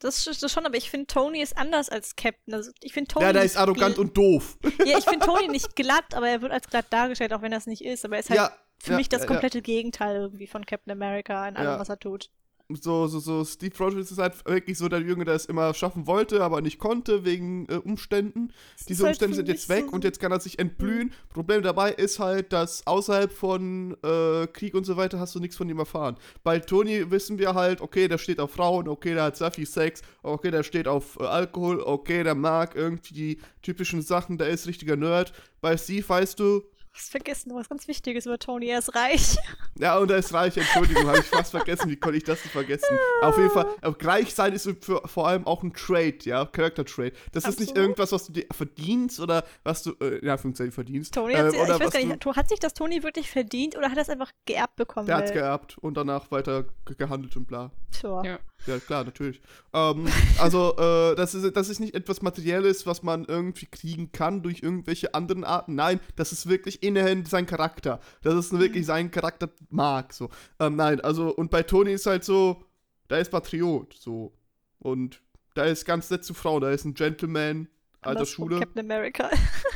Das 0.00 0.26
ist 0.26 0.50
schon, 0.50 0.64
aber 0.66 0.76
ich 0.76 0.90
finde, 0.90 1.06
Tony 1.06 1.42
ist 1.42 1.56
anders 1.56 1.88
als 1.88 2.14
Captain. 2.14 2.54
Also, 2.54 2.70
ich 2.80 2.92
finde 2.92 3.08
Tony. 3.08 3.24
ja, 3.26 3.32
der 3.32 3.42
ist 3.42 3.56
arrogant 3.56 3.98
und 3.98 4.16
doof. 4.16 4.56
Ja, 4.84 4.96
ich 4.98 5.04
finde 5.04 5.26
Tony 5.26 5.48
nicht 5.48 5.74
glatt, 5.76 6.14
aber 6.14 6.28
er 6.28 6.40
wird 6.40 6.52
als 6.52 6.68
glatt 6.68 6.86
dargestellt, 6.90 7.32
auch 7.32 7.42
wenn 7.42 7.52
er 7.52 7.58
es 7.58 7.66
nicht 7.66 7.84
ist. 7.84 8.04
Aber 8.04 8.14
er 8.14 8.20
ist 8.20 8.30
halt 8.30 8.38
ja, 8.38 8.52
für 8.78 8.92
ja, 8.92 8.96
mich 8.96 9.08
das 9.08 9.22
ja, 9.22 9.26
komplette 9.26 9.60
Gegenteil 9.60 10.16
irgendwie 10.16 10.46
von 10.46 10.64
Captain 10.64 10.92
America 10.92 11.48
in 11.48 11.56
allem, 11.56 11.66
Ja. 11.72 11.78
was 11.80 11.88
er 11.88 11.98
tut. 11.98 12.30
So, 12.70 13.06
so, 13.06 13.18
so, 13.18 13.44
Steve 13.44 13.74
Rogers 13.78 14.10
ist 14.10 14.18
halt 14.18 14.44
wirklich 14.44 14.76
so 14.76 14.88
der 14.88 15.00
Junge, 15.00 15.24
der 15.24 15.34
es 15.34 15.46
immer 15.46 15.72
schaffen 15.72 16.06
wollte, 16.06 16.42
aber 16.42 16.60
nicht 16.60 16.78
konnte, 16.78 17.24
wegen 17.24 17.66
äh, 17.68 17.76
Umständen. 17.76 18.52
Das 18.76 18.86
Diese 18.86 19.04
halt 19.04 19.14
Umstände 19.14 19.36
sind 19.36 19.48
jetzt 19.48 19.70
weg 19.70 19.86
so- 19.86 19.92
und 19.92 20.04
jetzt 20.04 20.20
kann 20.20 20.32
er 20.32 20.40
sich 20.40 20.58
entblühen. 20.58 21.12
Problem 21.30 21.62
dabei 21.62 21.92
ist 21.92 22.18
halt, 22.18 22.52
dass 22.52 22.86
außerhalb 22.86 23.32
von 23.32 23.96
äh, 24.02 24.46
Krieg 24.48 24.74
und 24.74 24.84
so 24.84 24.98
weiter 24.98 25.18
hast 25.18 25.34
du 25.34 25.40
nichts 25.40 25.56
von 25.56 25.68
ihm 25.68 25.78
erfahren. 25.78 26.16
Bei 26.44 26.58
Tony 26.58 27.10
wissen 27.10 27.38
wir 27.38 27.54
halt, 27.54 27.80
okay, 27.80 28.06
der 28.06 28.18
steht 28.18 28.38
auf 28.38 28.50
Frauen, 28.50 28.86
okay, 28.86 29.14
der 29.14 29.24
hat 29.24 29.36
sehr 29.38 29.50
viel 29.50 29.66
Sex, 29.66 30.02
okay, 30.22 30.50
der 30.50 30.62
steht 30.62 30.88
auf 30.88 31.18
äh, 31.20 31.24
Alkohol, 31.24 31.80
okay, 31.80 32.22
der 32.22 32.34
mag 32.34 32.74
irgendwie 32.74 33.14
die 33.14 33.38
typischen 33.62 34.02
Sachen, 34.02 34.36
der 34.36 34.48
ist 34.48 34.66
richtiger 34.66 34.96
Nerd. 34.96 35.32
Bei 35.62 35.76
Steve 35.76 36.06
weißt 36.06 36.38
Du 36.38 36.62
hast 36.98 37.10
vergessen, 37.10 37.52
was 37.54 37.68
ganz 37.68 37.88
Wichtiges 37.88 38.26
über 38.26 38.38
Tony. 38.38 38.66
Er 38.66 38.78
ist 38.80 38.94
reich. 38.94 39.36
ja, 39.78 39.96
und 39.98 40.10
er 40.10 40.18
ist 40.18 40.32
reich, 40.32 40.56
Entschuldigung, 40.56 41.06
habe 41.06 41.18
ich 41.18 41.24
fast 41.26 41.50
vergessen. 41.52 41.90
Wie 41.90 41.96
konnte 41.96 42.18
ich 42.18 42.24
das 42.24 42.42
denn 42.42 42.50
vergessen? 42.50 42.96
Auf 43.22 43.36
jeden 43.36 43.50
Fall, 43.50 43.66
äh, 43.82 43.92
reich 44.04 44.34
sein 44.34 44.52
ist 44.52 44.68
für, 44.80 45.02
vor 45.06 45.28
allem 45.28 45.46
auch 45.46 45.62
ein 45.62 45.72
Trade, 45.72 46.18
ja, 46.22 46.44
Charakter-Trade. 46.44 47.12
Das 47.32 47.44
ist 47.44 47.60
nicht 47.60 47.70
Absolut. 47.70 47.76
irgendwas, 47.78 48.12
was 48.12 48.26
du 48.26 48.32
dir 48.32 48.46
verdienst 48.52 49.20
oder 49.20 49.44
was 49.64 49.82
du, 49.82 49.92
äh, 50.00 50.24
ja, 50.24 50.32
Anführungszeichen 50.32 50.72
verdienst. 50.72 51.14
Tony 51.14 51.34
äh, 51.34 51.38
hat, 51.38 51.50
sich- 51.50 51.60
oder 51.60 51.74
ich 51.74 51.80
weiß 51.80 51.90
gar 51.90 52.00
du, 52.02 52.08
nicht, 52.08 52.36
hat 52.36 52.48
sich 52.48 52.58
das 52.58 52.74
Tony 52.74 53.02
wirklich 53.02 53.30
verdient 53.30 53.76
oder 53.76 53.90
hat 53.90 53.96
er 53.96 54.02
es 54.02 54.08
einfach 54.10 54.32
geerbt 54.44 54.76
bekommen? 54.76 55.06
Der 55.06 55.16
hat's 55.16 55.30
Weil- 55.30 55.38
geerbt 55.38 55.78
und 55.78 55.96
danach 55.96 56.30
weiter 56.30 56.64
ge 56.84 56.96
gehandelt 56.96 57.36
und 57.36 57.46
bla. 57.46 57.70
Tja. 57.90 58.22
Ja. 58.24 58.38
Ja, 58.66 58.78
klar, 58.78 59.04
natürlich. 59.04 59.40
Ähm, 59.72 60.06
also, 60.38 60.76
äh, 60.76 61.14
das 61.14 61.34
ist, 61.34 61.56
das 61.56 61.68
ist 61.68 61.80
nicht 61.80 61.94
etwas 61.94 62.22
Materielles, 62.22 62.86
was 62.86 63.02
man 63.02 63.24
irgendwie 63.24 63.66
kriegen 63.66 64.12
kann 64.12 64.42
durch 64.42 64.62
irgendwelche 64.62 65.14
anderen 65.14 65.44
Arten. 65.44 65.74
Nein, 65.74 66.00
das 66.16 66.32
ist 66.32 66.48
wirklich 66.48 66.82
inhärent 66.82 67.28
sein 67.28 67.46
Charakter. 67.46 68.00
Das 68.22 68.34
ist 68.34 68.58
wirklich 68.58 68.84
sein 68.84 69.10
Charakter 69.10 69.48
mag, 69.70 70.12
so. 70.12 70.28
Ähm, 70.58 70.76
nein, 70.76 71.00
also, 71.00 71.34
und 71.34 71.50
bei 71.50 71.62
Tony 71.62 71.92
ist 71.92 72.06
halt 72.06 72.24
so, 72.24 72.64
da 73.08 73.16
ist 73.16 73.30
Patriot, 73.30 73.94
so. 73.94 74.32
Und 74.80 75.22
da 75.54 75.64
ist 75.64 75.84
ganz 75.84 76.10
nett 76.10 76.24
zu 76.24 76.34
Frau, 76.34 76.60
da 76.60 76.70
ist 76.70 76.84
ein 76.84 76.94
Gentleman, 76.94 77.68
alter 78.00 78.20
Andersrum 78.20 78.48
Schule. 78.48 78.60
Captain 78.60 78.84
America. 78.84 79.30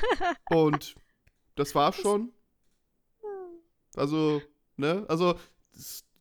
Und 0.50 0.94
das 1.56 1.74
war's 1.74 1.96
schon. 1.96 2.32
Also, 3.94 4.40
ne, 4.76 5.04
also, 5.08 5.38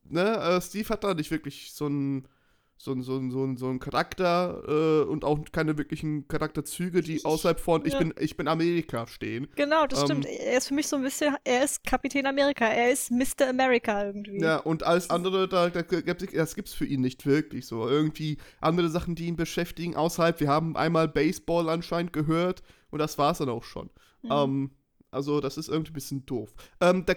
ne, 0.04 0.36
äh, 0.36 0.60
Steve 0.60 0.88
hat 0.88 1.04
da 1.04 1.14
nicht 1.14 1.30
wirklich 1.30 1.72
so 1.72 1.86
ein, 1.86 2.28
so, 2.84 2.90
ein- 2.90 3.02
so, 3.02 3.20
so, 3.30 3.54
so 3.56 3.68
ein 3.68 3.78
Charakter 3.78 4.62
äh, 4.66 5.04
und 5.08 5.24
auch 5.24 5.38
keine 5.52 5.78
wirklichen 5.78 6.26
Charakterzüge, 6.26 7.00
die 7.00 7.24
außerhalb 7.24 7.60
von 7.60 7.86
ich, 7.86 7.92
Ja. 7.92 8.00
bin, 8.00 8.12
ich 8.18 8.36
bin 8.36 8.48
Amerika 8.48 9.06
stehen. 9.06 9.46
Genau, 9.54 9.86
das 9.86 10.00
Ähm, 10.00 10.06
stimmt. 10.06 10.26
Er 10.26 10.58
ist 10.58 10.66
für 10.66 10.74
mich 10.74 10.88
so 10.88 10.96
ein 10.96 11.02
bisschen, 11.04 11.36
er 11.44 11.62
ist 11.62 11.84
Kapitän 11.84 12.26
Amerika, 12.26 12.66
er 12.66 12.90
ist 12.90 13.12
Mr. 13.12 13.48
America 13.50 14.04
irgendwie. 14.04 14.40
Ja, 14.40 14.56
und 14.56 14.82
alles 14.82 15.10
andere, 15.10 15.46
da, 15.48 15.70
da, 15.70 15.82
gibt- 15.82 16.34
das 16.34 16.56
gibt's 16.56 16.74
für 16.74 16.84
ihn 16.84 17.02
nicht 17.02 17.24
wirklich 17.24 17.66
so. 17.68 17.88
Irgendwie 17.88 18.38
andere 18.60 18.88
Sachen, 18.88 19.14
die 19.14 19.26
ihn 19.28 19.36
beschäftigen 19.36 19.94
außerhalb. 19.94 20.40
Wir 20.40 20.48
haben 20.48 20.76
einmal 20.76 21.06
Baseball 21.06 21.68
anscheinend 21.68 22.12
gehört 22.12 22.64
und 22.90 22.98
das 22.98 23.16
war's 23.16 23.38
dann 23.38 23.48
auch 23.48 23.62
schon. 23.62 23.90
Mhm. 24.22 24.30
Ähm, 24.32 24.70
also, 25.12 25.40
das 25.40 25.56
ist 25.56 25.68
irgendwie 25.68 25.92
ein 25.92 25.94
bisschen 25.94 26.26
doof. 26.26 26.52
Ähm, 26.80 27.04
da, 27.06 27.14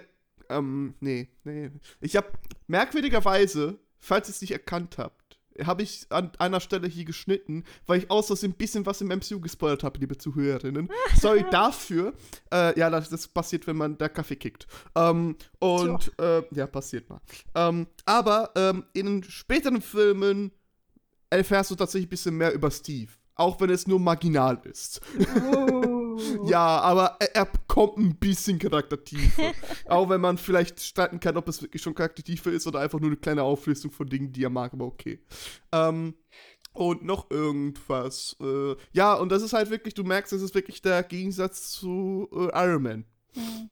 ähm, 0.50 0.94
nee, 1.00 1.28
nee. 1.44 1.72
Ich 2.02 2.16
habe 2.16 2.28
merkwürdigerweise, 2.68 3.80
falls 3.98 4.30
ihr 4.30 4.32
es 4.34 4.42
nicht 4.42 4.52
erkannt 4.52 4.98
habt, 5.00 5.25
habe 5.64 5.84
ich 5.84 6.06
an 6.10 6.32
einer 6.40 6.60
Stelle 6.60 6.88
hier 6.88 7.06
geschnitten, 7.06 7.64
weil 7.86 8.00
ich 8.00 8.12
aus 8.12 8.44
ein 8.44 8.54
bisschen 8.54 8.86
was 8.86 9.02
im 9.02 9.08
MCU 9.08 9.40
gespoilert 9.40 9.84
habe, 9.84 10.00
liebe 10.00 10.18
Zuhörerinnen. 10.18 10.90
Sorry 11.20 11.46
dafür. 11.52 12.14
Äh, 12.52 12.78
ja, 12.80 12.90
das, 12.90 13.10
das 13.10 13.28
passiert, 13.28 13.68
wenn 13.68 13.78
man 13.78 13.98
da 13.98 14.10
Kaffee 14.10 14.36
kickt. 14.36 14.68
Ähm, 14.96 15.36
und, 15.60 16.12
äh, 16.20 16.44
ja, 16.52 16.68
passiert 16.68 17.10
mal. 17.10 17.22
Ähm, 17.54 17.88
aber 18.06 18.52
ähm, 18.56 18.86
in 18.94 19.06
den 19.06 19.24
späteren 19.24 19.82
Filmen 19.82 20.52
erfährst 21.30 21.72
du 21.72 21.76
tatsächlich 21.76 22.08
ein 22.08 22.10
bisschen 22.10 22.38
mehr 22.38 22.54
über 22.54 22.72
Steve. 22.72 23.12
Auch 23.36 23.60
wenn 23.60 23.70
es 23.70 23.88
nur 23.88 24.00
marginal 24.00 24.62
ist. 24.64 25.02
Uh. 25.36 25.95
Ja, 26.46 26.80
aber 26.80 27.18
er, 27.20 27.36
er 27.36 27.46
bekommt 27.46 27.98
ein 27.98 28.16
bisschen 28.16 28.60
Charaktertiefe. 28.60 29.54
Auch 29.88 30.10
wenn 30.10 30.22
man 30.22 30.38
vielleicht 30.38 30.80
streiten 30.82 31.20
kann, 31.20 31.38
ob 31.38 31.48
es 31.48 31.62
wirklich 31.62 31.82
schon 31.82 31.96
Charaktertiefe 31.96 32.50
ist 32.50 32.68
oder 32.68 32.80
einfach 32.80 33.00
nur 33.00 33.10
eine 33.10 33.18
kleine 33.18 33.44
Auflistung 33.44 33.92
von 33.92 34.08
Dingen, 34.08 34.32
die 34.32 34.44
er 34.44 34.50
mag, 34.50 34.74
aber 34.74 34.86
okay. 34.86 35.20
Ähm, 35.72 36.16
und 36.74 37.04
noch 37.06 37.32
irgendwas. 37.32 38.36
Äh, 38.42 38.76
ja, 38.92 39.14
und 39.14 39.30
das 39.30 39.42
ist 39.42 39.54
halt 39.54 39.70
wirklich, 39.70 39.94
du 39.94 40.04
merkst, 40.04 40.34
das 40.34 40.42
ist 40.42 40.56
wirklich 40.56 40.82
der 40.82 41.04
Gegensatz 41.04 41.72
zu 41.72 42.30
äh, 42.34 42.66
Iron 42.66 42.84
Man. 42.84 43.06
Mhm. 43.36 43.70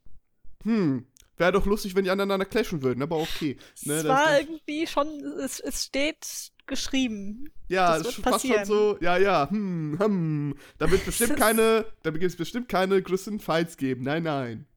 Hm. 0.64 1.06
Wäre 1.38 1.52
doch 1.52 1.66
lustig, 1.66 1.96
wenn 1.96 2.04
die 2.04 2.12
aneinander 2.12 2.46
clashen 2.46 2.84
würden, 2.84 3.02
aber 3.02 3.18
okay. 3.18 3.58
Ne, 3.84 3.94
es 3.96 4.08
war 4.08 4.40
irgendwie 4.40 4.86
schon, 4.86 5.08
es, 5.40 5.60
es 5.60 5.86
steht 5.86 6.52
geschrieben. 6.68 7.50
Ja, 7.68 7.98
Das 7.98 8.06
wird 8.06 8.18
ist 8.18 8.24
fast 8.24 8.46
schon 8.48 8.66
so, 8.66 8.98
ja, 9.02 9.18
ja, 9.18 9.50
hm, 9.50 9.98
hm. 10.00 10.56
Da 10.78 10.90
wird 10.92 11.06
bestimmt 11.06 11.36
keine, 11.38 11.86
da 12.04 12.14
wird 12.14 12.24
es 12.24 12.36
bestimmt 12.36 12.70
keine 12.70 13.02
größeren 13.02 13.40
Fights 13.40 13.78
geben. 13.78 14.04
Nein, 14.04 14.24
nein. 14.24 14.68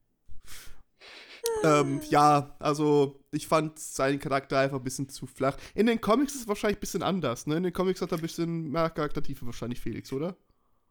ähm, 1.63 2.01
ja, 2.09 2.55
also 2.59 3.23
ich 3.31 3.47
fand 3.47 3.79
seinen 3.79 4.19
Charakter 4.19 4.59
einfach 4.59 4.77
ein 4.77 4.83
bisschen 4.83 5.09
zu 5.09 5.27
flach. 5.27 5.57
In 5.75 5.85
den 5.85 6.01
Comics 6.01 6.35
ist 6.35 6.41
es 6.41 6.47
wahrscheinlich 6.47 6.77
ein 6.77 6.81
bisschen 6.81 7.03
anders, 7.03 7.47
ne? 7.47 7.57
In 7.57 7.63
den 7.63 7.73
Comics 7.73 8.01
hat 8.01 8.11
er 8.11 8.17
ein 8.17 8.21
bisschen 8.21 8.69
mehr 8.71 8.89
Charaktertiefe 8.89 9.45
wahrscheinlich 9.45 9.79
Felix, 9.79 10.11
oder? 10.11 10.35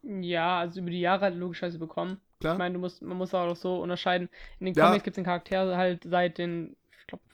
Ja, 0.07 0.61
also 0.61 0.81
über 0.81 0.91
die 0.91 1.01
Jahre 1.01 1.23
halt 1.23 1.37
logischerweise 1.37 1.79
bekommen. 1.79 2.21
Klar? 2.41 2.55
Ich 2.55 2.59
meine, 2.59 2.75
du 2.75 2.81
musst, 2.81 3.03
man 3.03 3.17
muss 3.17 3.35
auch 3.35 3.57
so 3.57 3.81
unterscheiden. 3.81 4.29
In 4.61 4.67
den 4.67 4.75
Ja. 4.75 4.87
Comics 4.87 5.05
gibt 5.05 5.15
es 5.15 5.17
den 5.17 5.25
Charakter 5.25 5.77
halt 5.77 6.05
seit 6.05 6.39
den, 6.39 6.77
ich 6.99 7.07
glaube, 7.07 7.25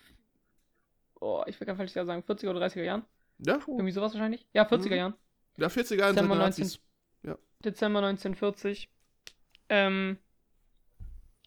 oh, 1.21 1.43
ich 1.47 1.59
will 1.61 1.67
gar 1.67 1.77
falsch 1.77 1.93
sagen, 1.93 2.23
40er 2.23 2.51
oder 2.51 2.61
30er 2.61 2.83
Jahren. 2.85 3.05
ja? 3.39 3.59
Irgendwie 3.67 3.91
sowas 3.91 4.15
wahrscheinlich. 4.15 4.47
Ja, 4.55 4.65
40er 4.65 4.91
Mhm. 4.91 4.97
Jahren. 4.97 5.15
Ja, 5.59 5.69
40er 5.69 5.99
Jahre 5.99 6.15
Dezember 6.15 6.37
Nazis. 6.37 6.81
Dezember 7.65 8.01
1940. 8.01 8.89
Ähm, 9.69 10.19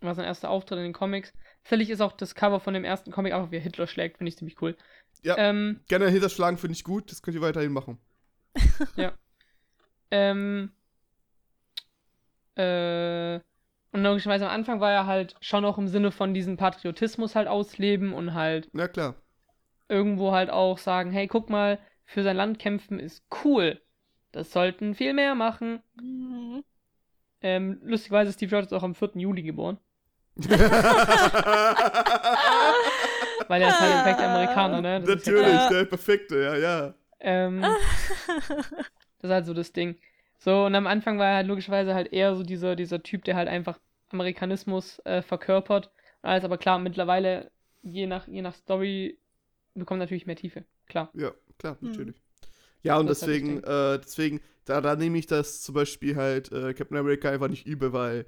war 0.02 0.16
sein 0.16 0.26
erster 0.26 0.50
Auftritt 0.50 0.78
in 0.78 0.86
den 0.86 0.94
Comics. 0.94 1.34
Tatsächlich 1.64 1.90
ist 1.90 2.02
auch 2.02 2.14
das 2.14 2.36
Cover 2.36 2.60
von 2.60 2.74
dem 2.74 2.84
ersten 2.86 3.12
Comic 3.12 3.34
einfach 3.34 3.52
wie 3.52 3.56
er 3.58 3.62
Hitler 3.62 3.88
schlägt, 3.88 4.18
finde 4.18 4.30
ich 4.30 4.38
ziemlich 4.38 4.62
cool. 4.62 4.78
Ja. 5.24 5.36
Ähm, 5.38 5.82
Gerne 5.88 6.10
hinterschlagen 6.10 6.58
finde 6.58 6.74
ich 6.74 6.84
gut, 6.84 7.12
das 7.12 7.22
könnt 7.22 7.36
ihr 7.36 7.42
weiterhin 7.42 7.74
machen. 7.74 8.00
ähm, 10.12 10.72
äh, 12.56 13.40
und 13.92 14.04
logischerweise 14.04 14.46
am 14.46 14.52
Anfang 14.52 14.80
war 14.82 14.92
er 14.92 15.06
halt 15.06 15.36
schon 15.42 15.64
auch 15.66 15.78
im 15.78 15.88
Sinne 15.88 16.12
von 16.12 16.34
diesem 16.34 16.58
Patriotismus 16.58 17.36
halt 17.36 17.48
ausleben 17.48 18.14
und 18.14 18.34
halt 18.34 18.70
Ja, 18.74 18.88
klar. 18.88 19.16
irgendwo 19.88 20.32
halt 20.34 20.50
auch 20.50 20.78
sagen, 20.78 21.12
hey, 21.12 21.28
guck 21.28 21.50
mal, 21.50 21.80
für 22.06 22.24
sein 22.24 22.38
Land 22.38 22.60
kämpfen 22.60 23.00
ist 23.00 23.24
cool. 23.44 23.82
Das 24.32 24.52
sollten 24.52 24.96
viel 24.96 25.14
mehr 25.14 25.34
machen. 25.36 25.82
Mhm. 25.96 26.64
Ähm, 27.42 27.80
lustigerweise 27.84 28.30
ist 28.30 28.36
Steve 28.36 28.56
Rogers 28.56 28.74
auch 28.74 28.84
am 28.84 28.96
4. 28.96 29.12
Juli 29.22 29.44
geboren. 29.44 29.78
Weil 33.48 33.62
er 33.62 33.70
ist 33.70 33.80
halt 33.80 33.94
ein 33.94 34.04
perfekter 34.04 34.30
Amerikaner, 34.30 34.82
ne? 34.82 35.02
Das 35.02 35.16
ist 35.16 35.28
ja 35.28 35.34
Natürlich, 35.34 35.56
klar. 35.58 35.70
der 35.70 35.86
perfekte, 35.86 36.42
ja, 36.42 36.56
ja. 36.58 36.94
Ähm, 37.20 37.62
das 39.22 39.24
ist 39.24 39.30
halt 39.30 39.46
so 39.46 39.54
das 39.54 39.72
Ding. 39.72 39.96
So, 40.46 40.66
und 40.66 40.76
am 40.76 40.86
Anfang 40.86 41.18
war 41.18 41.26
er 41.30 41.36
halt 41.38 41.48
logischerweise 41.48 41.96
halt 41.96 42.14
eher 42.14 42.36
so 42.36 42.44
dieser, 42.44 42.76
dieser 42.76 43.02
Typ, 43.02 43.24
der 43.24 43.36
halt 43.36 43.48
einfach 43.48 43.80
Amerikanismus 44.12 45.00
äh, 45.00 45.24
verkörpert. 45.24 45.90
Alles 46.22 46.44
aber 46.44 46.60
klar, 46.60 46.78
mittlerweile, 46.78 47.50
je 47.82 48.06
nach, 48.06 48.28
je 48.28 48.44
nach 48.44 48.54
Story, 48.54 49.18
bekommt 49.74 50.02
natürlich 50.02 50.28
mehr 50.28 50.36
Tiefe. 50.36 50.64
Klar. 50.86 51.12
Ja, 51.16 51.32
klar, 51.58 51.78
Hm. 51.82 51.88
natürlich. 51.88 52.22
Ja, 52.84 53.00
und 53.00 53.08
halt 53.08 53.18
das 53.18 53.22
deswegen, 53.22 53.64
äh, 53.64 54.00
deswegen, 54.00 54.40
da, 54.66 54.82
da 54.82 54.96
nehme 54.96 55.18
ich 55.18 55.26
das 55.26 55.64
zum 55.64 55.74
Beispiel 55.74 56.16
halt 56.16 56.52
äh, 56.52 56.76
Captain 56.76 56.98
America 56.98 57.32
einfach 57.32 57.48
nicht 57.48 57.66
übel, 57.66 57.92
weil 57.92 58.28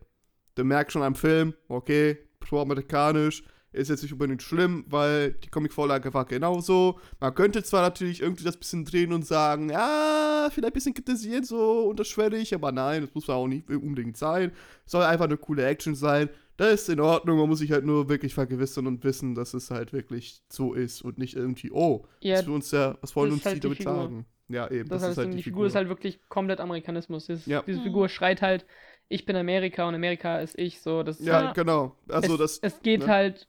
du 0.55 0.63
merkst 0.63 0.93
schon 0.93 1.03
am 1.03 1.13
Film, 1.13 1.53
okay, 1.67 2.17
pro-amerikanisch, 2.39 3.43
ist 3.77 3.89
jetzt 3.89 4.01
nicht 4.03 4.11
unbedingt 4.13 4.41
schlimm, 4.41 4.85
weil 4.89 5.33
die 5.33 5.49
Comicvorlage 5.49 6.13
war 6.13 6.25
genauso. 6.25 6.99
Man 7.19 7.33
könnte 7.35 7.63
zwar 7.63 7.81
natürlich 7.81 8.21
irgendwie 8.21 8.43
das 8.43 8.57
bisschen 8.57 8.85
drehen 8.85 9.13
und 9.13 9.25
sagen, 9.25 9.69
ja, 9.69 10.49
vielleicht 10.51 10.71
ein 10.71 10.73
bisschen 10.73 10.93
kritisieren, 10.93 11.43
so 11.43 11.87
unterschwellig, 11.89 12.53
aber 12.53 12.71
nein, 12.71 13.01
das 13.01 13.13
muss 13.15 13.27
ja 13.27 13.35
auch 13.35 13.47
nicht 13.47 13.69
unbedingt 13.69 14.17
sein. 14.17 14.51
Soll 14.85 15.03
einfach 15.03 15.25
eine 15.25 15.37
coole 15.37 15.65
Action 15.65 15.95
sein. 15.95 16.29
Das 16.57 16.73
ist 16.81 16.89
in 16.89 16.99
Ordnung, 16.99 17.37
man 17.37 17.47
muss 17.49 17.59
sich 17.59 17.71
halt 17.71 17.85
nur 17.85 18.09
wirklich 18.09 18.33
vergewissern 18.33 18.87
und 18.87 19.03
wissen, 19.03 19.35
dass 19.35 19.53
es 19.53 19.69
halt 19.69 19.93
wirklich 19.93 20.41
so 20.49 20.73
ist 20.73 21.03
und 21.03 21.19
nicht 21.19 21.35
irgendwie, 21.35 21.71
oh, 21.71 22.05
Ja, 22.21 22.37
was, 22.37 22.47
wir 22.47 22.53
uns 22.53 22.71
ja, 22.71 22.97
was 23.01 23.15
wollen 23.15 23.29
das 23.29 23.33
uns 23.35 23.41
ist 23.41 23.45
halt 23.45 23.55
die 23.57 23.59
die 23.59 23.61
damit 23.61 23.77
Figur. 23.77 23.93
sagen? 23.93 24.25
Ja, 24.49 24.71
eben. 24.71 24.89
das, 24.89 25.03
heißt, 25.03 25.17
die, 25.33 25.43
Figur. 25.43 25.67
ist 25.67 25.75
halt 25.75 25.89
wirklich 25.89 26.19
komplett 26.29 26.59
Amerikanismus. 26.59 27.27
Das, 27.27 27.45
Ja. 27.45 27.61
Diese 27.67 27.79
Mhm. 27.79 27.83
Figur 27.83 28.09
schreit 28.09 28.41
halt, 28.41 28.65
ich 29.09 29.25
bin 29.25 29.35
Amerika 29.35 29.87
und 29.87 29.93
Amerika 29.95 30.39
ist 30.39 30.57
ich. 30.57 30.81
So, 30.81 31.03
das 31.03 31.19
ist 31.19 31.27
Ja, 31.27 31.47
halt, 31.47 31.55
genau. 31.55 31.95
Also 32.09 32.33
es, 32.33 32.39
das, 32.39 32.59
es 32.75 32.81
geht 32.81 33.01
ne? 33.01 33.07
halt 33.07 33.47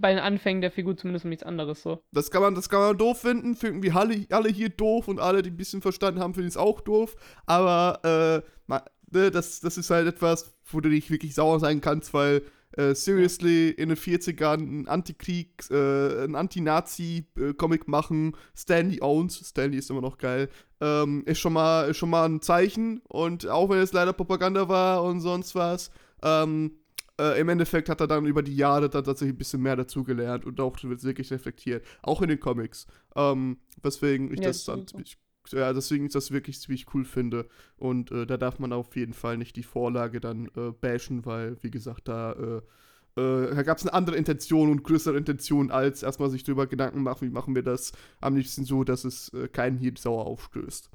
bei 0.00 0.10
den 0.10 0.18
Anfängen 0.18 0.60
der 0.60 0.70
Figur 0.70 0.96
zumindest 0.96 1.24
um 1.24 1.30
nichts 1.30 1.44
anderes. 1.44 1.82
So. 1.82 2.02
das 2.12 2.30
kann 2.30 2.42
man, 2.42 2.54
das 2.54 2.68
kann 2.68 2.80
man 2.80 2.98
doof 2.98 3.20
finden. 3.20 3.54
Finden 3.54 3.82
wir 3.82 3.94
alle, 3.96 4.26
alle 4.30 4.48
hier 4.48 4.68
doof 4.68 5.08
und 5.08 5.20
alle, 5.20 5.42
die 5.42 5.50
ein 5.50 5.56
bisschen 5.56 5.82
verstanden 5.82 6.20
haben, 6.20 6.34
finden 6.34 6.48
es 6.48 6.56
auch 6.56 6.80
doof. 6.80 7.14
Aber 7.46 8.00
äh, 8.44 8.48
ma- 8.66 8.84
ne, 9.10 9.30
das, 9.30 9.60
das 9.60 9.76
ist 9.78 9.90
halt 9.90 10.06
etwas, 10.06 10.52
wo 10.70 10.80
du 10.80 10.88
nicht 10.88 11.10
wirklich 11.10 11.34
sauer 11.34 11.60
sein 11.60 11.80
kannst, 11.80 12.12
weil 12.14 12.42
äh, 12.76 12.94
seriously 12.94 13.68
in 13.70 13.90
den 13.90 13.98
40ern 13.98 14.58
ein 14.60 14.88
Antikrieg, 14.88 15.64
äh, 15.70 16.24
ein 16.24 16.34
Anti-Nazi-Comic 16.34 17.88
machen, 17.88 18.36
Stanley 18.56 19.00
owns, 19.02 19.46
Stanley 19.46 19.78
ist 19.78 19.90
immer 19.90 20.00
noch 20.00 20.18
geil, 20.18 20.48
ähm, 20.80 21.22
ist 21.26 21.38
schon 21.38 21.52
mal, 21.52 21.90
ist 21.90 21.98
schon 21.98 22.10
mal 22.10 22.24
ein 22.28 22.40
Zeichen. 22.40 23.00
Und 23.08 23.46
auch 23.46 23.68
wenn 23.68 23.78
es 23.78 23.92
leider 23.92 24.12
Propaganda 24.12 24.68
war 24.68 25.02
und 25.04 25.20
sonst 25.20 25.54
was, 25.54 25.90
ähm, 26.22 26.78
äh, 27.22 27.40
im 27.40 27.48
Endeffekt 27.48 27.88
hat 27.88 28.00
er 28.00 28.06
dann 28.06 28.26
über 28.26 28.42
die 28.42 28.56
Jahre 28.56 28.90
dann 28.90 29.04
tatsächlich 29.04 29.34
ein 29.34 29.38
bisschen 29.38 29.62
mehr 29.62 29.76
dazugelernt 29.76 30.44
und 30.44 30.60
auch 30.60 30.76
wirklich 30.82 31.30
reflektiert. 31.30 31.84
Auch 32.02 32.22
in 32.22 32.28
den 32.28 32.40
Comics. 32.40 32.86
Ähm, 33.14 33.58
weswegen 33.82 34.32
ich 34.32 34.40
Ja, 34.40 34.48
das 34.48 34.64
dann 34.64 34.86
ziemlich, 34.86 35.18
ja, 35.50 35.72
deswegen 35.72 36.06
ich 36.06 36.12
das 36.12 36.30
wirklich 36.32 36.60
ziemlich 36.60 36.86
cool 36.94 37.04
finde. 37.04 37.48
Und 37.76 38.10
äh, 38.10 38.26
da 38.26 38.36
darf 38.36 38.58
man 38.58 38.72
auf 38.72 38.96
jeden 38.96 39.12
Fall 39.12 39.38
nicht 39.38 39.56
die 39.56 39.62
Vorlage 39.62 40.20
dann 40.20 40.46
äh, 40.56 40.72
bashen, 40.72 41.24
weil, 41.24 41.56
wie 41.62 41.70
gesagt, 41.70 42.08
da, 42.08 42.32
äh, 42.32 43.20
äh, 43.20 43.54
da 43.54 43.62
gab 43.62 43.78
es 43.78 43.84
eine 43.84 43.92
andere 43.92 44.16
Intention 44.16 44.70
und 44.70 44.82
größere 44.82 45.16
Intention, 45.16 45.70
als 45.70 46.02
erstmal 46.02 46.30
sich 46.30 46.44
darüber 46.44 46.66
Gedanken 46.66 47.02
machen, 47.02 47.28
wie 47.28 47.32
machen 47.32 47.54
wir 47.54 47.62
das 47.62 47.92
am 48.20 48.36
liebsten 48.36 48.64
so, 48.64 48.84
dass 48.84 49.04
es 49.04 49.28
äh, 49.34 49.48
keinen 49.48 49.78
hier 49.78 49.92
sauer 49.96 50.26
aufstößt. 50.26 50.90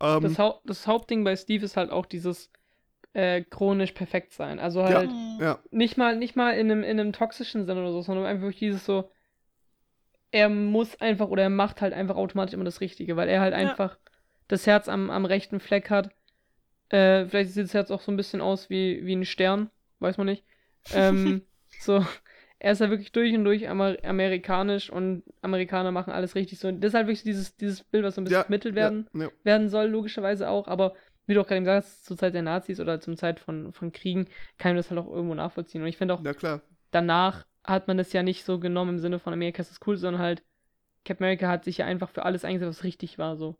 Ähm, 0.00 0.22
Das, 0.22 0.38
Hau 0.38 0.60
das 0.64 0.86
Hauptding 0.86 1.24
bei 1.24 1.34
Steve 1.36 1.64
ist 1.64 1.76
halt 1.76 1.90
auch 1.90 2.06
dieses 2.06 2.50
äh, 3.14 3.42
chronisch 3.42 3.92
perfekt 3.92 4.32
sein. 4.32 4.58
Also 4.58 4.80
Ja. 4.80 4.98
halt 4.98 5.10
Mhm. 5.10 5.38
ja, 5.40 5.58
nicht 5.70 5.96
mal, 5.96 6.16
nicht 6.16 6.36
mal 6.36 6.52
in 6.52 6.70
einem, 6.70 6.82
in 6.82 7.00
einem 7.00 7.12
toxischen 7.12 7.66
Sinne 7.66 7.80
oder 7.80 7.92
so, 7.92 8.02
sondern 8.02 8.26
einfach 8.26 8.42
wirklich 8.42 8.58
dieses 8.60 8.84
so, 8.84 9.10
er 10.30 10.48
muss 10.48 11.00
einfach 11.00 11.28
oder 11.28 11.42
er 11.42 11.50
macht 11.50 11.80
halt 11.80 11.92
einfach 11.92 12.16
automatisch 12.16 12.54
immer 12.54 12.64
das 12.64 12.80
Richtige, 12.80 13.16
weil 13.16 13.28
er 13.28 13.40
halt 13.40 13.52
Ja. 13.52 13.58
einfach 13.60 13.98
das 14.48 14.66
Herz 14.66 14.88
am, 14.88 15.10
am 15.10 15.24
rechten 15.24 15.60
Fleck 15.60 15.90
hat. 15.90 16.10
Äh, 16.88 17.26
vielleicht 17.26 17.50
sieht 17.50 17.64
das 17.64 17.74
Herz 17.74 17.90
auch 17.90 18.00
so 18.00 18.12
ein 18.12 18.16
bisschen 18.16 18.40
aus 18.40 18.70
wie, 18.70 19.04
wie 19.04 19.14
ein 19.16 19.24
Stern, 19.24 19.70
weiß 20.00 20.18
man 20.18 20.26
nicht. 20.26 20.44
Ähm, 20.92 21.42
so, 21.78 22.04
er 22.58 22.72
ist 22.72 22.80
halt 22.80 22.90
wirklich 22.90 23.12
durch 23.12 23.34
und 23.34 23.44
durch 23.44 23.68
Amer 23.68 23.96
amerikanisch 24.04 24.90
und 24.90 25.22
Amerikaner 25.42 25.90
machen 25.90 26.12
alles 26.12 26.34
richtig 26.34 26.58
so. 26.58 26.70
Das 26.70 26.88
ist 26.90 26.94
halt 26.94 27.06
wirklich 27.06 27.22
dieses, 27.24 27.56
dieses 27.56 27.82
Bild, 27.82 28.04
was 28.04 28.14
so 28.14 28.20
ein 28.20 28.24
bisschen 28.24 28.38
ja, 28.38 28.44
vermittelt 28.44 28.74
werden 28.74 29.08
Ja, 29.14 29.24
ja. 29.24 29.30
werden 29.44 29.68
soll, 29.68 29.86
logischerweise 29.86 30.48
auch, 30.48 30.68
aber 30.68 30.94
wie 31.26 31.34
du 31.34 31.40
auch 31.40 31.46
gerade 31.46 31.56
eben 31.58 31.66
sagst, 31.66 32.04
zur 32.04 32.16
Zeit 32.16 32.34
der 32.34 32.42
Nazis 32.42 32.80
oder 32.80 33.00
zum 33.00 33.16
Zeit 33.16 33.40
von, 33.40 33.72
von 33.72 33.92
Kriegen 33.92 34.26
kann 34.58 34.70
man 34.72 34.76
das 34.76 34.90
halt 34.90 35.00
auch 35.00 35.10
irgendwo 35.10 35.34
nachvollziehen. 35.34 35.82
Und 35.82 35.88
ich 35.88 35.96
finde 35.96 36.14
auch, 36.14 36.22
danach 36.90 37.46
hat 37.64 37.88
man 37.88 37.96
das 37.98 38.12
ja 38.12 38.22
nicht 38.22 38.44
so 38.44 38.58
genommen 38.58 38.92
im 38.92 38.98
Sinne 38.98 39.18
von 39.18 39.32
Amerika 39.32 39.62
ist 39.62 39.70
das 39.70 39.80
cool, 39.86 39.96
sondern 39.96 40.20
halt, 40.22 40.42
Captain 41.04 41.24
America 41.26 41.48
hat 41.48 41.64
sich 41.64 41.78
ja 41.78 41.86
einfach 41.86 42.10
für 42.10 42.24
alles 42.24 42.44
eingesetzt, 42.44 42.78
was 42.78 42.84
richtig 42.84 43.18
war, 43.18 43.36
so. 43.36 43.56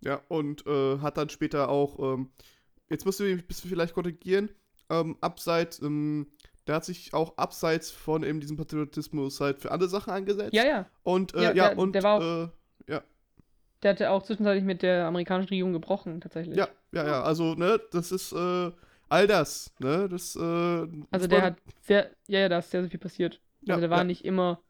Ja, 0.00 0.20
und 0.28 0.66
äh, 0.66 0.98
hat 0.98 1.16
dann 1.16 1.28
später 1.28 1.68
auch, 1.68 1.98
ähm, 1.98 2.30
jetzt 2.90 3.06
musst 3.06 3.20
du 3.20 3.24
mich 3.24 3.32
ein 3.42 3.46
bisschen 3.46 3.70
vielleicht 3.70 3.94
korrigieren, 3.94 4.50
ähm, 4.90 5.16
abseits, 5.20 5.80
ähm, 5.82 6.26
der 6.66 6.76
hat 6.76 6.84
sich 6.84 7.14
auch 7.14 7.36
abseits 7.38 7.90
von 7.90 8.22
eben 8.24 8.40
diesem 8.40 8.56
Patriotismus 8.56 9.40
halt 9.40 9.60
für 9.60 9.70
andere 9.70 9.88
Sachen 9.88 10.12
eingesetzt. 10.12 10.54
Ja, 10.54 10.64
ja. 10.66 10.86
Und, 11.02 11.34
äh, 11.34 11.44
Ja, 11.44 11.52
ja, 11.52 11.68
der- 11.68 11.78
und, 11.78 11.94
der 11.94 12.02
war 12.02 12.20
äh, 12.20 12.48
ja, 12.88 13.02
Der 13.82 13.90
hatte 13.92 14.10
auch 14.10 14.22
zwischenzeitlich 14.22 14.64
mit 14.64 14.82
der 14.82 15.06
amerikanischen 15.06 15.50
Regierung 15.50 15.72
gebrochen, 15.72 16.20
tatsächlich. 16.20 16.56
ja, 16.56 16.68
ja, 16.96 17.06
ja, 17.06 17.22
also, 17.22 17.54
ne, 17.54 17.80
das 17.92 18.12
ist, 18.12 18.32
äh, 18.32 18.72
all 19.08 19.26
das, 19.26 19.72
ne, 19.78 20.08
das, 20.08 20.36
äh, 20.36 20.86
Also 21.10 21.26
der 21.26 21.42
hat 21.42 21.60
sehr, 21.80 22.14
ja, 22.28 22.40
ja, 22.40 22.48
da 22.48 22.58
ist 22.58 22.70
sehr, 22.70 22.82
sehr 22.82 22.90
viel 22.90 23.00
passiert. 23.00 23.40
Ja, 23.62 23.76
also 23.76 23.80
der 23.80 23.90
war 23.90 24.04
ja. 24.04 24.04
nicht 24.04 24.24
immer 24.24 24.62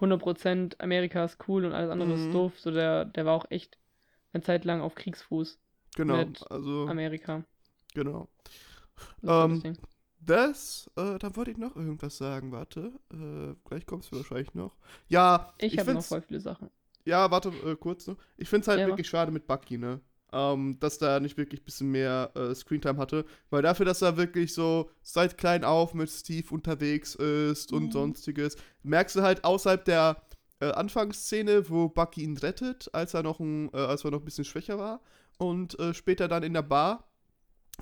100% 0.00 0.80
Amerika 0.80 1.24
ist 1.24 1.48
cool 1.48 1.64
und 1.64 1.72
alles 1.72 1.90
andere 1.90 2.12
Mhm. 2.12 2.14
ist 2.14 2.32
doof. 2.34 2.58
So 2.60 2.70
der, 2.70 3.04
der 3.06 3.24
war 3.26 3.34
auch 3.34 3.50
echt 3.50 3.78
eine 4.32 4.42
Zeit 4.44 4.64
lang 4.64 4.80
auf 4.82 4.94
Kriegsfuß 4.96 5.60
genau, 5.96 6.28
mit 6.28 6.44
also, 6.50 6.92
Amerika. 6.92 7.44
genau. 7.94 8.28
Das 9.22 9.26
Ähm, 9.26 9.64
das 10.20 10.90
äh, 10.96 11.18
da 11.18 11.36
wollte 11.36 11.50
ich 11.52 11.58
noch 11.58 11.76
irgendwas 11.76 12.16
sagen, 12.18 12.52
warte, 12.52 12.92
äh, 13.12 13.54
gleich 13.68 13.86
kommst 13.86 14.12
du 14.12 14.16
wahrscheinlich 14.16 14.54
noch. 14.54 14.76
Ja, 15.08 15.54
ich 15.58 15.78
habe 15.78 15.90
noch 15.90 16.04
voll 16.06 16.22
viele 16.22 16.38
Sachen. 16.40 16.70
Ja, 17.04 17.30
warte, 17.30 17.50
äh, 17.50 17.76
kurz 17.76 18.06
noch. 18.06 18.16
Ich 18.36 18.48
finde 18.48 18.62
es 18.62 18.68
halt 18.68 18.84
Ja, 18.84 18.86
wirklich 18.86 19.08
schade 19.08 19.30
mit 19.32 19.46
Bucky, 19.46 19.78
ne? 19.78 20.00
Ähm, 20.36 20.78
dass 20.80 20.98
da 20.98 21.20
nicht 21.20 21.36
wirklich 21.36 21.60
ein 21.60 21.64
bisschen 21.64 21.90
mehr 21.92 22.32
äh, 22.34 22.54
Screentime 22.54 22.98
hatte. 22.98 23.24
Weil 23.50 23.62
dafür, 23.62 23.86
dass 23.86 24.02
er 24.02 24.16
wirklich 24.16 24.52
so 24.52 24.90
seit 25.02 25.38
klein 25.38 25.62
auf 25.64 25.94
mit 25.94 26.10
Steve 26.10 26.52
unterwegs 26.52 27.14
ist 27.14 27.72
und 27.72 27.84
Mhm. 27.84 27.92
sonstiges, 27.92 28.56
merkst 28.82 29.14
du 29.16 29.22
halt 29.22 29.44
außerhalb 29.44 29.84
der 29.84 30.22
äh, 30.60 30.72
Anfangsszene, 30.72 31.68
wo 31.70 31.88
Bucky 31.88 32.22
ihn 32.22 32.36
rettet, 32.36 32.92
als 32.92 33.14
er 33.14 33.22
noch 33.22 33.38
ein, 33.38 33.72
äh, 33.72 33.76
als 33.76 34.04
er 34.04 34.10
noch 34.10 34.20
ein 34.20 34.24
bisschen 34.24 34.44
schwächer 34.44 34.76
war. 34.78 35.00
Und 35.38 35.78
äh, 35.78 35.94
später 35.94 36.26
dann 36.26 36.42
in 36.42 36.54
der 36.54 36.62
Bar, 36.62 37.08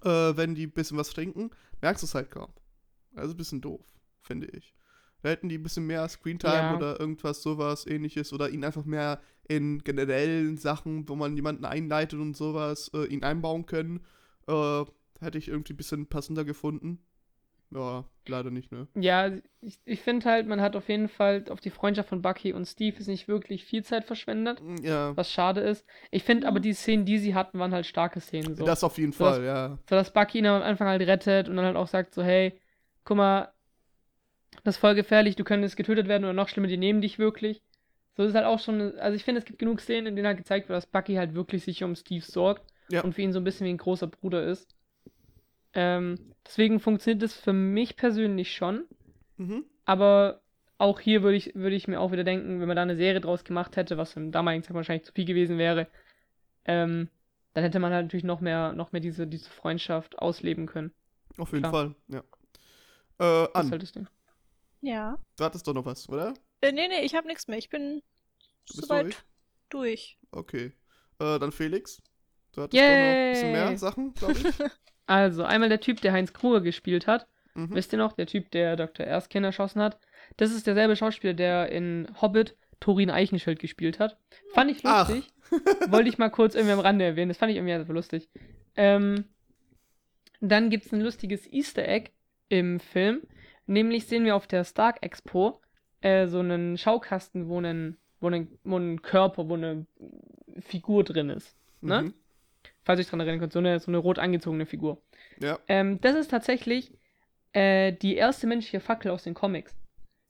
äh, 0.05 0.09
wenn 0.36 0.55
die 0.55 0.66
ein 0.66 0.72
bisschen 0.72 0.98
was 0.98 1.11
trinken, 1.11 1.50
merkst 1.80 2.03
du 2.03 2.07
es 2.07 2.14
halt 2.14 2.30
kaum. 2.30 2.53
Also 3.14 3.34
ein 3.34 3.36
bisschen 3.36 3.61
doof, 3.61 3.84
finde 4.20 4.48
ich. 4.48 4.74
Da 5.22 5.28
hätten 5.30 5.48
die 5.48 5.58
ein 5.58 5.62
bisschen 5.62 5.86
mehr 5.86 6.08
Screentime 6.08 6.54
Ja. 6.54 6.74
oder 6.76 7.00
irgendwas 7.00 7.42
sowas 7.42 7.86
ähnliches 7.86 8.32
oder 8.32 8.50
ihn 8.50 8.64
einfach 8.64 8.84
mehr 8.84 9.20
in 9.48 9.82
generellen 9.84 10.56
Sachen, 10.56 11.08
wo 11.08 11.14
man 11.14 11.36
jemanden 11.36 11.64
einleitet 11.64 12.18
und 12.20 12.36
sowas, 12.36 12.90
äh, 12.94 13.04
ihn 13.06 13.22
einbauen 13.22 13.66
können. 13.66 14.00
Äh, 14.48 14.84
hätte 15.20 15.38
ich 15.38 15.48
irgendwie 15.48 15.72
ein 15.74 15.76
bisschen 15.76 16.06
passender 16.06 16.44
gefunden. 16.44 16.98
Ja, 17.70 18.04
leider 18.28 18.50
nicht, 18.50 18.70
ne? 18.70 18.86
Ja, 18.94 19.30
ich, 19.62 19.78
ich 19.86 20.00
finde 20.02 20.28
halt, 20.28 20.46
man 20.46 20.60
hat 20.60 20.76
auf 20.76 20.88
jeden 20.90 21.08
Fall 21.08 21.44
auf 21.48 21.60
die 21.60 21.70
Freundschaft 21.70 22.10
von 22.10 22.20
Bucky 22.20 22.52
und 22.52 22.66
Steve 22.66 22.98
ist 22.98 23.06
nicht 23.06 23.28
wirklich 23.28 23.64
viel 23.64 23.82
Zeit 23.82 24.04
verschwendet, 24.04 24.60
Ja, 24.82 25.16
was 25.16 25.30
schade 25.32 25.60
ist. 25.62 25.86
Ich 26.10 26.22
finde 26.22 26.48
aber 26.48 26.60
die 26.60 26.74
Szenen, 26.74 27.06
die 27.06 27.18
sie 27.18 27.34
hatten, 27.34 27.58
waren 27.58 27.72
halt 27.72 27.86
starke 27.86 28.20
Szenen. 28.20 28.56
So. 28.56 28.66
das 28.66 28.84
auf 28.84 28.98
jeden 28.98 29.12
So, 29.12 29.24
Fall, 29.24 29.44
ja. 29.44 29.78
So 29.88 29.96
dass 29.96 30.12
Bucky 30.12 30.38
ihn 30.38 30.46
am 30.46 30.60
Anfang 30.62 30.86
halt 30.88 31.00
rettet 31.02 31.48
und 31.48 31.56
dann 31.56 31.64
halt 31.64 31.76
auch 31.76 31.88
sagt 31.88 32.12
so, 32.12 32.22
hey, 32.22 32.60
guck 33.04 33.16
mal, 33.16 33.51
das 34.64 34.76
ist 34.76 34.80
voll 34.80 34.94
gefährlich, 34.94 35.36
du 35.36 35.44
könntest 35.44 35.76
getötet 35.76 36.08
werden 36.08 36.24
oder 36.24 36.32
noch 36.32 36.48
schlimmer, 36.48 36.68
die 36.68 36.76
nehmen 36.76 37.00
dich 37.00 37.18
wirklich. 37.18 37.62
So 38.16 38.24
ist 38.24 38.34
halt 38.34 38.44
auch 38.46 38.58
schon, 38.58 38.98
also 38.98 39.16
ich 39.16 39.24
finde, 39.24 39.38
es 39.40 39.44
gibt 39.44 39.58
genug 39.58 39.80
Szenen, 39.80 40.06
in 40.08 40.16
denen 40.16 40.26
halt 40.28 40.36
gezeigt 40.36 40.68
wird, 40.68 40.76
dass 40.76 40.86
Bucky 40.86 41.14
halt 41.14 41.34
wirklich 41.34 41.64
sich 41.64 41.82
um 41.82 41.94
Steve 41.96 42.24
sorgt 42.24 42.70
Ja. 42.90 43.00
und 43.02 43.14
für 43.14 43.22
ihn 43.22 43.32
so 43.32 43.40
ein 43.40 43.44
bisschen 43.44 43.66
wie 43.66 43.70
ein 43.72 43.78
großer 43.78 44.06
Bruder 44.06 44.44
ist. 44.44 44.74
Ähm, 45.74 46.34
deswegen 46.46 46.80
funktioniert 46.80 47.22
das 47.22 47.34
für 47.34 47.52
mich 47.54 47.96
persönlich 47.96 48.54
schon, 48.54 48.84
Mhm. 49.38 49.64
aber 49.86 50.42
auch 50.76 51.00
hier 51.00 51.22
würde 51.22 51.36
ich, 51.36 51.54
würde 51.54 51.76
ich 51.76 51.88
mir 51.88 52.00
auch 52.00 52.12
wieder 52.12 52.24
denken, 52.24 52.60
wenn 52.60 52.68
man 52.68 52.76
da 52.76 52.82
eine 52.82 52.96
Serie 52.96 53.20
draus 53.20 53.44
gemacht 53.44 53.76
hätte, 53.76 53.96
was 53.96 54.14
im 54.16 54.32
damaligen 54.32 54.62
Zeit 54.64 54.74
wahrscheinlich 54.74 55.06
zu 55.06 55.12
viel 55.12 55.24
gewesen 55.24 55.56
wäre, 55.56 55.86
ähm, 56.66 57.08
dann 57.54 57.64
hätte 57.64 57.78
man 57.78 57.92
halt 57.92 58.06
natürlich 58.06 58.24
noch 58.24 58.40
mehr, 58.40 58.72
noch 58.74 58.92
mehr 58.92 59.00
diese, 59.00 59.26
diese 59.26 59.48
Freundschaft 59.48 60.18
ausleben 60.18 60.66
können. 60.66 60.92
Auf 61.38 61.52
jeden 61.52 61.62
Klar. 61.62 61.72
Fall, 61.72 61.94
ja. 62.08 62.18
Äh, 62.18 62.22
Das 63.18 63.48
ist 63.48 63.54
An, 63.54 63.70
halt 63.70 63.82
das 63.82 63.92
Ding. 63.92 64.06
Ja. 64.83 65.18
du 65.37 65.45
hattest 65.45 65.66
doch 65.66 65.74
noch 65.74 65.87
was, 65.87 66.09
oder? 66.09 66.35
Äh, 66.61 66.72
nee, 66.72 66.89
nee, 66.89 67.01
ich 67.03 67.14
habe 67.14 67.26
nichts 67.28 67.49
mehr. 67.49 67.59
Ich 67.59 67.70
bin 67.70 68.03
bist 68.66 68.83
soweit 68.83 69.05
durch? 69.05 69.16
durch. 69.70 70.18
Okay. 70.33 70.72
Äh, 71.18 71.39
dann 71.39 71.53
Felix. 71.53 72.03
Du 72.53 72.62
hattest 72.62 72.74
doch 72.74 72.87
noch 72.87 72.89
ein 72.89 73.33
bisschen 73.33 73.53
mehr 73.53 73.68
Yay! 73.68 73.76
Sachen, 73.76 74.14
glaube 74.14 74.35
ich. 74.35 74.45
Also, 75.07 75.43
einmal 75.43 75.68
der 75.68 75.80
Typ, 75.80 76.01
der 76.01 76.12
Heinz 76.12 76.33
Kruger 76.33 76.61
gespielt 76.61 77.09
hat. 77.09 77.26
Mhm. 77.55 77.74
Wisst 77.74 77.93
ihr 77.93 77.99
noch? 77.99 78.12
Der 78.12 78.26
Typ, 78.26 78.51
der 78.53 78.76
Dr. 78.76 79.05
Erskine 79.05 79.49
erschossen 79.49 79.83
hat. 79.83 79.99
Das 80.37 80.53
ist 80.53 80.66
derselbe 80.66 80.97
Schauspieler, 80.97 81.35
der 81.35 81.70
in 81.70 82.09
Hobbit 82.22 82.57
Thorin 82.80 83.11
Eichenschild 83.11 83.59
gespielt 83.59 83.99
hat. 83.99 84.16
Fand 84.55 84.70
ich 84.70 84.83
lustig. 84.83 85.28
Wollte 85.89 86.09
ich 86.09 86.18
mal 86.18 86.30
kurz 86.30 86.55
irgendwie 86.55 86.72
am 86.72 86.80
Rande 86.80 87.05
erwähnen. 87.05 87.28
Das 87.28 87.39
fand 87.39 87.51
ich 87.51 87.57
irgendwie 87.57 87.74
einfach 87.74 87.93
lustig. 87.93 88.28
Ähm, 88.76 89.24
dann 90.41 90.70
gibt 90.70 90.87
es 90.87 90.93
ein 90.93 91.01
lustiges 91.01 91.47
Easter 91.53 91.87
Egg 91.87 92.11
im 92.49 92.80
Film. 92.80 93.22
Nämlich 93.66 94.06
sehen 94.06 94.24
wir 94.24 94.36
auf 94.36 94.46
der 94.46 94.64
Stark 94.64 94.98
Expo 95.02 95.60
äh, 96.00 96.26
so 96.26 96.40
einen 96.40 96.76
Schaukasten, 96.76 97.48
wo 97.48 97.60
ein, 97.60 97.96
wo, 98.20 98.28
ein, 98.28 98.48
wo 98.64 98.76
ein 98.76 99.02
Körper, 99.02 99.48
wo 99.48 99.54
eine 99.54 99.86
Figur 100.60 101.04
drin 101.04 101.30
ist. 101.30 101.56
Ne? 101.80 102.02
Mhm. 102.02 102.14
Falls 102.84 102.98
ihr 102.98 103.04
euch 103.04 103.10
dran 103.10 103.20
erinnern 103.20 103.40
könnt, 103.40 103.52
so 103.52 103.60
eine, 103.60 103.78
so 103.78 103.90
eine 103.90 103.98
rot 103.98 104.18
angezogene 104.18 104.66
Figur. 104.66 105.00
Ja. 105.40 105.58
Ähm, 105.68 106.00
das 106.00 106.16
ist 106.16 106.30
tatsächlich 106.30 106.92
äh, 107.52 107.92
die 107.92 108.16
erste 108.16 108.46
menschliche 108.46 108.80
Fackel 108.80 109.10
aus 109.10 109.22
den 109.22 109.34
Comics. 109.34 109.76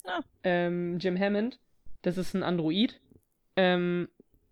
Ah. 0.04 0.20
Ähm, 0.42 0.98
Jim 0.98 1.18
Hammond, 1.18 1.60
das 2.02 2.18
ist 2.18 2.34
ein 2.34 2.42
Android. 2.42 3.00
Ähm, 3.56 4.08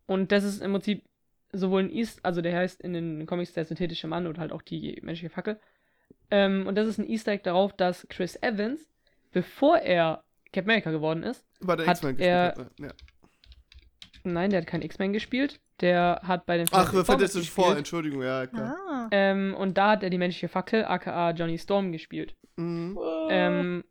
und 0.06 0.32
das 0.32 0.44
ist 0.44 0.62
im 0.62 0.72
Prinzip 0.72 1.04
sowohl 1.52 1.84
ein 1.84 1.90
East, 1.90 2.24
also 2.24 2.40
der 2.42 2.56
heißt 2.56 2.80
in 2.80 2.92
den 2.92 3.26
Comics 3.26 3.52
der 3.52 3.64
synthetische 3.64 4.06
Mann 4.06 4.26
oder 4.26 4.40
halt 4.40 4.52
auch 4.52 4.62
die 4.62 4.98
menschliche 5.02 5.30
Fackel. 5.30 5.60
Ähm, 6.30 6.66
und 6.66 6.76
das 6.76 6.86
ist 6.86 6.98
ein 6.98 7.08
Easter 7.08 7.32
Egg 7.32 7.42
darauf, 7.44 7.72
dass 7.72 8.06
Chris 8.08 8.36
Evans, 8.42 8.88
bevor 9.32 9.78
er 9.78 10.22
Captain 10.52 10.64
America 10.70 10.90
geworden 10.90 11.22
ist, 11.22 11.44
Bei 11.60 11.76
der 11.76 11.86
Hat 11.86 11.96
X-Men 11.96 12.18
er- 12.18 12.52
gespielt. 12.52 12.70
Ja. 12.80 12.88
nein, 14.24 14.50
der 14.50 14.60
hat 14.60 14.66
keinen 14.66 14.82
X-Men 14.82 15.12
gespielt, 15.12 15.60
der 15.80 16.20
hat 16.24 16.46
bei 16.46 16.56
den 16.58 16.66
Ach, 16.72 16.92
Fantastic 17.04 17.44
Four. 17.46 17.76
Entschuldigung, 17.76 18.22
ja, 18.22 18.46
klar. 18.46 18.76
Ah. 18.88 19.08
Ähm, 19.10 19.54
und 19.56 19.78
da 19.78 19.90
hat 19.92 20.02
er 20.02 20.10
die 20.10 20.18
menschliche 20.18 20.48
Fackel, 20.48 20.84
aka 20.84 21.30
Johnny 21.32 21.58
Storm, 21.58 21.90
gespielt. 21.92 22.34
Mhm. 22.56 22.98
Ähm, 23.30 23.84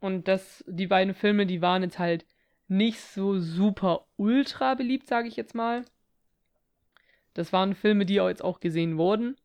und 0.00 0.28
das, 0.28 0.64
die 0.66 0.86
beiden 0.86 1.14
Filme, 1.14 1.46
die 1.46 1.62
waren 1.62 1.82
jetzt 1.82 1.98
halt 1.98 2.24
nicht 2.68 3.00
so 3.00 3.38
super 3.38 4.06
ultra 4.16 4.74
beliebt, 4.74 5.06
sage 5.06 5.28
ich 5.28 5.36
jetzt 5.36 5.54
mal. 5.54 5.84
Das 7.34 7.52
waren 7.52 7.74
Filme, 7.74 8.04
die 8.04 8.14
jetzt 8.14 8.42
auch 8.44 8.60
gesehen 8.60 8.98
wurden. 8.98 9.36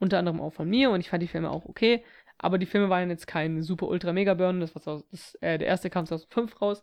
Unter 0.00 0.18
anderem 0.18 0.40
auch 0.40 0.52
von 0.52 0.68
mir 0.68 0.90
und 0.90 1.00
ich 1.00 1.10
fand 1.10 1.22
die 1.22 1.28
Filme 1.28 1.50
auch 1.50 1.66
okay. 1.66 2.02
Aber 2.38 2.58
die 2.58 2.66
Filme 2.66 2.88
waren 2.88 3.10
jetzt 3.10 3.26
kein 3.26 3.62
super 3.62 3.86
ultra 3.86 4.12
mega 4.12 4.34
burn. 4.34 4.60
Das 4.60 4.74
war 4.74 4.82
so, 4.82 5.04
das, 5.12 5.34
äh, 5.36 5.58
der 5.58 5.68
erste 5.68 5.90
kam 5.90 6.06
2005 6.06 6.60
raus. 6.60 6.82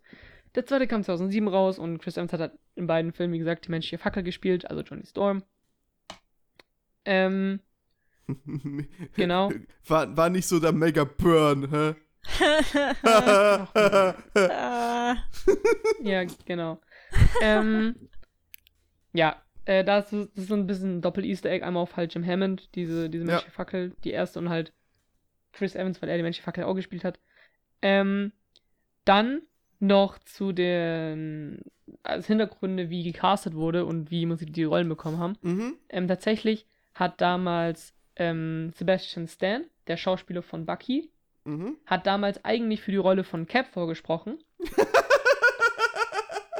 Der 0.56 0.66
zweite 0.66 0.88
kam 0.88 1.04
2007 1.04 1.48
raus 1.48 1.78
und 1.78 2.00
Chris 2.00 2.16
Evans 2.16 2.32
hat 2.32 2.40
halt 2.40 2.54
in 2.76 2.88
beiden 2.88 3.12
Filmen, 3.12 3.34
wie 3.34 3.40
gesagt, 3.40 3.66
die 3.66 3.72
menschliche 3.72 3.98
Fackel 3.98 4.24
gespielt, 4.24 4.70
also 4.70 4.84
Johnny 4.84 5.06
Storm. 5.06 5.44
Ähm, 7.06 7.60
Genau. 9.16 9.52
War, 9.88 10.16
war 10.16 10.30
nicht 10.30 10.48
so 10.48 10.60
der 10.60 10.72
Mega 10.72 11.04
Burn, 11.04 11.70
hä? 11.72 11.96
Ja, 16.04 16.24
genau. 16.46 16.82
ähm, 17.42 17.96
ja, 19.14 19.42
äh, 19.68 19.84
das, 19.84 20.12
ist, 20.14 20.32
das 20.36 20.44
ist 20.44 20.50
so 20.50 20.56
ein 20.56 20.68
bisschen 20.68 20.98
ein 20.98 21.02
Doppel-Easter 21.02 21.50
Egg. 21.50 21.64
Einmal 21.66 21.84
auf 21.84 21.96
halt 21.98 22.14
Jim 22.14 22.26
Hammond, 22.26 22.70
diese, 22.76 23.10
diese 23.10 23.24
Ja. 23.26 23.32
menschliche 23.32 23.52
Fackel, 23.52 23.94
die 24.04 24.12
erste, 24.12 24.40
und 24.40 24.50
halt 24.50 24.72
Chris 25.54 25.76
Evans, 25.76 26.02
weil 26.02 26.10
er 26.10 26.18
die 26.18 26.24
menschliche 26.24 26.46
Fackel 26.46 26.64
auch 26.66 26.76
gespielt 26.76 27.04
hat. 27.04 27.20
Ähm, 27.82 28.32
dann 29.06 29.42
noch 29.80 30.18
zu 30.20 30.52
den 30.54 31.62
als 32.04 32.28
Hintergründe, 32.28 32.90
wie 32.90 33.04
gecastet 33.04 33.54
wurde 33.56 33.86
und 33.86 34.12
wie 34.12 34.26
man 34.26 34.38
sie 34.38 34.46
die 34.46 34.64
Rollen 34.66 34.90
bekommen 34.90 35.20
haben. 35.20 35.34
mhm. 35.42 35.76
Ähm, 35.90 36.08
tatsächlich 36.08 36.66
hat 36.94 37.22
damals 37.22 37.94
ähm, 38.18 38.72
Sebastian 38.76 39.28
Stan, 39.28 39.64
der 39.88 39.98
Schauspieler 39.98 40.42
von 40.42 40.66
Bucky, 40.66 41.12
Mhm. 41.46 41.78
hat 41.86 42.06
damals 42.08 42.44
eigentlich 42.44 42.82
für 42.82 42.92
die 42.92 42.98
Rolle 42.98 43.24
von 43.24 43.48
Cap 43.48 43.68
vorgesprochen. 43.68 44.38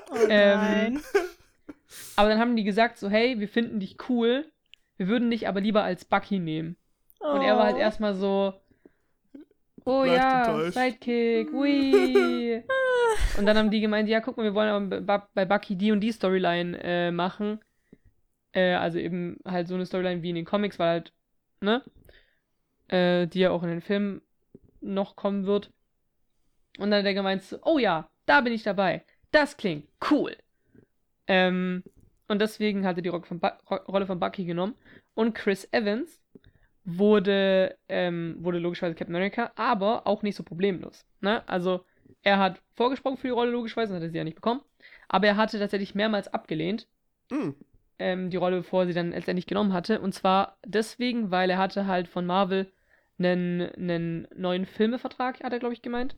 Oh 0.10 0.16
Ähm, 0.30 0.60
nein. 0.60 1.02
Aber 2.16 2.30
dann 2.30 2.40
haben 2.40 2.56
die 2.56 2.64
gesagt 2.64 2.98
so, 2.98 3.10
hey, 3.10 3.40
wir 3.40 3.48
finden 3.48 3.80
dich 3.80 3.98
cool, 4.10 4.52
wir 4.98 5.08
würden 5.08 5.30
dich 5.32 5.48
aber 5.48 5.62
lieber 5.62 5.84
als 5.84 6.06
Bucky 6.06 6.40
nehmen. 6.40 6.76
Und 7.20 7.42
er 7.42 7.58
war 7.58 7.66
halt 7.66 7.76
Oh. 7.78 7.80
erstmal 7.80 8.14
so, 8.14 8.54
oh 9.86 10.04
Leicht 10.04 10.18
ja, 10.18 10.46
enttäuscht. 10.46 10.74
Sidekick, 10.78 11.54
ui. 11.54 12.64
und 13.38 13.46
dann 13.46 13.58
haben 13.58 13.72
die 13.72 13.80
gemeint, 13.82 14.10
ja, 14.10 14.20
guck 14.22 14.38
mal, 14.38 14.44
wir 14.44 14.54
wollen 14.54 14.70
aber 14.70 15.02
bei- 15.02 15.24
bei 15.34 15.46
Bucky 15.46 15.76
die 15.76 15.92
und 15.92 16.02
die 16.02 16.12
Storyline 16.12 16.78
äh, 16.84 17.12
machen. 17.12 17.60
Äh, 18.54 18.74
also 18.74 19.00
eben 19.00 19.38
halt 19.46 19.68
so 19.68 19.76
eine 19.76 19.86
Storyline 19.86 20.22
wie 20.22 20.30
in 20.30 20.36
den 20.36 20.46
Comics, 20.46 20.80
weil 20.80 20.90
halt, 20.90 21.14
ne? 21.62 21.84
Äh, 22.90 23.28
die 23.28 23.40
ja 23.40 23.52
auch 23.52 23.64
in 23.64 23.70
den 23.70 23.82
Filmen 23.82 24.22
noch 24.82 25.16
kommen 25.16 25.46
wird. 25.46 25.72
Und 26.80 26.92
dann 26.92 27.00
hat 27.00 27.06
er 27.06 27.14
gemeint 27.14 27.44
so, 27.44 27.58
oh 27.64 27.78
ja, 27.80 28.10
da 28.26 28.42
bin 28.42 28.54
ich 28.54 28.64
dabei. 28.64 29.04
Das 29.32 29.58
klingt 29.58 29.88
cool. 30.12 30.36
Ähm, 31.28 31.84
und 32.28 32.42
deswegen 32.42 32.86
hat 32.86 32.98
er 32.98 33.02
die 33.02 33.10
Rolle 33.10 33.24
von, 33.26 33.40
Rolle 33.70 34.06
von 34.08 34.20
Bucky 34.20 34.46
genommen. 34.46 34.76
Und 35.14 35.34
Chris 35.34 35.68
Evans 35.72 36.22
wurde, 36.86 37.78
ähm, 37.90 38.38
wurde 38.40 38.60
logischerweise 38.60 38.96
Captain 38.96 39.16
America, 39.16 39.52
aber 39.56 40.08
auch 40.08 40.24
nicht 40.24 40.36
so 40.36 40.44
problemlos. 40.44 41.06
Ne? 41.22 41.48
Also, 41.48 41.86
er 42.24 42.40
hat 42.40 42.62
vorgesprochen 42.76 43.18
für 43.18 43.28
die 43.28 43.34
Rolle, 43.34 43.52
logischerweise, 43.52 43.90
sonst 43.94 44.02
hat 44.02 44.10
er 44.10 44.12
sie 44.12 44.18
ja 44.18 44.24
nicht 44.24 44.36
bekommen. 44.36 44.62
Aber 45.08 45.28
er 45.28 45.38
hatte 45.38 45.60
tatsächlich 45.60 45.96
mehrmals 45.96 46.28
abgelehnt, 46.28 46.88
Hm. 47.32 47.56
ähm, 48.00 48.30
die 48.30 48.38
Rolle, 48.38 48.58
bevor 48.58 48.82
er 48.84 48.88
sie 48.88 48.94
dann 48.94 49.12
letztendlich 49.12 49.48
genommen 49.48 49.74
hatte. 49.74 50.00
Und 50.02 50.14
zwar 50.14 50.58
deswegen, 50.66 51.32
weil 51.32 51.50
er 51.50 51.58
hatte 51.58 51.88
halt 51.88 52.08
von 52.08 52.26
Marvel 52.26 52.72
einen, 53.20 53.62
einen 53.62 54.28
neuen 54.36 54.66
Filmevertrag, 54.66 55.44
hat 55.44 55.54
er, 55.54 55.60
glaube 55.60 55.74
ich, 55.74 55.82
gemeint. 55.82 56.16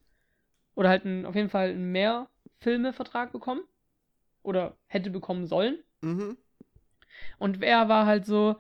Oder 0.76 0.90
halt 0.90 1.06
einen, 1.06 1.26
auf 1.26 1.36
jeden 1.36 1.50
Fall 1.50 1.70
einen 1.70 1.92
Mehr-Filme-Vertrag 1.92 3.32
bekommen. 3.32 3.62
Oder 4.44 4.78
hätte 4.88 5.10
bekommen 5.10 5.48
sollen. 5.48 5.80
Mhm. 6.02 6.38
Und 7.38 7.62
er 7.64 7.90
war 7.90 8.06
halt 8.06 8.26
so, 8.26 8.56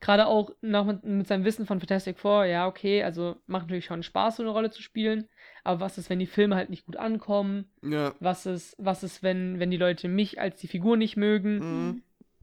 gerade 0.00 0.26
auch 0.26 0.50
nach, 0.60 0.84
mit, 1.02 1.26
seinem 1.26 1.44
Wissen 1.44 1.64
von 1.64 1.80
Fantastic 1.80 2.18
Four, 2.18 2.44
ja, 2.44 2.66
okay, 2.66 3.02
also 3.02 3.36
macht 3.46 3.62
natürlich 3.64 3.84
schon 3.84 4.02
Spaß, 4.02 4.36
so 4.36 4.42
eine 4.42 4.50
Rolle 4.50 4.70
zu 4.70 4.82
spielen. 4.82 5.28
Aber 5.64 5.80
was 5.80 5.96
ist, 5.96 6.10
wenn 6.10 6.18
die 6.18 6.26
Filme 6.26 6.56
halt 6.56 6.70
nicht 6.70 6.84
gut 6.84 6.96
ankommen? 6.96 7.70
Ja. 7.82 8.14
Was 8.20 8.44
ist, 8.44 8.74
was 8.78 9.02
ist, 9.02 9.22
wenn, 9.22 9.60
wenn 9.60 9.70
die 9.70 9.76
Leute 9.76 10.08
mich 10.08 10.40
als 10.40 10.60
die 10.60 10.68
Figur 10.68 10.96
nicht 10.96 11.16
mögen? 11.16 11.58
Mhm. 11.58 12.02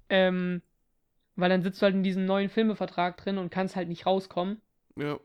Ähm, 0.09 0.61
weil 1.35 1.49
dann 1.49 1.61
sitzt 1.61 1.81
du 1.81 1.83
halt 1.85 1.95
in 1.95 2.03
diesem 2.03 2.25
neuen 2.25 2.49
Filmevertrag 2.49 3.17
drin 3.17 3.37
und 3.37 3.51
kannst 3.51 3.75
halt 3.75 3.87
nicht 3.87 4.05
rauskommen, 4.05 4.61
Ja. 4.95 5.19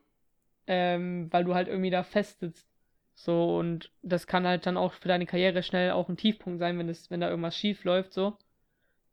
ähm, 0.67 1.29
weil 1.33 1.45
du 1.45 1.55
halt 1.55 1.69
irgendwie 1.69 1.91
da 1.91 2.03
fest 2.03 2.41
sitzt. 2.41 2.69
So, 3.15 3.57
und 3.57 3.91
das 4.03 4.27
kann 4.27 4.47
halt 4.47 4.67
dann 4.67 4.77
auch 4.77 4.93
für 4.93 5.09
deine 5.09 5.27
Karriere 5.27 5.63
schnell 5.63 5.93
auch 5.93 6.09
ein 6.09 6.17
Tiefpunkt 6.17 6.59
sein, 6.59 6.79
wenn 6.79 6.89
es, 6.89 7.11
wenn 7.11 7.21
da 7.21 7.31
irgendwas 7.31 7.57
schief 7.57 7.85
läuft, 7.85 8.13
so. 8.13 8.37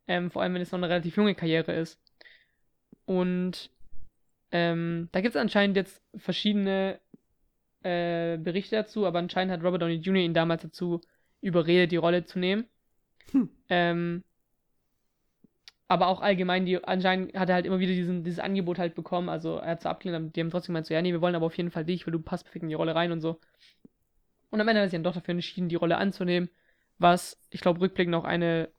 Ähm, 0.07 0.31
vor 0.31 0.41
allem, 0.41 0.53
wenn 0.53 0.61
es 0.61 0.71
noch 0.71 0.79
eine 0.79 0.89
relativ 0.89 1.15
junge 1.15 1.35
Karriere 1.35 1.73
ist. 1.73 1.99
Und 3.05 3.69
ähm, 4.51 5.09
da 5.11 5.21
gibt 5.21 5.35
es 5.35 5.41
anscheinend 5.41 5.77
jetzt 5.77 6.01
verschiedene 6.15 6.99
äh, 7.83 8.37
Berichte 8.37 8.75
dazu, 8.75 9.05
aber 9.05 9.19
anscheinend 9.19 9.53
hat 9.53 9.63
Robert 9.63 9.81
Downey 9.81 9.95
Jr. 9.95 10.23
ihn 10.23 10.33
damals 10.33 10.63
dazu 10.63 11.01
überredet, 11.41 11.91
die 11.91 11.97
Rolle 11.97 12.25
zu 12.25 12.39
nehmen. 12.39 12.65
Hm. 13.31 13.49
Ähm, 13.69 14.23
aber 15.87 16.07
auch 16.07 16.21
allgemein, 16.21 16.65
die, 16.65 16.81
anscheinend 16.83 17.37
hat 17.37 17.49
er 17.49 17.55
halt 17.55 17.65
immer 17.65 17.79
wieder 17.79 17.91
diesen, 17.91 18.23
dieses 18.23 18.39
Angebot 18.39 18.79
halt 18.79 18.95
bekommen. 18.95 19.27
Also 19.27 19.57
er 19.57 19.71
hat 19.71 19.81
so 19.81 19.89
abgelehnt, 19.89 20.35
die 20.35 20.39
haben 20.39 20.49
trotzdem 20.49 20.73
gemeint 20.73 20.85
so, 20.85 20.93
ja, 20.93 21.01
nee, 21.01 21.11
wir 21.11 21.19
wollen 21.19 21.35
aber 21.35 21.45
auf 21.45 21.57
jeden 21.57 21.69
Fall 21.69 21.83
dich, 21.83 22.07
weil 22.07 22.13
du 22.13 22.19
passt 22.19 22.45
perfekt 22.45 22.63
in 22.63 22.69
die 22.69 22.75
Rolle 22.75 22.95
rein 22.95 23.11
und 23.11 23.19
so. 23.19 23.39
Und 24.51 24.61
am 24.61 24.67
Ende 24.67 24.81
hat 24.81 24.87
er 24.87 24.89
sich 24.89 24.97
dann 24.97 25.03
doch 25.03 25.13
dafür 25.15 25.31
entschieden, 25.33 25.69
die 25.69 25.75
Rolle 25.75 25.97
anzunehmen, 25.97 26.49
was, 26.99 27.37
ich 27.49 27.61
glaube, 27.61 27.81
rückblickend 27.81 28.15
auch 28.15 28.25
eine 28.25 28.69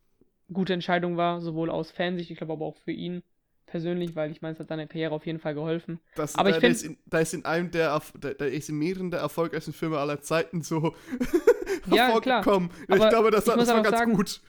gute 0.53 0.75
Entscheidung 0.75 1.17
war, 1.17 1.41
sowohl 1.41 1.71
aus 1.71 1.91
Fansicht, 1.91 2.31
ich 2.31 2.37
glaube 2.39 2.53
aber 2.53 2.67
auch 2.67 2.77
für 2.77 2.93
ihn 2.93 3.23
persönlich, 3.67 4.15
weil 4.15 4.31
ich 4.31 4.43
meine, 4.43 4.53
es 4.53 4.61
hat 4.61 4.69
seiner 4.69 4.87
Karriere 4.87 5.15
auf 5.15 5.25
jeden 5.27 5.39
Fall 5.39 5.55
geholfen. 5.55 5.99
Das, 6.15 6.37
Aber 6.37 6.51
da, 6.51 6.57
ich 6.57 6.61
da, 6.61 6.61
find- 6.69 6.77
ist 6.77 6.83
in, 6.85 6.99
da 7.07 7.19
ist 7.21 7.35
in 7.35 7.45
einem 7.47 7.71
der, 7.71 8.03
da, 8.21 8.35
da 8.35 8.45
ist 8.45 8.69
in 8.69 8.77
mehreren 8.77 9.11
der 9.11 9.21
erfolgreichsten 9.21 9.73
Filme 9.73 9.99
aller 9.99 10.21
Zeiten 10.21 10.63
so 10.63 10.95
Ja, 11.87 12.09
hervorgekommen. 12.09 12.71
Ich 12.89 12.89
Aber 12.89 13.09
glaube, 13.09 13.31
das, 13.31 13.47
ich 13.47 13.55
das 13.55 13.69
war 13.69 13.83
ganz 13.83 13.97
sagen, 13.97 14.13
gut. 14.15 14.41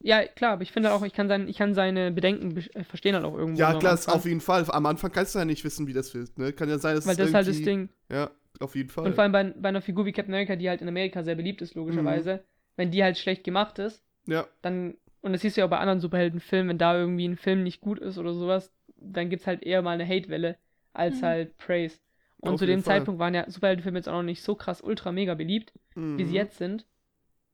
Ja, 0.00 0.24
klar, 0.24 0.52
aber 0.54 0.62
ich 0.62 0.72
finde 0.72 0.92
auch, 0.92 1.02
ich 1.02 1.12
kann, 1.12 1.28
sein, 1.28 1.48
ich 1.48 1.56
kann 1.58 1.74
seine 1.74 2.12
Bedenken 2.12 2.54
be- 2.54 2.74
äh, 2.74 2.84
verstehen 2.84 3.14
halt 3.14 3.24
auch 3.24 3.36
irgendwo. 3.36 3.60
Ja, 3.60 3.74
klar, 3.74 3.98
auf 4.06 4.24
jeden 4.24 4.40
Fall. 4.40 4.64
Am 4.68 4.86
Anfang 4.86 5.12
kannst 5.12 5.34
du 5.34 5.38
ja 5.38 5.44
nicht 5.44 5.64
wissen, 5.64 5.86
wie 5.86 5.92
das 5.92 6.14
wird. 6.14 6.38
Ne? 6.38 6.52
Kann 6.52 6.68
ja 6.68 6.78
sein, 6.78 6.94
dass 6.94 7.06
Weil 7.06 7.16
das 7.16 7.28
ist 7.28 7.34
halt 7.34 7.48
das 7.48 7.60
Ding. 7.62 7.88
Ja, 8.08 8.30
auf 8.60 8.74
jeden 8.74 8.88
Fall. 8.88 9.06
Und 9.06 9.14
vor 9.14 9.22
allem 9.22 9.32
bei, 9.32 9.44
bei 9.44 9.68
einer 9.68 9.82
Figur 9.82 10.06
wie 10.06 10.12
Captain 10.12 10.34
America, 10.34 10.56
die 10.56 10.68
halt 10.68 10.82
in 10.82 10.88
Amerika 10.88 11.22
sehr 11.22 11.34
beliebt 11.34 11.62
ist, 11.62 11.74
logischerweise, 11.74 12.44
wenn 12.76 12.90
die 12.90 13.02
halt 13.02 13.18
schlecht 13.18 13.44
gemacht 13.44 13.78
ist, 13.78 14.02
ja, 14.26 14.46
dann, 14.62 14.96
und 15.20 15.32
das 15.32 15.40
siehst 15.42 15.56
du 15.56 15.60
ja 15.60 15.66
auch 15.66 15.70
bei 15.70 15.78
anderen 15.78 16.00
Superheldenfilmen, 16.00 16.70
wenn 16.70 16.78
da 16.78 16.96
irgendwie 16.96 17.28
ein 17.28 17.36
Film 17.36 17.62
nicht 17.62 17.80
gut 17.80 17.98
ist 17.98 18.18
oder 18.18 18.34
sowas, 18.34 18.72
dann 18.96 19.30
gibt's 19.30 19.46
halt 19.46 19.62
eher 19.62 19.82
mal 19.82 19.92
eine 19.92 20.06
Hate-Welle 20.06 20.56
als 20.92 21.20
Mhm. 21.20 21.26
halt 21.26 21.56
Praise. 21.58 21.98
Und 22.38 22.54
Auf 22.54 22.58
zu 22.60 22.66
dem 22.66 22.82
Fall. 22.82 22.98
Zeitpunkt 22.98 23.18
waren 23.18 23.34
ja 23.34 23.48
Superheldenfilme 23.50 23.98
jetzt 23.98 24.08
auch 24.08 24.12
noch 24.14 24.22
nicht 24.22 24.42
so 24.42 24.54
krass 24.54 24.82
ultra 24.82 25.12
mega 25.12 25.34
beliebt, 25.34 25.72
wie 25.94 26.00
mhm. 26.00 26.26
sie 26.26 26.34
jetzt 26.34 26.58
sind. 26.58 26.86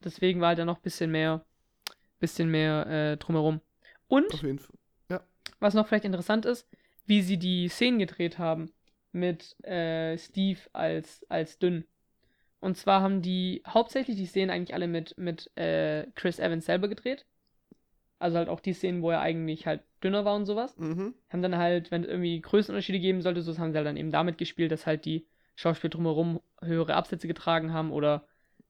Deswegen 0.05 0.41
war 0.41 0.49
halt 0.49 0.59
da 0.59 0.65
noch 0.65 0.79
ein 0.79 0.83
bisschen 0.83 1.11
mehr, 1.11 1.45
bisschen 2.19 2.51
mehr 2.51 2.87
äh, 2.87 3.17
drumherum. 3.17 3.61
Und 4.09 4.33
Auf 4.35 4.43
jeden 4.43 4.59
Fall. 4.59 4.77
was 5.61 5.75
noch 5.75 5.87
vielleicht 5.87 6.05
interessant 6.05 6.45
ist, 6.45 6.69
wie 7.07 7.23
sie 7.23 7.39
die 7.39 7.69
Szenen 7.69 7.99
gedreht 7.99 8.39
haben 8.39 8.73
mit 9.13 9.57
äh, 9.65 10.17
Steve 10.19 10.61
als, 10.73 11.25
als 11.29 11.59
dünn. 11.59 11.85
Und 12.61 12.77
zwar 12.77 13.03
haben 13.03 13.23
die 13.23 13.63
hauptsächlich 13.67 14.17
die 14.17 14.27
Szenen 14.27 14.51
eigentlich 14.51 14.75
alle 14.75 14.87
mit, 14.87 15.17
mit 15.19 15.51
äh, 15.57 16.07
Chris 16.15 16.39
Evans 16.39 16.67
selber 16.67 16.89
gedreht. 16.89 17.27
Also 18.19 18.39
halt 18.39 18.49
auch 18.49 18.61
die 18.61 18.73
Szenen, 18.73 19.03
wo 19.03 19.11
er 19.11 19.21
eigentlich 19.21 19.67
halt 19.67 19.83
dünner 20.03 20.25
war 20.25 20.37
und 20.37 20.47
sowas. 20.47 20.79
Mhm. 20.79 21.15
Haben 21.29 21.43
dann 21.43 21.57
halt, 21.57 21.91
wenn 21.91 22.03
es 22.05 22.09
irgendwie 22.09 22.41
Größenunterschiede 22.41 23.01
geben 23.01 23.21
sollte, 23.21 23.43
so 23.43 23.59
haben 23.59 23.73
sie 23.73 23.77
halt 23.79 23.87
dann 23.87 23.97
eben 23.97 24.13
damit 24.13 24.39
gespielt, 24.39 24.71
dass 24.71 24.87
halt 24.87 25.05
die 25.05 25.27
Schauspieler 25.57 25.91
drumherum 25.91 26.41
höhere 26.61 26.95
Absätze 26.95 27.27
getragen 27.27 27.73
haben 27.73 27.91
oder 27.91 28.27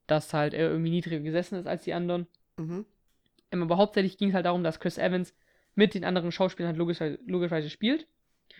dass 0.07 0.33
halt 0.33 0.55
er 0.55 0.71
irgendwie 0.71 0.91
niedriger 0.91 1.21
gesessen 1.21 1.59
ist 1.59 1.67
als 1.67 1.85
die 1.85 1.93
anderen. 1.93 2.27
Mhm. 2.57 2.87
Ähm, 3.51 3.63
Aber 3.63 3.77
hauptsächlich 3.77 4.17
ging 4.17 4.31
es 4.31 4.35
halt 4.35 4.47
darum, 4.47 4.65
dass 4.65 4.81
Chris 4.81 4.99
Evans 4.99 5.35
mit 5.75 5.95
den 5.95 6.05
anderen 6.05 6.33
Schauspielern 6.33 6.69
halt 6.69 6.79
logischerweise, 6.79 7.19
logischerweise 7.27 7.71
spielt. 7.71 8.07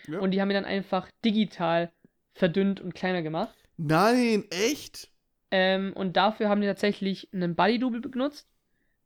Ja. 0.09 0.21
Und 0.21 0.33
die 0.33 0.41
haben 0.41 0.51
ihn 0.51 0.55
dann 0.55 0.65
einfach 0.65 1.11
digital 1.25 1.93
verdünnt 2.35 2.81
und 2.81 2.95
kleiner 2.95 3.23
gemacht. 3.23 3.57
Nein, 3.77 4.45
echt? 4.51 5.11
Ähm, 5.51 5.93
und 5.95 6.17
dafür 6.17 6.49
haben 6.49 6.61
die 6.61 6.67
tatsächlich 6.67 7.29
einen 7.33 7.55
Body-Double 7.55 8.01
benutzt, 8.01 8.49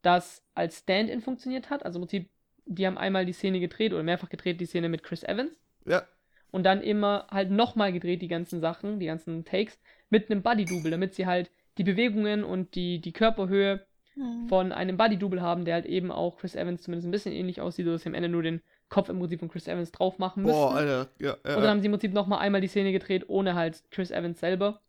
das 0.01 0.43
als 0.53 0.79
Stand-in 0.79 1.21
funktioniert 1.21 1.69
hat. 1.69 1.85
Also 1.85 1.99
im 1.99 2.03
Prinzip, 2.03 2.29
die 2.65 2.87
haben 2.87 2.97
einmal 2.97 3.25
die 3.25 3.33
Szene 3.33 3.59
gedreht 3.59 3.93
oder 3.93 4.03
mehrfach 4.03 4.29
gedreht, 4.29 4.61
die 4.61 4.65
Szene 4.65 4.89
mit 4.89 5.03
Chris 5.03 5.23
Evans. 5.23 5.59
Ja. 5.85 6.03
Und 6.51 6.63
dann 6.63 6.81
immer 6.81 7.27
halt 7.29 7.51
nochmal 7.51 7.91
gedreht, 7.91 8.21
die 8.21 8.29
ganzen 8.29 8.61
Sachen, 8.61 8.99
die 8.99 9.07
ganzen 9.07 9.43
Takes, 9.43 9.79
mit 10.09 10.31
einem 10.31 10.41
Body-Double, 10.41 10.91
damit 10.91 11.13
sie 11.13 11.25
halt 11.25 11.51
die 11.77 11.83
Bewegungen 11.83 12.43
und 12.43 12.75
die, 12.75 12.99
die 13.01 13.11
Körperhöhe 13.11 13.85
Hm. 14.17 14.47
von 14.49 14.71
einem 14.71 14.97
Buddy-Double 14.97 15.41
haben, 15.41 15.63
der 15.63 15.75
halt 15.75 15.85
eben 15.85 16.11
auch 16.11 16.37
Chris 16.37 16.55
Evans 16.55 16.81
zumindest 16.81 17.07
ein 17.07 17.11
bisschen 17.11 17.33
ähnlich 17.33 17.61
aussieht, 17.61 17.85
sodass 17.85 18.01
sie 18.01 18.09
am 18.09 18.15
Ende 18.15 18.29
nur 18.29 18.41
den 18.41 18.61
Kopf 18.89 19.09
im 19.09 19.19
Prinzip 19.19 19.39
von 19.39 19.49
Chris 19.49 19.67
Evans 19.67 19.91
drauf 19.91 20.17
machen 20.17 20.43
müssen. 20.43 20.55
Boah, 20.55 20.75
Alter. 20.75 21.09
Ja, 21.19 21.37
ja. 21.45 21.55
Und 21.55 21.61
dann 21.61 21.69
haben 21.69 21.79
sie 21.81 21.87
im 21.87 21.91
Prinzip 21.91 22.13
nochmal 22.13 22.39
einmal 22.39 22.61
die 22.61 22.67
Szene 22.67 22.91
gedreht, 22.91 23.25
ohne 23.27 23.55
halt 23.55 23.83
Chris 23.91 24.11
Evans 24.11 24.39
selber. 24.39 24.81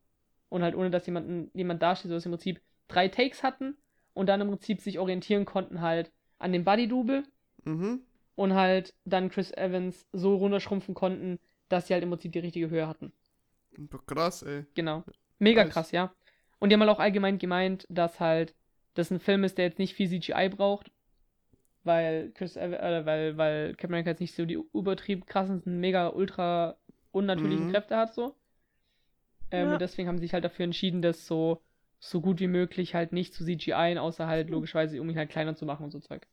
Und 0.48 0.62
halt 0.62 0.74
ohne, 0.74 0.90
dass 0.90 1.06
jemand, 1.06 1.54
jemand 1.54 1.82
dasteht, 1.82 2.08
sodass 2.08 2.22
sie 2.22 2.28
im 2.28 2.34
Prinzip 2.34 2.60
drei 2.86 3.08
Takes 3.08 3.42
hatten 3.42 3.76
und 4.14 4.28
dann 4.28 4.40
im 4.40 4.48
Prinzip 4.48 4.80
sich 4.80 4.98
orientieren 4.98 5.44
konnten 5.44 5.80
halt 5.80 6.10
an 6.38 6.52
dem 6.52 6.64
Buddy-Double 6.64 7.24
mhm. 7.64 8.00
und 8.34 8.54
halt 8.54 8.94
dann 9.04 9.28
Chris 9.28 9.52
Evans 9.52 10.06
so 10.12 10.36
runterschrumpfen 10.36 10.94
konnten, 10.94 11.38
dass 11.68 11.86
sie 11.86 11.94
halt 11.94 12.02
im 12.02 12.10
Prinzip 12.10 12.32
die 12.32 12.38
richtige 12.38 12.70
Höhe 12.70 12.88
hatten. 12.88 13.12
Krass, 14.06 14.42
ey. 14.42 14.64
Genau. 14.74 15.04
Mega 15.38 15.64
Nice. 15.64 15.72
krass, 15.72 15.92
ja. 15.92 16.12
Und 16.58 16.70
die 16.70 16.74
haben 16.74 16.80
halt 16.80 16.90
auch 16.90 16.98
allgemein 16.98 17.38
gemeint, 17.38 17.86
dass 17.88 18.18
halt 18.20 18.54
das 18.94 19.10
ein 19.10 19.20
Film 19.20 19.44
ist, 19.44 19.58
der 19.58 19.66
jetzt 19.66 19.78
nicht 19.78 19.94
viel 19.94 20.08
CGI 20.08 20.48
braucht, 20.48 20.90
weil 21.88 22.30
Chris 22.34 22.56
äh, 22.56 23.04
weil, 23.06 23.36
weil 23.38 23.70
Captain 23.72 23.90
America 23.90 24.10
jetzt 24.12 24.20
nicht 24.20 24.36
so 24.36 24.46
die 24.46 24.60
übertrieben 24.74 25.26
krassen, 25.26 25.62
mega 25.80 26.10
ultra 26.10 26.78
unnatürlichen 27.12 27.66
Mhm. 27.66 27.72
Kräfte 27.72 27.96
hat 27.96 28.14
so. 28.14 28.36
Ähm, 29.50 29.68
Ja. 29.68 29.74
Und 29.74 29.78
deswegen 29.80 30.08
haben 30.08 30.16
sie 30.18 30.24
sich 30.24 30.32
halt 30.34 30.44
dafür 30.44 30.64
entschieden, 30.64 31.02
das 31.02 31.26
so 31.26 31.62
so 32.00 32.20
gut 32.22 32.38
wie 32.40 32.46
möglich 32.46 32.94
halt 32.94 33.12
nicht 33.12 33.34
zu 33.34 33.44
CGI, 33.44 33.98
außer 33.98 34.26
halt 34.28 34.48
logischerweise, 34.50 35.00
um 35.02 35.10
ihn 35.10 35.18
halt 35.18 35.30
kleiner 35.30 35.54
zu 35.56 35.66
machen 35.66 35.82
und 35.84 35.90
so 35.90 35.98
Zeug. 36.00 36.26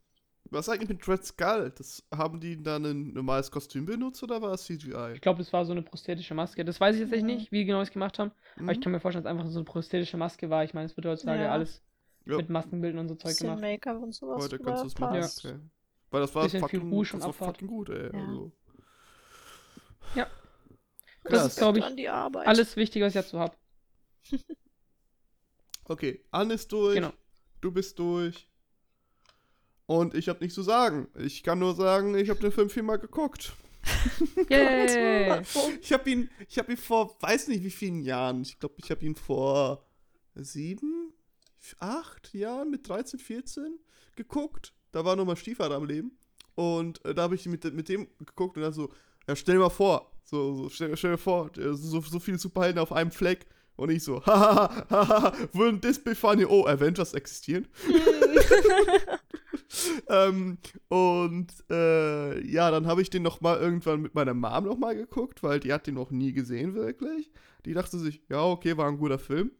Was 0.49 0.69
eigentlich 0.69 0.89
mit 0.89 1.07
Red 1.07 1.23
Skull? 1.25 1.71
Das, 1.77 2.03
haben 2.15 2.39
die 2.39 2.61
dann 2.61 2.85
ein 2.85 3.13
normales 3.13 3.51
Kostüm 3.51 3.85
benutzt 3.85 4.23
oder 4.23 4.41
war 4.41 4.53
es 4.53 4.63
CGI? 4.65 5.13
Ich 5.15 5.21
glaube, 5.21 5.39
das 5.39 5.51
war 5.53 5.65
so 5.65 5.71
eine 5.71 5.81
prosthetische 5.81 6.33
Maske. 6.35 6.63
Das 6.65 6.79
weiß 6.79 6.95
ich 6.95 7.09
jetzt 7.09 7.23
Mhm. 7.23 7.27
nicht, 7.27 7.51
wie 7.51 7.65
genau 7.65 7.81
es 7.81 7.91
gemacht 7.91 8.19
haben. 8.19 8.31
Aber 8.63 8.71
ich 8.71 8.77
Mhm. 8.77 8.81
kann 8.81 8.91
mir 8.91 8.99
vorstellen, 8.99 9.23
dass 9.23 9.31
es 9.31 9.39
einfach 9.39 9.51
so 9.51 9.59
eine 9.59 9.65
prosthetische 9.65 10.17
Maske 10.17 10.49
war. 10.49 10.63
Ich 10.63 10.73
meine, 10.73 10.85
es 10.85 10.95
wird 10.97 11.05
heutzutage 11.07 11.43
Ja. 11.43 11.51
alles 11.51 11.81
Ja. 12.25 12.37
mit 12.37 12.49
Maskenbildern 12.49 13.01
und 13.01 13.09
so 13.09 13.15
Zeug 13.15 13.37
gemacht. 13.37 13.61
Make-up 13.61 14.01
und 14.01 14.13
sowas. 14.13 14.43
Heute 14.43 14.59
kannst 14.59 14.83
du 14.83 14.87
es 14.87 14.97
machen. 14.99 15.19
passt. 15.19 15.45
Okay. 15.45 15.59
Weil 16.11 16.21
das 16.21 16.35
war 16.35 16.43
Bisschen 16.43 16.67
viel 16.69 16.79
fucking, 16.79 16.93
Rouge 16.93 17.13
und 17.13 17.19
das 17.19 17.25
war 17.27 17.33
fucking 17.33 17.67
gut, 17.67 17.89
ey. 17.89 18.11
Ja. 18.13 18.19
Also. 18.25 18.51
Ja. 20.15 20.27
Das 21.23 21.31
Das 21.31 21.31
Krass. 21.31 21.47
ist, 21.47 21.57
glaube 21.57 21.79
ich, 21.79 22.09
alles 22.47 22.75
Wichtige, 22.75 23.05
was 23.05 23.15
ich 23.15 23.21
dazu 23.21 23.39
habe. 23.39 23.55
Okay, 25.87 26.25
Anne 26.31 26.55
ist 26.55 26.71
durch. 26.71 26.95
Genau. 26.95 27.13
Du 27.61 27.71
bist 27.71 27.99
durch. 27.99 28.47
Und 29.85 30.15
ich 30.15 30.27
habe 30.29 30.39
nichts 30.39 30.55
zu 30.55 30.63
sagen. 30.63 31.07
Ich 31.19 31.43
kann 31.43 31.59
nur 31.59 31.75
sagen, 31.75 32.15
ich 32.17 32.31
habe 32.31 32.39
den 32.39 32.51
Film 32.51 32.71
viermal 32.71 32.97
geguckt. 32.97 33.53
Yay! 34.49 35.43
Ich 35.81 35.93
habe 35.93 36.09
ihn, 36.09 36.29
ich 36.47 36.57
habe 36.57 36.71
ihn 36.71 36.77
vor, 36.77 37.15
weiß 37.21 37.49
nicht 37.49 37.63
wie 37.63 37.69
vielen 37.69 38.01
Jahren. 38.01 38.41
Ich 38.41 38.59
glaube, 38.59 38.73
ich 38.79 38.89
habe 38.89 39.05
ihn 39.05 39.15
vor 39.15 39.85
sieben, 40.33 40.94
acht 41.79 42.33
Jahren 42.33 42.69
mit 42.69 42.87
13, 42.87 43.19
14 43.19 43.79
geguckt. 44.15 44.73
Da 44.91 45.03
war 45.03 45.15
noch 45.15 45.25
mal 45.25 45.35
Stiefvater 45.35 45.75
am 45.75 45.85
Leben. 45.85 46.17
Und 46.55 47.03
äh, 47.05 47.13
da 47.13 47.23
habe 47.23 47.35
ich 47.35 47.45
mit, 47.47 47.63
mit 47.73 47.89
dem 47.89 48.07
geguckt 48.19 48.57
und 48.57 48.63
dann 48.63 48.73
so, 48.73 48.91
ja, 49.27 49.35
stell 49.35 49.55
dir 49.55 49.61
mal 49.61 49.69
vor, 49.69 50.11
so, 50.23 50.55
so 50.55 50.69
stell, 50.69 50.95
stell 50.95 51.11
dir 51.11 51.17
vor, 51.17 51.51
so, 51.55 52.01
so 52.01 52.19
viele 52.19 52.37
Superhelden 52.37 52.79
auf 52.79 52.91
einem 52.91 53.11
Fleck. 53.11 53.45
Und 53.75 53.91
ich 53.91 54.03
so, 54.03 54.21
hahaha, 54.25 54.85
haha, 54.89 55.33
this 55.81 56.01
be 56.01 56.15
funny? 56.15 56.45
Oh, 56.45 56.65
Avengers 56.65 57.13
existieren. 57.13 57.67
ähm, 60.07 60.57
und 60.87 61.47
äh, 61.69 62.47
ja, 62.47 62.71
dann 62.71 62.87
habe 62.87 63.01
ich 63.01 63.09
den 63.09 63.23
noch 63.23 63.41
mal 63.41 63.59
irgendwann 63.59 64.01
mit 64.01 64.15
meiner 64.15 64.33
Mom 64.33 64.63
noch 64.63 64.77
mal 64.77 64.95
geguckt, 64.95 65.43
weil 65.43 65.59
die 65.59 65.73
hat 65.73 65.87
den 65.87 65.95
noch 65.95 66.11
nie 66.11 66.31
gesehen 66.31 66.73
wirklich. 66.73 67.31
Die 67.65 67.73
dachte 67.73 67.97
sich, 67.97 68.21
ja, 68.29 68.43
okay, 68.43 68.77
war 68.77 68.87
ein 68.87 68.97
guter 68.97 69.19
Film. 69.19 69.51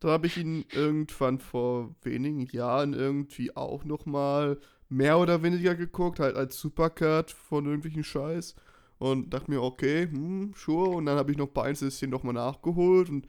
Da 0.00 0.08
habe 0.08 0.26
ich 0.28 0.36
ihn 0.36 0.64
irgendwann 0.72 1.38
vor 1.38 1.94
wenigen 2.02 2.46
Jahren 2.46 2.94
irgendwie 2.94 3.56
auch 3.56 3.84
noch 3.84 4.06
mal 4.06 4.58
mehr 4.88 5.18
oder 5.18 5.42
weniger 5.42 5.74
geguckt, 5.74 6.20
halt 6.20 6.36
als 6.36 6.58
Supercut 6.58 7.30
von 7.32 7.66
irgendwelchen 7.66 8.04
Scheiß. 8.04 8.54
Und 8.98 9.30
dachte 9.32 9.50
mir, 9.50 9.62
okay, 9.62 10.02
hm, 10.10 10.52
sure. 10.56 10.90
Und 10.90 11.06
dann 11.06 11.18
habe 11.18 11.30
ich 11.30 11.36
noch 11.38 11.46
ein 11.48 11.52
paar 11.52 11.64
Einzelszenen 11.64 12.10
nochmal 12.10 12.34
nachgeholt. 12.34 13.08
Und 13.08 13.26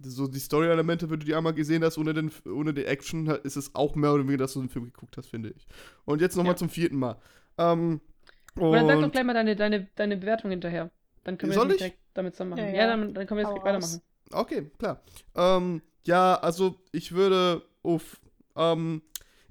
so 0.00 0.26
die 0.26 0.38
Story-Elemente, 0.38 1.08
wenn 1.10 1.20
du 1.20 1.26
die 1.26 1.34
einmal 1.34 1.52
gesehen 1.54 1.84
hast, 1.84 1.96
ohne, 1.98 2.12
den, 2.14 2.30
ohne 2.46 2.72
die 2.74 2.84
Action, 2.84 3.26
ist 3.26 3.56
es 3.56 3.74
auch 3.74 3.94
mehr 3.94 4.12
oder 4.14 4.22
weniger, 4.24 4.38
dass 4.38 4.54
du 4.54 4.60
den 4.60 4.68
Film 4.68 4.86
geguckt 4.86 5.16
hast, 5.16 5.28
finde 5.28 5.50
ich. 5.56 5.66
Und 6.04 6.20
jetzt 6.20 6.36
nochmal 6.36 6.52
Ja. 6.52 6.56
zum 6.56 6.68
vierten 6.70 6.96
Mal. 6.98 7.16
Ähm, 7.58 8.00
Und 8.56 8.72
dann 8.72 8.86
sag 8.86 8.96
doch 8.98 9.04
und- 9.04 9.12
gleich 9.12 9.24
mal 9.24 9.34
deine, 9.34 9.54
deine, 9.56 9.88
deine 9.94 10.16
Bewertung 10.16 10.50
hinterher. 10.50 10.90
Dann 11.24 11.38
können 11.38 11.52
wir 11.52 11.56
Soll 11.58 11.66
jetzt 11.66 11.74
ich? 11.74 11.78
direkt 11.78 11.98
damit 12.14 12.34
zusammen 12.34 12.50
machen. 12.50 12.64
Ja, 12.64 12.70
Ja, 12.70 12.76
ja. 12.76 12.86
dann, 12.88 13.14
dann 13.14 13.26
können 13.26 13.40
wir 13.40 13.48
jetzt 13.54 13.64
weitermachen. 13.64 14.00
Okay, 14.32 14.70
klar. 14.78 15.02
Ähm, 15.36 15.82
ja, 16.04 16.34
also 16.34 16.80
ich 16.92 17.12
würde 17.12 17.62
auf. 17.82 18.20
Ähm, 18.56 19.02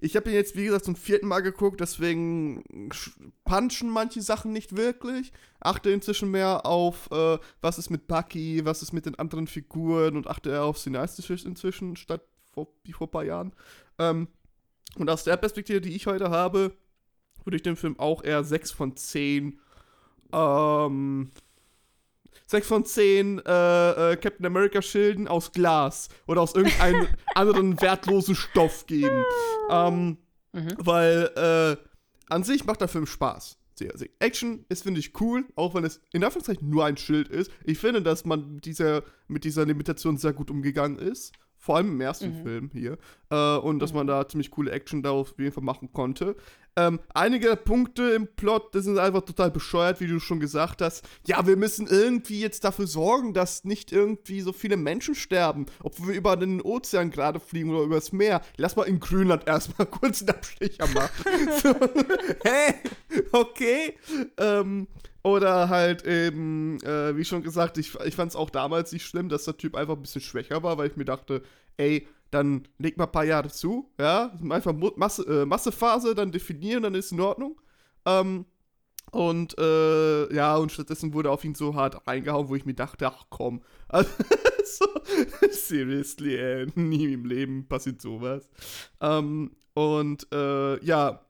ich 0.04 0.16
habe 0.16 0.32
ihn 0.32 0.36
jetzt, 0.36 0.56
wie 0.56 0.66
gesagt, 0.66 0.86
zum 0.86 0.96
vierten 0.96 1.28
Mal 1.28 1.42
geguckt, 1.42 1.80
deswegen 1.80 2.90
punchen 3.46 3.88
manche 3.88 4.22
Sachen 4.24 4.52
nicht 4.52 4.76
wirklich. 4.76 5.32
Achte 5.60 5.92
inzwischen 5.92 6.32
mehr 6.32 6.66
auf, 6.66 7.12
äh, 7.12 7.38
was 7.62 7.78
ist 7.78 7.92
mit 7.92 8.08
Bucky, 8.08 8.66
was 8.66 8.82
ist 8.82 8.94
mit 8.94 9.06
den 9.06 9.14
anderen 9.20 9.46
Figuren 9.46 10.18
und 10.18 10.28
achte 10.28 10.50
eher 10.50 10.64
auf 10.64 10.80
Cineastisches 10.80 11.46
inzwischen, 11.46 11.96
statt 11.96 12.24
vor, 12.52 12.68
wie 12.84 12.94
vor 12.94 13.08
ein 13.08 13.12
paar 13.12 13.24
Jahren. 13.24 13.54
Ähm, 14.00 14.28
und 14.96 15.08
aus 15.08 15.24
der 15.24 15.38
Perspektive, 15.38 15.82
die 15.82 15.96
ich 15.96 16.08
heute 16.08 16.32
habe, 16.32 16.74
würde 17.44 17.58
ich 17.58 17.64
dem 17.64 17.78
Film 17.78 18.00
auch 18.00 18.24
eher 18.24 18.44
6 18.44 18.72
von 18.72 18.96
10 18.96 19.60
ähm, 20.34 21.32
6 22.52 22.68
von 22.68 22.86
10 22.86 23.40
äh, 23.40 24.12
äh, 24.12 24.16
Captain 24.18 24.46
America 24.46 24.82
Schilden 24.82 25.28
aus 25.28 25.52
Glas 25.54 26.10
oder 26.28 26.42
aus 26.42 26.54
irgendeinem 26.54 27.08
anderen 27.36 27.82
wertlosen 27.82 28.36
Stoff 28.36 28.86
geben. 28.86 29.24
Ähm, 29.70 30.18
Mhm. 30.54 30.74
weil 30.80 31.32
äh, 31.38 31.78
an 32.28 32.44
sich 32.44 32.66
macht 32.66 32.82
der 32.82 32.90
Film 32.90 33.06
Spaß. 33.06 33.58
Sehr, 33.76 33.98
sehr. 33.98 34.10
Action 34.20 34.66
ist, 34.68 34.84
finde 34.84 35.00
ich, 35.00 35.20
cool, 35.22 35.46
auch 35.56 35.74
wenn 35.74 35.86
es 35.86 36.02
in 36.12 36.26
Anführungszeichen 36.26 36.70
nur 36.70 36.84
ein 36.84 36.98
Schild 36.98 37.30
ist. 37.30 37.50
Ich 37.64 37.78
finde, 37.80 38.02
dass 38.02 38.26
man 38.26 38.58
dieser, 38.58 39.04
mit 39.30 39.46
dieser 39.46 39.66
Limitation 39.66 40.18
sehr 40.18 40.34
gut 40.34 40.52
umgegangen 40.52 41.00
ist. 41.00 41.32
Vor 41.64 41.78
allem 41.78 41.90
im 41.92 42.02
ersten 42.02 42.40
Mhm. 42.40 42.44
Film 42.44 42.70
hier. 42.74 42.98
Äh, 43.30 43.58
und 43.58 43.78
dass 43.80 43.92
Mhm. 43.92 43.98
man 44.00 44.08
da 44.08 44.28
ziemlich 44.28 44.50
coole 44.50 44.72
Action 44.72 45.04
da 45.04 45.12
auf 45.12 45.36
jeden 45.38 45.52
Fall 45.52 45.64
machen 45.64 45.94
konnte. 45.94 46.36
Ähm, 46.76 47.00
einige 47.14 47.56
Punkte 47.58 48.12
im 48.12 48.28
Plot, 48.36 48.74
das 48.74 48.86
sind 48.86 48.98
einfach 48.98 49.22
total 49.22 49.52
bescheuert, 49.52 50.00
wie 50.00 50.08
du 50.08 50.20
schon 50.20 50.40
gesagt 50.40 50.82
hast. 50.82 51.08
Ja, 51.28 51.46
wir 51.46 51.58
müssen 51.58 51.86
irgendwie 51.86 52.40
jetzt 52.40 52.64
dafür 52.64 52.88
sorgen, 52.88 53.34
dass 53.34 53.64
nicht 53.66 53.92
irgendwie 53.92 54.42
so 54.42 54.54
viele 54.54 54.76
Menschen 54.78 55.14
sterben, 55.14 55.66
obwohl 55.84 56.08
wir 56.08 56.16
über 56.16 56.36
den 56.38 56.62
Ozean 56.62 57.12
gerade 57.12 57.40
fliegen 57.42 57.70
oder 57.76 57.84
übers 57.84 58.12
Meer. 58.14 58.42
Lass 58.58 58.76
mal 58.78 58.84
in 58.88 59.00
Grönland 59.00 59.48
erstmal 59.48 59.86
kurz 59.92 60.22
einen 60.22 60.30
Abstecher 60.30 60.88
machen. 60.88 61.26
so, 61.62 61.76
hä? 62.44 62.74
Okay. 63.34 63.98
Ähm, 64.38 64.88
oder 65.24 65.70
halt 65.70 66.06
eben, 66.06 66.82
äh, 66.84 67.16
wie 67.16 67.26
schon 67.26 67.44
gesagt, 67.44 67.78
ich, 67.78 67.96
ich 68.06 68.16
fand 68.16 68.32
es 68.32 68.36
auch 68.36 68.50
damals 68.50 68.92
nicht 68.92 69.06
schlimm, 69.06 69.30
dass 69.30 69.46
der 69.46 69.58
Typ 69.58 69.76
einfach 69.76 69.96
ein 69.96 70.02
bisschen 70.02 70.22
schwächer 70.22 70.64
war, 70.64 70.78
weil 70.78 70.90
ich 70.90 70.98
mir 70.98 71.06
dachte, 71.06 71.44
ey, 71.78 72.08
dann 72.32 72.68
leg 72.80 72.98
mal 72.98 73.06
ein 73.06 73.12
paar 73.12 73.26
Jahre 73.26 73.50
zu, 73.50 73.92
ja, 74.00 74.32
einfach 74.50 74.74
Masse, 74.96 75.24
äh, 75.24 75.46
Massephase, 75.46 76.16
dann 76.16 76.32
definieren, 76.32 76.84
dann 76.84 76.96
ist 76.96 77.12
in 77.12 77.20
Ordnung. 77.20 77.60
Ähm, 78.06 78.46
und 79.12 79.58
äh, 79.60 80.34
ja, 80.34 80.56
und 80.56 80.72
stattdessen 80.72 81.14
wurde 81.14 81.30
auf 81.30 81.44
ihn 81.44 81.54
so 81.54 81.76
hart 81.76 82.08
reingehauen, 82.08 82.48
wo 82.48 82.56
ich 82.56 82.66
mir 82.66 82.74
dachte, 82.74 83.08
ach 83.08 83.26
komm, 83.30 83.62
also, 83.90 84.10
so, 84.64 84.86
seriously, 85.52 86.38
ey, 86.38 86.68
nie 86.76 87.14
im 87.14 87.26
Leben 87.26 87.68
passiert 87.68 88.02
sowas. 88.02 88.48
Ähm, 89.02 89.52
und 89.74 90.28
äh, 90.34 90.84
ja, 90.84 91.26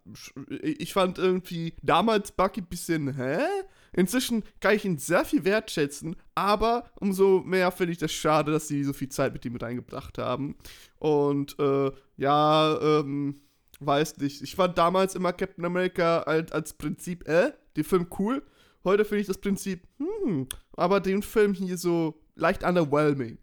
ich 0.62 0.94
fand 0.94 1.18
irgendwie 1.18 1.74
damals 1.82 2.32
Bucky 2.32 2.62
ein 2.62 2.68
bisschen, 2.68 3.16
hä? 3.16 3.40
Inzwischen 3.94 4.44
kann 4.60 4.76
ich 4.76 4.86
ihn 4.86 4.98
sehr 4.98 5.26
viel 5.26 5.44
wertschätzen, 5.44 6.16
aber 6.34 6.86
umso 7.00 7.42
mehr 7.42 7.72
finde 7.72 7.92
ich 7.94 7.98
das 7.98 8.12
schade, 8.12 8.52
dass 8.52 8.68
sie 8.68 8.84
so 8.84 8.94
viel 8.94 9.10
Zeit 9.10 9.34
mit 9.34 9.44
ihm 9.46 9.54
mit 9.54 9.64
eingebracht 9.64 10.18
haben. 10.18 10.56
Und 10.98 11.60
äh, 11.60 11.92
ja, 12.16 12.80
ähm, 12.82 13.42
weiß 13.80 14.18
nicht. 14.18 14.42
Ich 14.42 14.56
fand 14.56 14.78
damals 14.78 15.16
immer 15.16 15.34
Captain 15.34 15.66
America 15.66 16.22
als, 16.22 16.52
als 16.52 16.74
Prinzip, 16.74 17.28
äh, 17.28 17.52
den 17.76 17.84
Film 17.84 18.08
cool. 18.20 18.44
Heute 18.84 19.06
finde 19.06 19.22
ich 19.22 19.28
das 19.28 19.38
Prinzip, 19.38 19.88
hm, 19.98 20.48
aber 20.74 21.00
den 21.00 21.22
Film 21.22 21.54
hier 21.54 21.78
so 21.78 22.22
leicht 22.36 22.64
underwhelming. 22.64 23.38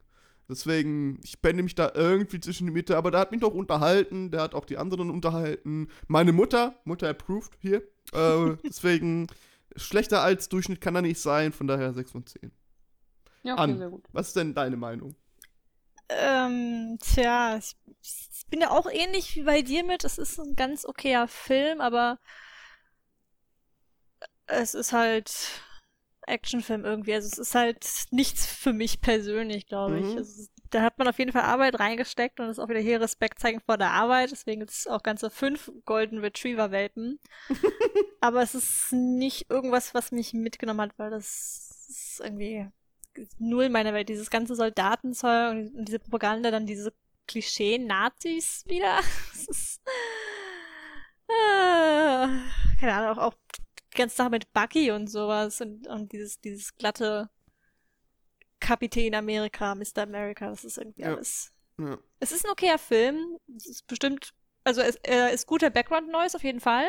Deswegen, 0.49 1.20
ich 1.22 1.40
bände 1.40 1.62
mich 1.62 1.74
da 1.74 1.92
irgendwie 1.94 2.40
zwischen 2.40 2.66
die 2.66 2.72
Mitte, 2.72 2.96
aber 2.96 3.11
der 3.11 3.20
hat 3.20 3.32
mich 3.32 3.42
doch 3.42 3.53
unterhalten, 3.53 4.30
der 4.30 4.40
hat 4.40 4.55
auch 4.55 4.64
die 4.64 4.78
anderen 4.78 5.11
unterhalten. 5.11 5.88
Meine 6.07 6.32
Mutter, 6.32 6.74
Mutter 6.84 7.09
approved 7.11 7.53
hier. 7.61 7.82
Äh, 8.14 8.57
deswegen, 8.64 9.26
schlechter 9.79 10.22
als 10.22 10.49
Durchschnitt 10.49 10.81
kann 10.81 10.95
er 10.97 11.03
nicht 11.03 11.20
sein, 11.20 11.53
von 11.53 11.66
daher 11.66 11.93
6 11.95 12.11
von 12.12 12.26
10. 12.26 12.53
Ja, 13.43 13.55
okay, 13.55 13.62
An. 13.62 13.79
sehr 13.79 13.91
gut. 13.91 14.05
Was 14.12 14.29
ist 14.29 14.37
denn 14.37 14.55
deine 14.55 14.76
Meinung? 14.76 15.14
Ähm, 16.11 16.99
tja, 17.01 17.59
ich, 17.59 17.76
ich 18.03 18.47
bin 18.49 18.61
ja 18.61 18.70
auch 18.70 18.87
ähnlich 18.91 19.37
wie 19.37 19.43
bei 19.43 19.62
dir 19.62 19.85
mit. 19.85 20.05
Es 20.05 20.18
ist 20.18 20.39
ein 20.39 20.57
ganz 20.57 20.85
okayer 20.87 21.29
Film, 21.29 21.81
aber 21.81 22.18
es 24.47 24.74
ist 24.74 24.93
halt 24.93 25.31
Actionfilm 26.26 26.85
irgendwie. 26.85 27.14
Also 27.14 27.29
es 27.29 27.39
ist 27.39 27.55
halt 27.55 27.87
nichts 28.11 28.47
für 28.47 28.72
mich 28.72 29.01
persönlich, 29.01 29.66
glaube 29.66 30.01
ich. 30.01 30.05
Mhm. 30.12 30.18
Also, 30.18 30.43
es- 30.43 30.51
da 30.71 30.83
hat 30.83 30.99
man 30.99 31.09
auf 31.09 31.19
jeden 31.19 31.33
Fall 31.33 31.43
Arbeit 31.43 31.79
reingesteckt 31.79 32.41
und 32.41 32.49
ist 32.49 32.59
auch 32.59 32.69
wieder 32.69 32.81
hier 32.81 33.01
Respekt 33.01 33.39
zeigen 33.39 33.61
vor 33.61 33.79
der 33.79 33.91
Arbeit. 33.91 34.31
Deswegen 34.31 34.61
gibt 34.61 34.73
es 34.73 34.87
auch 34.87 35.03
ganze 35.03 35.31
fünf 35.31 35.71
Golden 35.85 36.19
Retriever-Welpen. 36.19 37.19
aber 38.21 38.43
es 38.43 38.55
ist 38.55 38.93
nicht 38.93 39.51
irgendwas, 39.51 39.95
was 39.95 40.12
mich 40.12 40.33
mitgenommen 40.35 40.81
hat, 40.81 40.99
weil 40.99 41.11
das 41.11 41.87
ist 41.89 42.21
irgendwie 42.23 42.69
null 43.39 43.69
meine 43.69 43.95
Welt. 43.95 44.09
Dieses 44.09 44.31
ganze 44.31 44.55
Soldatenzeug 44.55 45.51
und 45.53 45.85
diese 45.87 45.99
Propaganda, 45.99 46.51
dann 46.51 46.66
diese 46.66 46.93
Klischee-Nazis 47.27 48.64
wieder. 48.66 49.01
Das 49.33 49.47
ist, 49.47 49.81
äh, 51.29 52.27
keine 52.81 52.95
Ahnung, 52.95 53.19
auch, 53.19 53.29
auch 53.29 53.35
die 53.93 53.97
ganze 53.97 54.16
Sache 54.16 54.31
mit 54.31 54.53
Bucky 54.53 54.91
und 54.91 55.07
sowas 55.09 55.61
und, 55.61 55.87
und 55.87 56.12
dieses, 56.12 56.41
dieses 56.41 56.77
glatte 56.77 57.31
Kapitän 58.69 59.14
Amerika, 59.14 59.75
Mr. 59.75 60.03
America, 60.03 60.51
das 60.51 60.62
ist 60.62 60.77
irgendwie 60.77 61.01
Ja. 61.01 61.14
alles. 61.14 61.51
Ja. 61.79 61.99
Es 62.21 62.33
ist 62.33 62.45
ein 62.45 62.51
okayer 62.51 62.79
Film. 62.79 63.39
Es 63.57 63.64
ist 63.64 63.87
bestimmt, 63.87 64.35
also 64.62 64.83
es 64.83 64.97
äh, 65.07 65.33
ist 65.33 65.47
guter 65.47 65.71
Background-Noise 65.71 66.37
auf 66.37 66.45
jeden 66.45 66.61
Fall. 66.61 66.87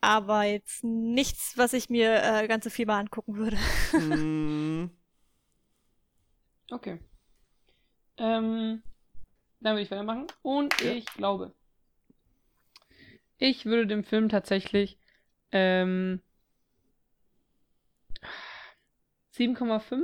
Aber 0.00 0.44
jetzt 0.44 0.82
nichts, 0.84 1.58
was 1.58 1.74
ich 1.74 1.90
mir 1.90 2.22
äh, 2.22 2.48
ganze 2.48 2.70
Fieber 2.70 2.94
angucken 2.94 3.36
würde. 3.36 3.58
Hm, 3.90 4.90
Okay. 6.72 6.98
Ähm, 8.16 8.82
dann 9.60 9.74
würde 9.74 9.82
ich 9.82 9.90
weitermachen. 9.90 10.28
Und 10.42 10.80
Ja. 10.80 10.92
ich 10.92 11.04
glaube, 11.06 11.54
ich 13.36 13.66
würde 13.66 13.86
dem 13.86 14.02
Film 14.02 14.30
tatsächlich 14.30 14.98
ähm, 15.52 16.22
7,5? 19.38 20.02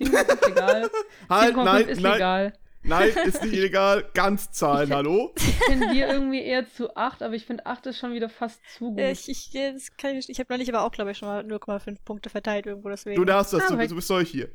7,5 0.00 0.50
egal. 0.50 0.90
halt, 1.28 1.54
7,5 1.56 1.64
nein, 1.64 1.88
ist 1.88 2.00
nein, 2.00 2.12
legal. 2.12 2.52
nein, 2.82 3.08
ist 3.26 3.42
nicht 3.42 3.52
illegal. 3.58 4.04
Ganz 4.14 4.50
Zahlen, 4.52 4.88
Ich- 4.88 4.94
hallo? 4.94 5.32
Ich 5.36 5.58
tendiere 5.66 6.12
irgendwie 6.12 6.42
eher 6.42 6.68
zu 6.68 6.94
8, 6.96 7.22
aber 7.22 7.34
ich 7.34 7.44
finde 7.46 7.66
8 7.66 7.86
ist 7.86 7.98
schon 7.98 8.12
wieder 8.12 8.28
fast 8.28 8.60
zu 8.76 8.90
gut. 8.92 9.00
Ich, 9.00 9.28
ich, 9.28 9.54
ich, 9.54 10.28
ich 10.28 10.38
habe 10.40 10.52
neulich 10.52 10.68
aber 10.72 10.82
auch, 10.82 10.92
glaube 10.92 11.10
ich, 11.10 11.18
schon 11.18 11.28
mal 11.28 11.42
0,5 11.44 11.96
Punkte 12.04 12.30
verteilt 12.30 12.66
irgendwo, 12.66 12.88
deswegen. 12.88 13.16
Du 13.16 13.24
darfst 13.24 13.52
das, 13.52 13.62
Ah, 13.70 13.76
du, 13.76 13.88
du 13.88 13.94
bist 13.96 14.08
doch 14.10 14.20
hier. 14.20 14.48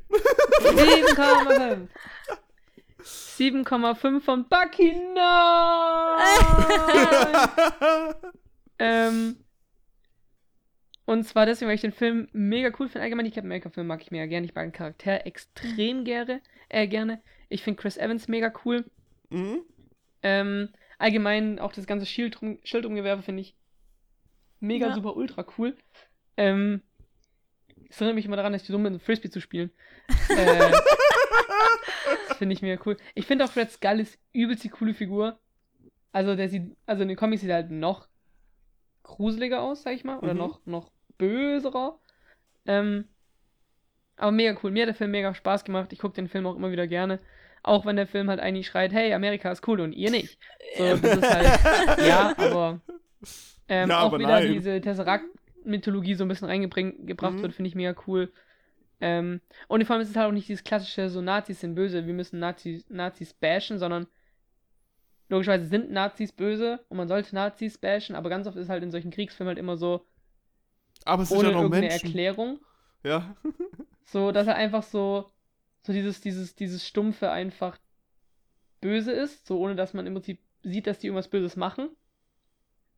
7,5. 0.62 1.88
7,5 3.04 4.20
von 4.20 4.48
Bucky. 4.48 4.96
Nein! 5.14 6.28
ähm, 8.78 9.36
und 11.06 11.24
zwar 11.24 11.46
deswegen, 11.46 11.68
weil 11.68 11.74
ich 11.76 11.80
den 11.82 11.92
Film 11.92 12.28
mega 12.32 12.68
cool 12.78 12.88
finde. 12.88 13.02
Allgemein 13.02 13.24
die 13.26 13.30
Captain 13.30 13.46
America-Filme 13.46 13.86
mag 13.88 14.02
ich 14.02 14.10
mega 14.10 14.26
gerne. 14.26 14.46
Ich 14.46 14.54
mag 14.54 14.64
den 14.66 14.72
Charakter 14.72 15.26
extrem 15.26 16.04
gerne. 16.04 16.40
Äh, 16.68 16.86
gerne. 16.88 17.20
Ich 17.48 17.62
finde 17.62 17.80
Chris 17.80 17.96
Evans 17.96 18.28
mega 18.28 18.52
cool. 18.64 18.84
mhm. 19.30 19.60
Ähm, 20.22 20.70
allgemein 20.98 21.58
auch 21.58 21.72
das 21.72 21.86
ganze 21.86 22.06
Schild 22.06 22.38
Schildumgewerbe 22.62 23.22
finde 23.22 23.42
ich 23.42 23.54
mega 24.60 24.86
Ja. 24.88 24.94
super 24.94 25.14
ultra 25.16 25.44
cool. 25.58 25.76
Ähm, 26.38 26.80
es 27.90 28.00
erinnert 28.00 28.14
mich 28.16 28.24
immer 28.24 28.36
daran, 28.36 28.54
dass 28.54 28.62
ich 28.62 28.68
dumm 28.68 28.82
bin, 28.84 28.98
Frisbee 28.98 29.28
zu 29.28 29.40
spielen. 29.42 29.70
äh, 30.30 30.72
das 32.28 32.38
finde 32.38 32.54
ich 32.54 32.62
mega 32.62 32.80
cool. 32.86 32.96
Ich 33.14 33.26
finde 33.26 33.44
auch 33.44 33.54
Red 33.54 33.70
Skull 33.70 34.00
ist 34.00 34.18
übelst 34.32 34.64
die 34.64 34.68
coole 34.70 34.94
Figur. 34.94 35.38
Also 36.12 36.34
der 36.36 36.48
sieht, 36.48 36.74
also 36.86 37.02
in 37.02 37.08
den 37.08 37.16
Comics 37.18 37.42
sieht 37.42 37.50
er 37.50 37.56
halt 37.56 37.70
noch 37.70 38.08
gruseliger 39.02 39.60
aus, 39.62 39.82
sag 39.82 39.92
ich 39.94 40.04
mal, 40.04 40.18
oder 40.18 40.32
Mhm. 40.32 40.38
noch, 40.38 40.60
noch 40.66 40.92
böserer. 41.18 41.98
Ähm, 42.66 43.06
aber 44.16 44.32
mega 44.32 44.58
cool. 44.62 44.70
Mir 44.70 44.82
hat 44.82 44.88
der 44.88 44.94
Film 44.94 45.10
mega 45.10 45.34
Spaß 45.34 45.64
gemacht. 45.64 45.92
Ich 45.92 45.98
gucke 45.98 46.14
den 46.14 46.28
Film 46.28 46.46
auch 46.46 46.56
immer 46.56 46.70
wieder 46.70 46.86
gerne. 46.86 47.18
Auch 47.62 47.86
wenn 47.86 47.96
der 47.96 48.06
Film 48.06 48.28
halt 48.28 48.40
eigentlich 48.40 48.66
schreit, 48.66 48.92
hey, 48.92 49.12
Amerika 49.14 49.50
ist 49.50 49.66
cool 49.66 49.80
und 49.80 49.92
ihr 49.92 50.10
nicht. 50.10 50.38
So, 50.76 50.96
das 50.96 51.16
ist 51.16 51.30
halt, 51.34 51.98
ja, 52.06 52.34
aber 52.36 52.80
ähm, 53.68 53.88
Ja, 53.88 54.00
auch 54.00 54.06
aber 54.06 54.18
wieder 54.18 54.40
nein. 54.40 54.52
diese 54.52 54.80
Tesseract-Mythologie 54.80 56.14
so 56.14 56.24
ein 56.24 56.28
bisschen 56.28 56.48
reingebracht 56.48 56.94
gebracht 57.06 57.34
Mhm. 57.34 57.42
wird, 57.42 57.54
finde 57.54 57.68
ich 57.68 57.74
mega 57.74 57.94
cool. 58.06 58.30
Ähm, 59.00 59.40
und 59.68 59.84
vor 59.84 59.94
allem 59.94 60.02
ist 60.02 60.10
es 60.10 60.16
halt 60.16 60.28
auch 60.28 60.32
nicht 60.32 60.48
dieses 60.48 60.64
klassische, 60.64 61.08
so 61.08 61.20
Nazis 61.20 61.60
sind 61.60 61.74
böse, 61.74 62.06
wir 62.06 62.14
müssen 62.14 62.38
Nazis, 62.38 62.84
Nazis 62.90 63.34
bashen, 63.34 63.78
sondern 63.78 64.06
logischerweise 65.28 65.66
sind 65.66 65.90
Nazis 65.90 66.32
böse 66.32 66.80
und 66.88 66.96
man 66.96 67.08
sollte 67.08 67.34
Nazis 67.34 67.78
bashen, 67.78 68.14
aber 68.14 68.28
ganz 68.30 68.46
oft 68.46 68.56
ist 68.56 68.68
halt 68.68 68.82
in 68.82 68.90
solchen 68.90 69.10
Kriegsfilmen 69.10 69.48
halt 69.48 69.58
immer 69.58 69.76
so, 69.76 70.04
Aber 71.04 71.22
es 71.22 71.28
sind 71.28 71.38
ohne 71.38 71.48
ja 71.48 71.54
noch 71.54 71.62
irgendeine 71.62 71.88
Menschen. 71.88 72.06
Erklärung, 72.08 72.58
Ja. 73.02 73.34
so, 74.04 74.32
dass 74.32 74.46
er 74.46 74.56
einfach 74.56 74.82
so, 74.82 75.30
so 75.82 75.92
dieses, 75.92 76.20
dieses, 76.20 76.54
dieses 76.54 76.86
Stumpfe 76.86 77.30
einfach 77.30 77.78
böse 78.80 79.12
ist, 79.12 79.46
so 79.46 79.58
ohne 79.60 79.74
dass 79.76 79.94
man 79.94 80.06
im 80.06 80.14
Prinzip 80.14 80.38
sieht, 80.62 80.86
dass 80.86 80.98
die 80.98 81.06
irgendwas 81.08 81.28
Böses 81.28 81.56
machen. 81.56 81.90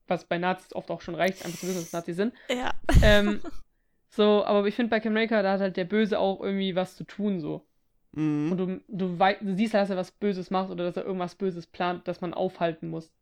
Was 0.08 0.24
bei 0.24 0.38
Nazis 0.38 0.72
oft 0.74 0.90
auch 0.90 1.00
schon 1.00 1.16
reicht, 1.16 1.44
einfach 1.44 1.58
zu 1.58 1.66
wissen, 1.66 1.80
dass 1.82 1.92
Nazis 1.92 2.16
sind. 2.16 2.32
Ja. 2.48 2.72
ähm, 3.02 3.40
so, 4.08 4.44
aber 4.44 4.66
ich 4.68 4.74
finde 4.74 4.90
bei 4.90 4.98
Captain 4.98 5.12
America, 5.12 5.42
da 5.42 5.52
hat 5.52 5.60
halt 5.60 5.76
der 5.76 5.84
Böse 5.84 6.18
auch 6.18 6.40
irgendwie 6.40 6.76
was 6.76 6.96
zu 6.96 7.04
tun, 7.04 7.40
so. 7.40 7.66
Und 8.12 8.22
Mhm. 8.22 8.56
du, 8.56 8.80
du, 8.88 9.18
wei- 9.18 9.38
du 9.40 9.54
siehst 9.54 9.74
halt, 9.74 9.82
dass 9.82 9.90
er 9.90 9.96
was 9.96 10.12
Böses 10.12 10.50
macht 10.50 10.70
oder 10.70 10.84
dass 10.84 10.96
er 10.96 11.04
irgendwas 11.04 11.34
Böses 11.34 11.66
plant, 11.66 12.06
das 12.08 12.20
man 12.20 12.32
aufhalten 12.34 12.88
muss. 12.88 13.12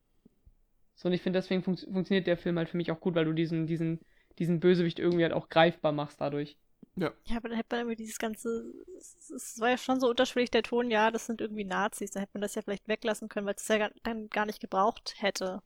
So, 0.94 1.08
und 1.08 1.14
ich 1.14 1.22
finde, 1.22 1.38
deswegen 1.38 1.62
funkt 1.62 1.80
funktioniert 1.90 2.26
der 2.26 2.36
Film 2.36 2.56
halt 2.58 2.68
für 2.68 2.76
mich 2.76 2.90
auch 2.92 3.00
gut, 3.00 3.14
weil 3.14 3.24
du 3.24 3.32
diesen, 3.32 3.66
diesen, 3.66 3.98
diesen 4.38 4.60
Bösewicht 4.60 4.98
irgendwie 4.98 5.24
halt 5.24 5.32
auch 5.32 5.48
greifbar 5.48 5.92
machst 5.92 6.20
dadurch. 6.20 6.56
Ja, 6.96 7.38
aber 7.38 7.48
dann 7.48 7.56
hätte 7.56 7.74
man 7.74 7.80
irgendwie 7.80 7.96
dieses 7.96 8.18
ganze. 8.18 8.72
Es, 8.96 9.58
war 9.58 9.70
ja 9.70 9.78
schon 9.78 10.00
so 10.00 10.08
unterschwellig 10.08 10.50
der 10.50 10.62
Ton, 10.62 10.90
ja, 10.90 11.10
das 11.10 11.26
sind 11.26 11.40
irgendwie 11.40 11.64
Nazis. 11.64 12.10
Da 12.12 12.20
hätte 12.20 12.32
man 12.34 12.42
das 12.42 12.54
ja 12.54 12.62
vielleicht 12.62 12.86
weglassen 12.88 13.28
können, 13.28 13.46
weil 13.46 13.54
es 13.56 13.66
ja 13.68 13.78
gar, 13.78 13.90
dann 14.04 14.28
gar 14.28 14.46
nicht 14.46 14.60
gebraucht 14.60 15.14
hätte. 15.18 15.60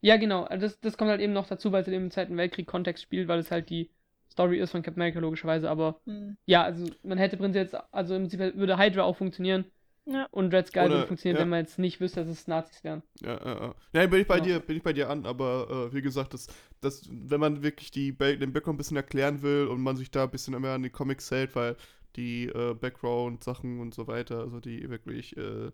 Ja, 0.00 0.16
genau. 0.16 0.44
Also 0.44 0.66
Das, 0.66 0.80
das 0.80 0.96
kommt 0.96 1.10
halt 1.10 1.20
eben 1.20 1.32
noch 1.32 1.46
dazu, 1.46 1.72
weil 1.72 1.80
es 1.82 1.86
halt 1.86 1.94
eben 1.94 2.04
im 2.04 2.10
Zweiten 2.10 2.36
Weltkrieg-Kontext 2.36 3.02
spielt, 3.02 3.28
weil 3.28 3.38
es 3.40 3.50
halt 3.50 3.70
die 3.70 3.90
Story 4.30 4.58
ist 4.60 4.70
von 4.70 4.82
Captain 4.82 5.00
America 5.02 5.18
logischerweise. 5.20 5.70
Aber 5.70 6.00
Hm. 6.06 6.36
ja, 6.46 6.62
also 6.62 6.86
man 7.02 7.18
hätte 7.18 7.36
prinzipiell 7.36 7.64
jetzt, 7.64 7.76
also 7.92 8.14
im 8.14 8.22
Prinzip 8.22 8.40
würde 8.56 8.78
Hydra 8.78 9.02
auch 9.04 9.16
funktionieren 9.16 9.64
Ja. 10.08 10.26
und 10.30 10.54
Red 10.54 10.68
Skull 10.68 10.84
Oder- 10.84 10.94
würde 10.94 11.06
funktionieren, 11.08 11.36
ja. 11.36 11.42
wenn 11.42 11.48
man 11.48 11.60
jetzt 11.60 11.78
nicht 11.78 12.00
wüsste, 12.00 12.20
dass 12.20 12.28
es 12.28 12.46
Nazis 12.46 12.84
wären. 12.84 13.02
Ja, 13.22 13.34
ja, 13.44 13.60
ja. 13.66 13.74
Nein, 13.92 14.10
bin 14.10 14.20
ich 14.20 14.26
bei 14.28 14.38
Ja. 14.38 14.44
dir, 14.44 14.60
bin 14.60 14.76
ich 14.76 14.82
bei 14.82 14.92
dir 14.92 15.10
an, 15.10 15.26
aber 15.26 15.88
äh, 15.90 15.94
wie 15.94 16.02
gesagt, 16.02 16.32
das, 16.34 16.46
das, 16.80 17.08
wenn 17.10 17.40
man 17.40 17.62
wirklich 17.62 17.90
die, 17.90 18.12
Ba- 18.12 18.36
den 18.36 18.52
Background 18.52 18.76
ein 18.76 18.78
bisschen 18.78 18.96
erklären 18.96 19.42
will 19.42 19.66
und 19.66 19.80
man 19.82 19.96
sich 19.96 20.10
da 20.10 20.24
ein 20.24 20.30
bisschen 20.30 20.60
mehr 20.60 20.72
an 20.74 20.82
die 20.84 20.90
Comics 20.90 21.30
hält, 21.30 21.56
weil 21.56 21.76
die 22.14 22.44
äh, 22.46 22.74
Background-Sachen 22.74 23.80
und 23.80 23.92
so 23.94 24.06
weiter, 24.06 24.38
also 24.40 24.60
die 24.60 24.88
wirklich, 24.88 25.36
äh, 25.36 25.70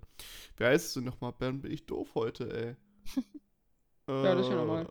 wie 0.56 0.64
heißt 0.64 0.86
es 0.88 0.94
denn 0.94 1.04
nochmal? 1.04 1.32
Ben, 1.38 1.60
bin 1.60 1.70
ich 1.70 1.86
doof 1.86 2.08
heute, 2.14 2.50
ey. 2.52 2.76
Ja, 4.08 4.34
das 4.34 4.46
ist 4.46 4.50
ja 4.50 4.56
normal. 4.56 4.86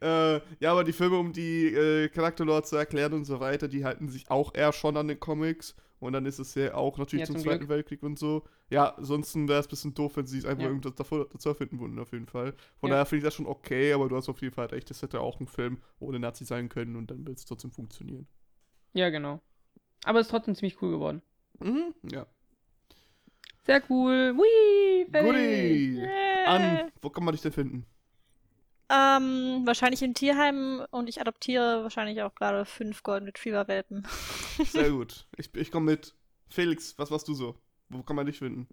Äh, 0.00 0.34
ja, 0.60 0.72
aber 0.72 0.84
die 0.84 0.92
Filme, 0.92 1.18
um 1.18 1.32
die 1.32 1.66
äh, 1.66 2.08
Charakterlore 2.08 2.62
zu 2.62 2.76
erklären 2.76 3.12
und 3.12 3.24
so 3.24 3.40
weiter, 3.40 3.68
die 3.68 3.84
halten 3.84 4.08
sich 4.08 4.30
auch 4.30 4.54
eher 4.54 4.72
schon 4.72 4.96
an 4.96 5.08
den 5.08 5.20
Comics. 5.20 5.74
Und 6.00 6.14
dann 6.14 6.24
ist 6.24 6.38
es 6.38 6.54
ja 6.54 6.72
auch 6.74 6.96
natürlich 6.96 7.20
Ja, 7.20 7.26
zum 7.26 7.36
zum 7.36 7.44
Zweiten. 7.44 7.68
Weltkrieg 7.68 8.02
und 8.02 8.18
so. 8.18 8.44
Ja, 8.70 8.94
ansonsten 8.96 9.48
wäre 9.48 9.60
es 9.60 9.66
ein 9.66 9.70
bisschen 9.70 9.92
doof, 9.94 10.16
wenn 10.16 10.26
sie 10.26 10.38
es 10.38 10.46
einfach 10.46 10.62
Ja. 10.62 10.68
irgendwas 10.70 10.94
davor, 10.94 11.28
dazu 11.30 11.50
erfinden 11.50 11.78
würden, 11.78 11.98
auf 11.98 12.12
jeden 12.12 12.26
Fall. 12.26 12.54
Von 12.78 12.88
Ja. 12.88 12.94
daher 12.94 13.06
finde 13.06 13.18
ich 13.18 13.24
das 13.24 13.34
schon 13.34 13.44
okay, 13.46 13.92
aber 13.92 14.08
du 14.08 14.16
hast 14.16 14.28
auf 14.30 14.40
jeden 14.40 14.54
Fall 14.54 14.66
recht, 14.68 14.88
das 14.88 15.02
hätte 15.02 15.20
auch 15.20 15.40
ein 15.40 15.46
Film 15.46 15.76
ohne 15.98 16.18
Nazi 16.18 16.46
sein 16.46 16.70
können 16.70 16.96
und 16.96 17.10
dann 17.10 17.26
wird 17.26 17.36
es 17.36 17.44
trotzdem 17.44 17.70
funktionieren. 17.70 18.26
Ja, 18.94 19.10
genau. 19.10 19.40
Aber 20.04 20.20
es 20.20 20.26
ist 20.28 20.30
trotzdem 20.30 20.54
ziemlich 20.54 20.80
cool 20.80 20.90
geworden. 20.92 21.20
Mhm, 21.58 21.92
ja. 22.10 22.26
Sehr 23.66 23.82
cool. 23.88 24.36
Whee! 24.36 25.06
fertig. 25.10 25.30
Guti! 25.30 26.00
Äh, 26.02 26.44
An, 26.46 26.92
wo 27.02 27.10
kann 27.10 27.24
man 27.24 27.32
dich 27.32 27.42
denn 27.42 27.52
finden? 27.52 27.86
Ähm, 28.92 29.62
wahrscheinlich 29.66 30.02
in 30.02 30.14
Tierheimen 30.14 30.80
und 30.90 31.08
ich 31.08 31.20
adoptiere 31.20 31.84
wahrscheinlich 31.84 32.22
auch 32.22 32.34
gerade 32.34 32.64
fünf 32.64 33.04
Golden 33.04 33.26
Retriever-Welpen. 33.26 34.06
Sehr 34.64 34.90
gut. 34.90 35.26
Ich, 35.36 35.54
ich 35.54 35.70
komme 35.70 35.92
mit. 35.92 36.14
Felix, 36.48 36.98
was 36.98 37.10
warst 37.12 37.28
du 37.28 37.34
so? 37.34 37.54
Wo 37.88 38.02
kann 38.02 38.16
man 38.16 38.26
dich 38.26 38.38
finden? 38.38 38.66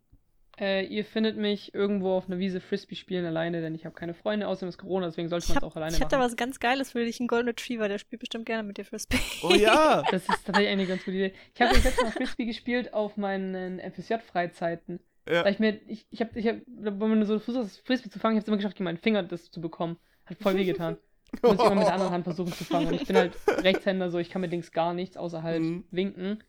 Äh, 0.60 0.86
ihr 0.88 1.05
findet 1.05 1.38
mich 1.38 1.74
irgendwo 1.76 2.14
auf 2.14 2.28
einer 2.28 2.39
Wiese 2.39 2.60
Frisbee 2.60 2.95
spielen 2.95 3.26
alleine, 3.26 3.62
denn 3.62 3.76
ich 3.76 3.86
habe 3.86 3.93
keine 3.93 4.16
Freunde, 4.16 4.47
außerdem 4.47 4.70
ist 4.70 4.78
Corona, 4.80 5.05
deswegen 5.05 5.30
sollte 5.30 5.43
Ich, 5.43 5.49
man 5.49 5.58
es 5.60 5.64
auch 5.64 5.76
alleine 5.76 5.95
ich 5.95 6.01
hab 6.01 6.10
da 6.10 6.18
machen. 6.18 6.26
was 6.32 6.36
ganz 6.36 6.60
Geiles 6.60 6.93
für 6.93 7.05
dich, 7.05 7.20
einen 7.20 7.28
Golden 7.28 7.49
Retriever, 7.49 7.88
der 7.88 7.99
spielt 7.99 8.22
bestimmt 8.22 8.47
gerne 8.47 8.64
mit 8.64 8.78
dir 8.78 8.86
Frisbee. 8.86 9.20
Oh 9.43 9.53
ja! 9.53 10.01
Das 10.12 10.24
ist 10.24 10.45
tatsächlich 10.45 10.70
eine 10.70 10.88
ganz 10.88 11.05
gute 11.05 11.18
Idee. 11.18 11.34
Ich 11.53 11.62
habe 11.62 11.76
das 11.76 11.84
letzte 11.84 12.03
Mal 12.03 12.12
Frisbee 12.12 12.45
gespielt 12.45 12.93
auf 12.93 13.18
meinen 13.18 13.80
FSJ-Freizeiten. 13.80 14.99
ja. 15.30 15.45
Weil 15.45 15.53
ich 15.53 15.60
mir, 15.60 15.80
ich, 15.88 16.08
ich 16.10 16.22
habe, 16.22 16.39
ich 16.39 16.47
hab, 16.47 16.55
wenn 16.66 16.97
man 16.97 17.24
so 17.26 17.38
versucht, 17.39 17.82
Frisbee 17.86 18.10
zu 18.10 18.18
fangen, 18.20 18.36
ich 18.36 18.39
habe 18.39 18.43
es 18.45 18.47
immer 18.47 18.58
geschafft, 18.58 18.76
gegen 18.78 18.86
meinen 18.86 18.97
Finger 18.97 19.24
das 19.24 19.51
zu 19.51 19.62
bekommen. 19.62 19.97
Hat 20.26 20.38
voll 20.39 20.55
wehgetan. 20.55 20.97
Muss 21.43 21.53
ich 21.55 21.60
immer 21.60 21.76
mit 21.76 21.84
der 21.86 21.93
anderen 21.93 22.12
Hand 22.14 22.24
versuchen 22.24 22.51
zu 22.53 22.64
fangen. 22.64 22.88
Und 22.88 22.93
ich 22.95 23.05
bin 23.05 23.16
halt 23.18 23.34
Rechtshänder, 23.47 24.10
so 24.10 24.18
ich 24.18 24.30
kann 24.30 24.41
mit 24.41 24.51
Dings 24.51 24.72
gar 24.72 24.93
nichts, 24.93 25.18
außer 25.18 25.43
halt 25.43 25.62
Mhm. 25.62 25.84
winken. 25.91 26.43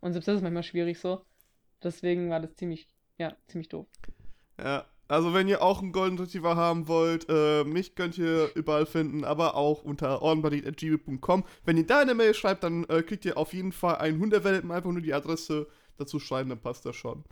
Und 0.00 0.12
selbst 0.12 0.26
das 0.28 0.36
ist 0.36 0.42
manchmal 0.42 0.62
schwierig 0.64 0.98
so. 0.98 1.24
Deswegen 1.82 2.30
war 2.30 2.40
das 2.40 2.54
ziemlich, 2.56 2.88
ja, 3.18 3.36
ziemlich 3.46 3.68
doof. 3.68 3.86
Ja, 4.58 4.86
also 5.08 5.34
wenn 5.34 5.48
ihr 5.48 5.62
auch 5.62 5.82
einen 5.82 5.92
Golden 5.92 6.18
Retriever 6.18 6.56
haben 6.56 6.88
wollt, 6.88 7.26
äh, 7.28 7.64
mich 7.64 7.94
könnt 7.94 8.16
ihr 8.16 8.50
überall 8.54 8.86
finden, 8.86 9.24
aber 9.24 9.54
auch 9.54 9.82
unter 9.82 10.22
ornbuddy.gmail.com. 10.22 11.44
Wenn 11.64 11.76
ihr 11.76 11.86
da 11.86 12.00
eine 12.00 12.14
Mail 12.14 12.34
schreibt, 12.34 12.64
dann 12.64 12.84
äh, 12.84 13.02
kriegt 13.02 13.24
ihr 13.24 13.36
auf 13.36 13.52
jeden 13.52 13.72
Fall 13.72 13.96
einen 13.96 14.18
Hundewelpen, 14.18 14.70
einfach 14.70 14.90
nur 14.90 15.02
die 15.02 15.12
Adresse 15.12 15.66
dazu 15.98 16.18
schreiben, 16.18 16.50
dann 16.50 16.60
passt 16.60 16.86
das 16.86 16.96
schon. 16.96 17.24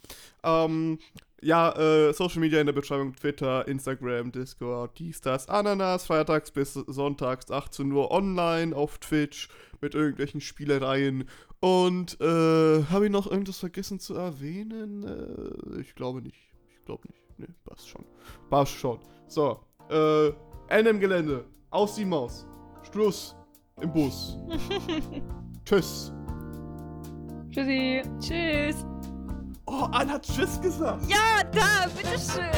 Ähm, 0.43 0.99
ja, 1.41 1.73
äh, 1.73 2.13
Social 2.13 2.41
Media 2.41 2.61
in 2.61 2.67
der 2.67 2.73
Beschreibung, 2.73 3.15
Twitter, 3.15 3.67
Instagram, 3.67 4.31
Discord, 4.31 4.99
dies, 4.99 5.21
das, 5.21 5.49
Ananas, 5.49 6.07
freitags 6.07 6.53
bis 6.53 6.75
sonntags 6.75 7.51
18 7.51 7.91
Uhr 7.91 8.11
online 8.11 8.75
auf 8.75 8.99
Twitch 8.99 9.49
mit 9.81 9.95
irgendwelchen 9.95 10.41
Spielereien. 10.41 11.29
Und 11.61 12.21
äh, 12.21 12.85
habe 12.85 13.07
ich 13.07 13.11
noch 13.11 13.31
irgendwas 13.31 13.59
vergessen 13.59 13.99
zu 13.99 14.15
erwähnen? 14.15 15.05
Äh, 15.05 15.81
ich 15.81 15.95
glaube 15.95 16.23
nicht. 16.23 16.39
Ich 16.71 16.85
glaube 16.85 17.07
nicht. 17.09 17.39
Ne, 17.39 17.49
passt 17.65 17.89
schon. 17.89 18.05
Passt 18.49 18.73
schon. 18.73 18.99
So, 19.27 19.61
äh, 19.91 20.33
Ende 20.69 20.91
im 20.91 21.01
Gelände. 21.01 21.45
Aus 21.71 21.97
die 21.97 22.05
Maus. 22.05 22.47
Schluss. 22.91 23.37
Im 23.81 23.93
Bus. 23.93 24.37
Tschüss. 25.65 26.13
Tschüssi! 27.53 28.03
Tschüss. 28.19 28.87
Oh, 29.67 29.87
Anna 29.93 30.15
hat 30.15 30.23
Tschüss 30.23 30.61
gesagt. 30.61 31.05
Ja, 31.09 31.43
da, 31.53 31.87
bitteschön. 31.95 32.51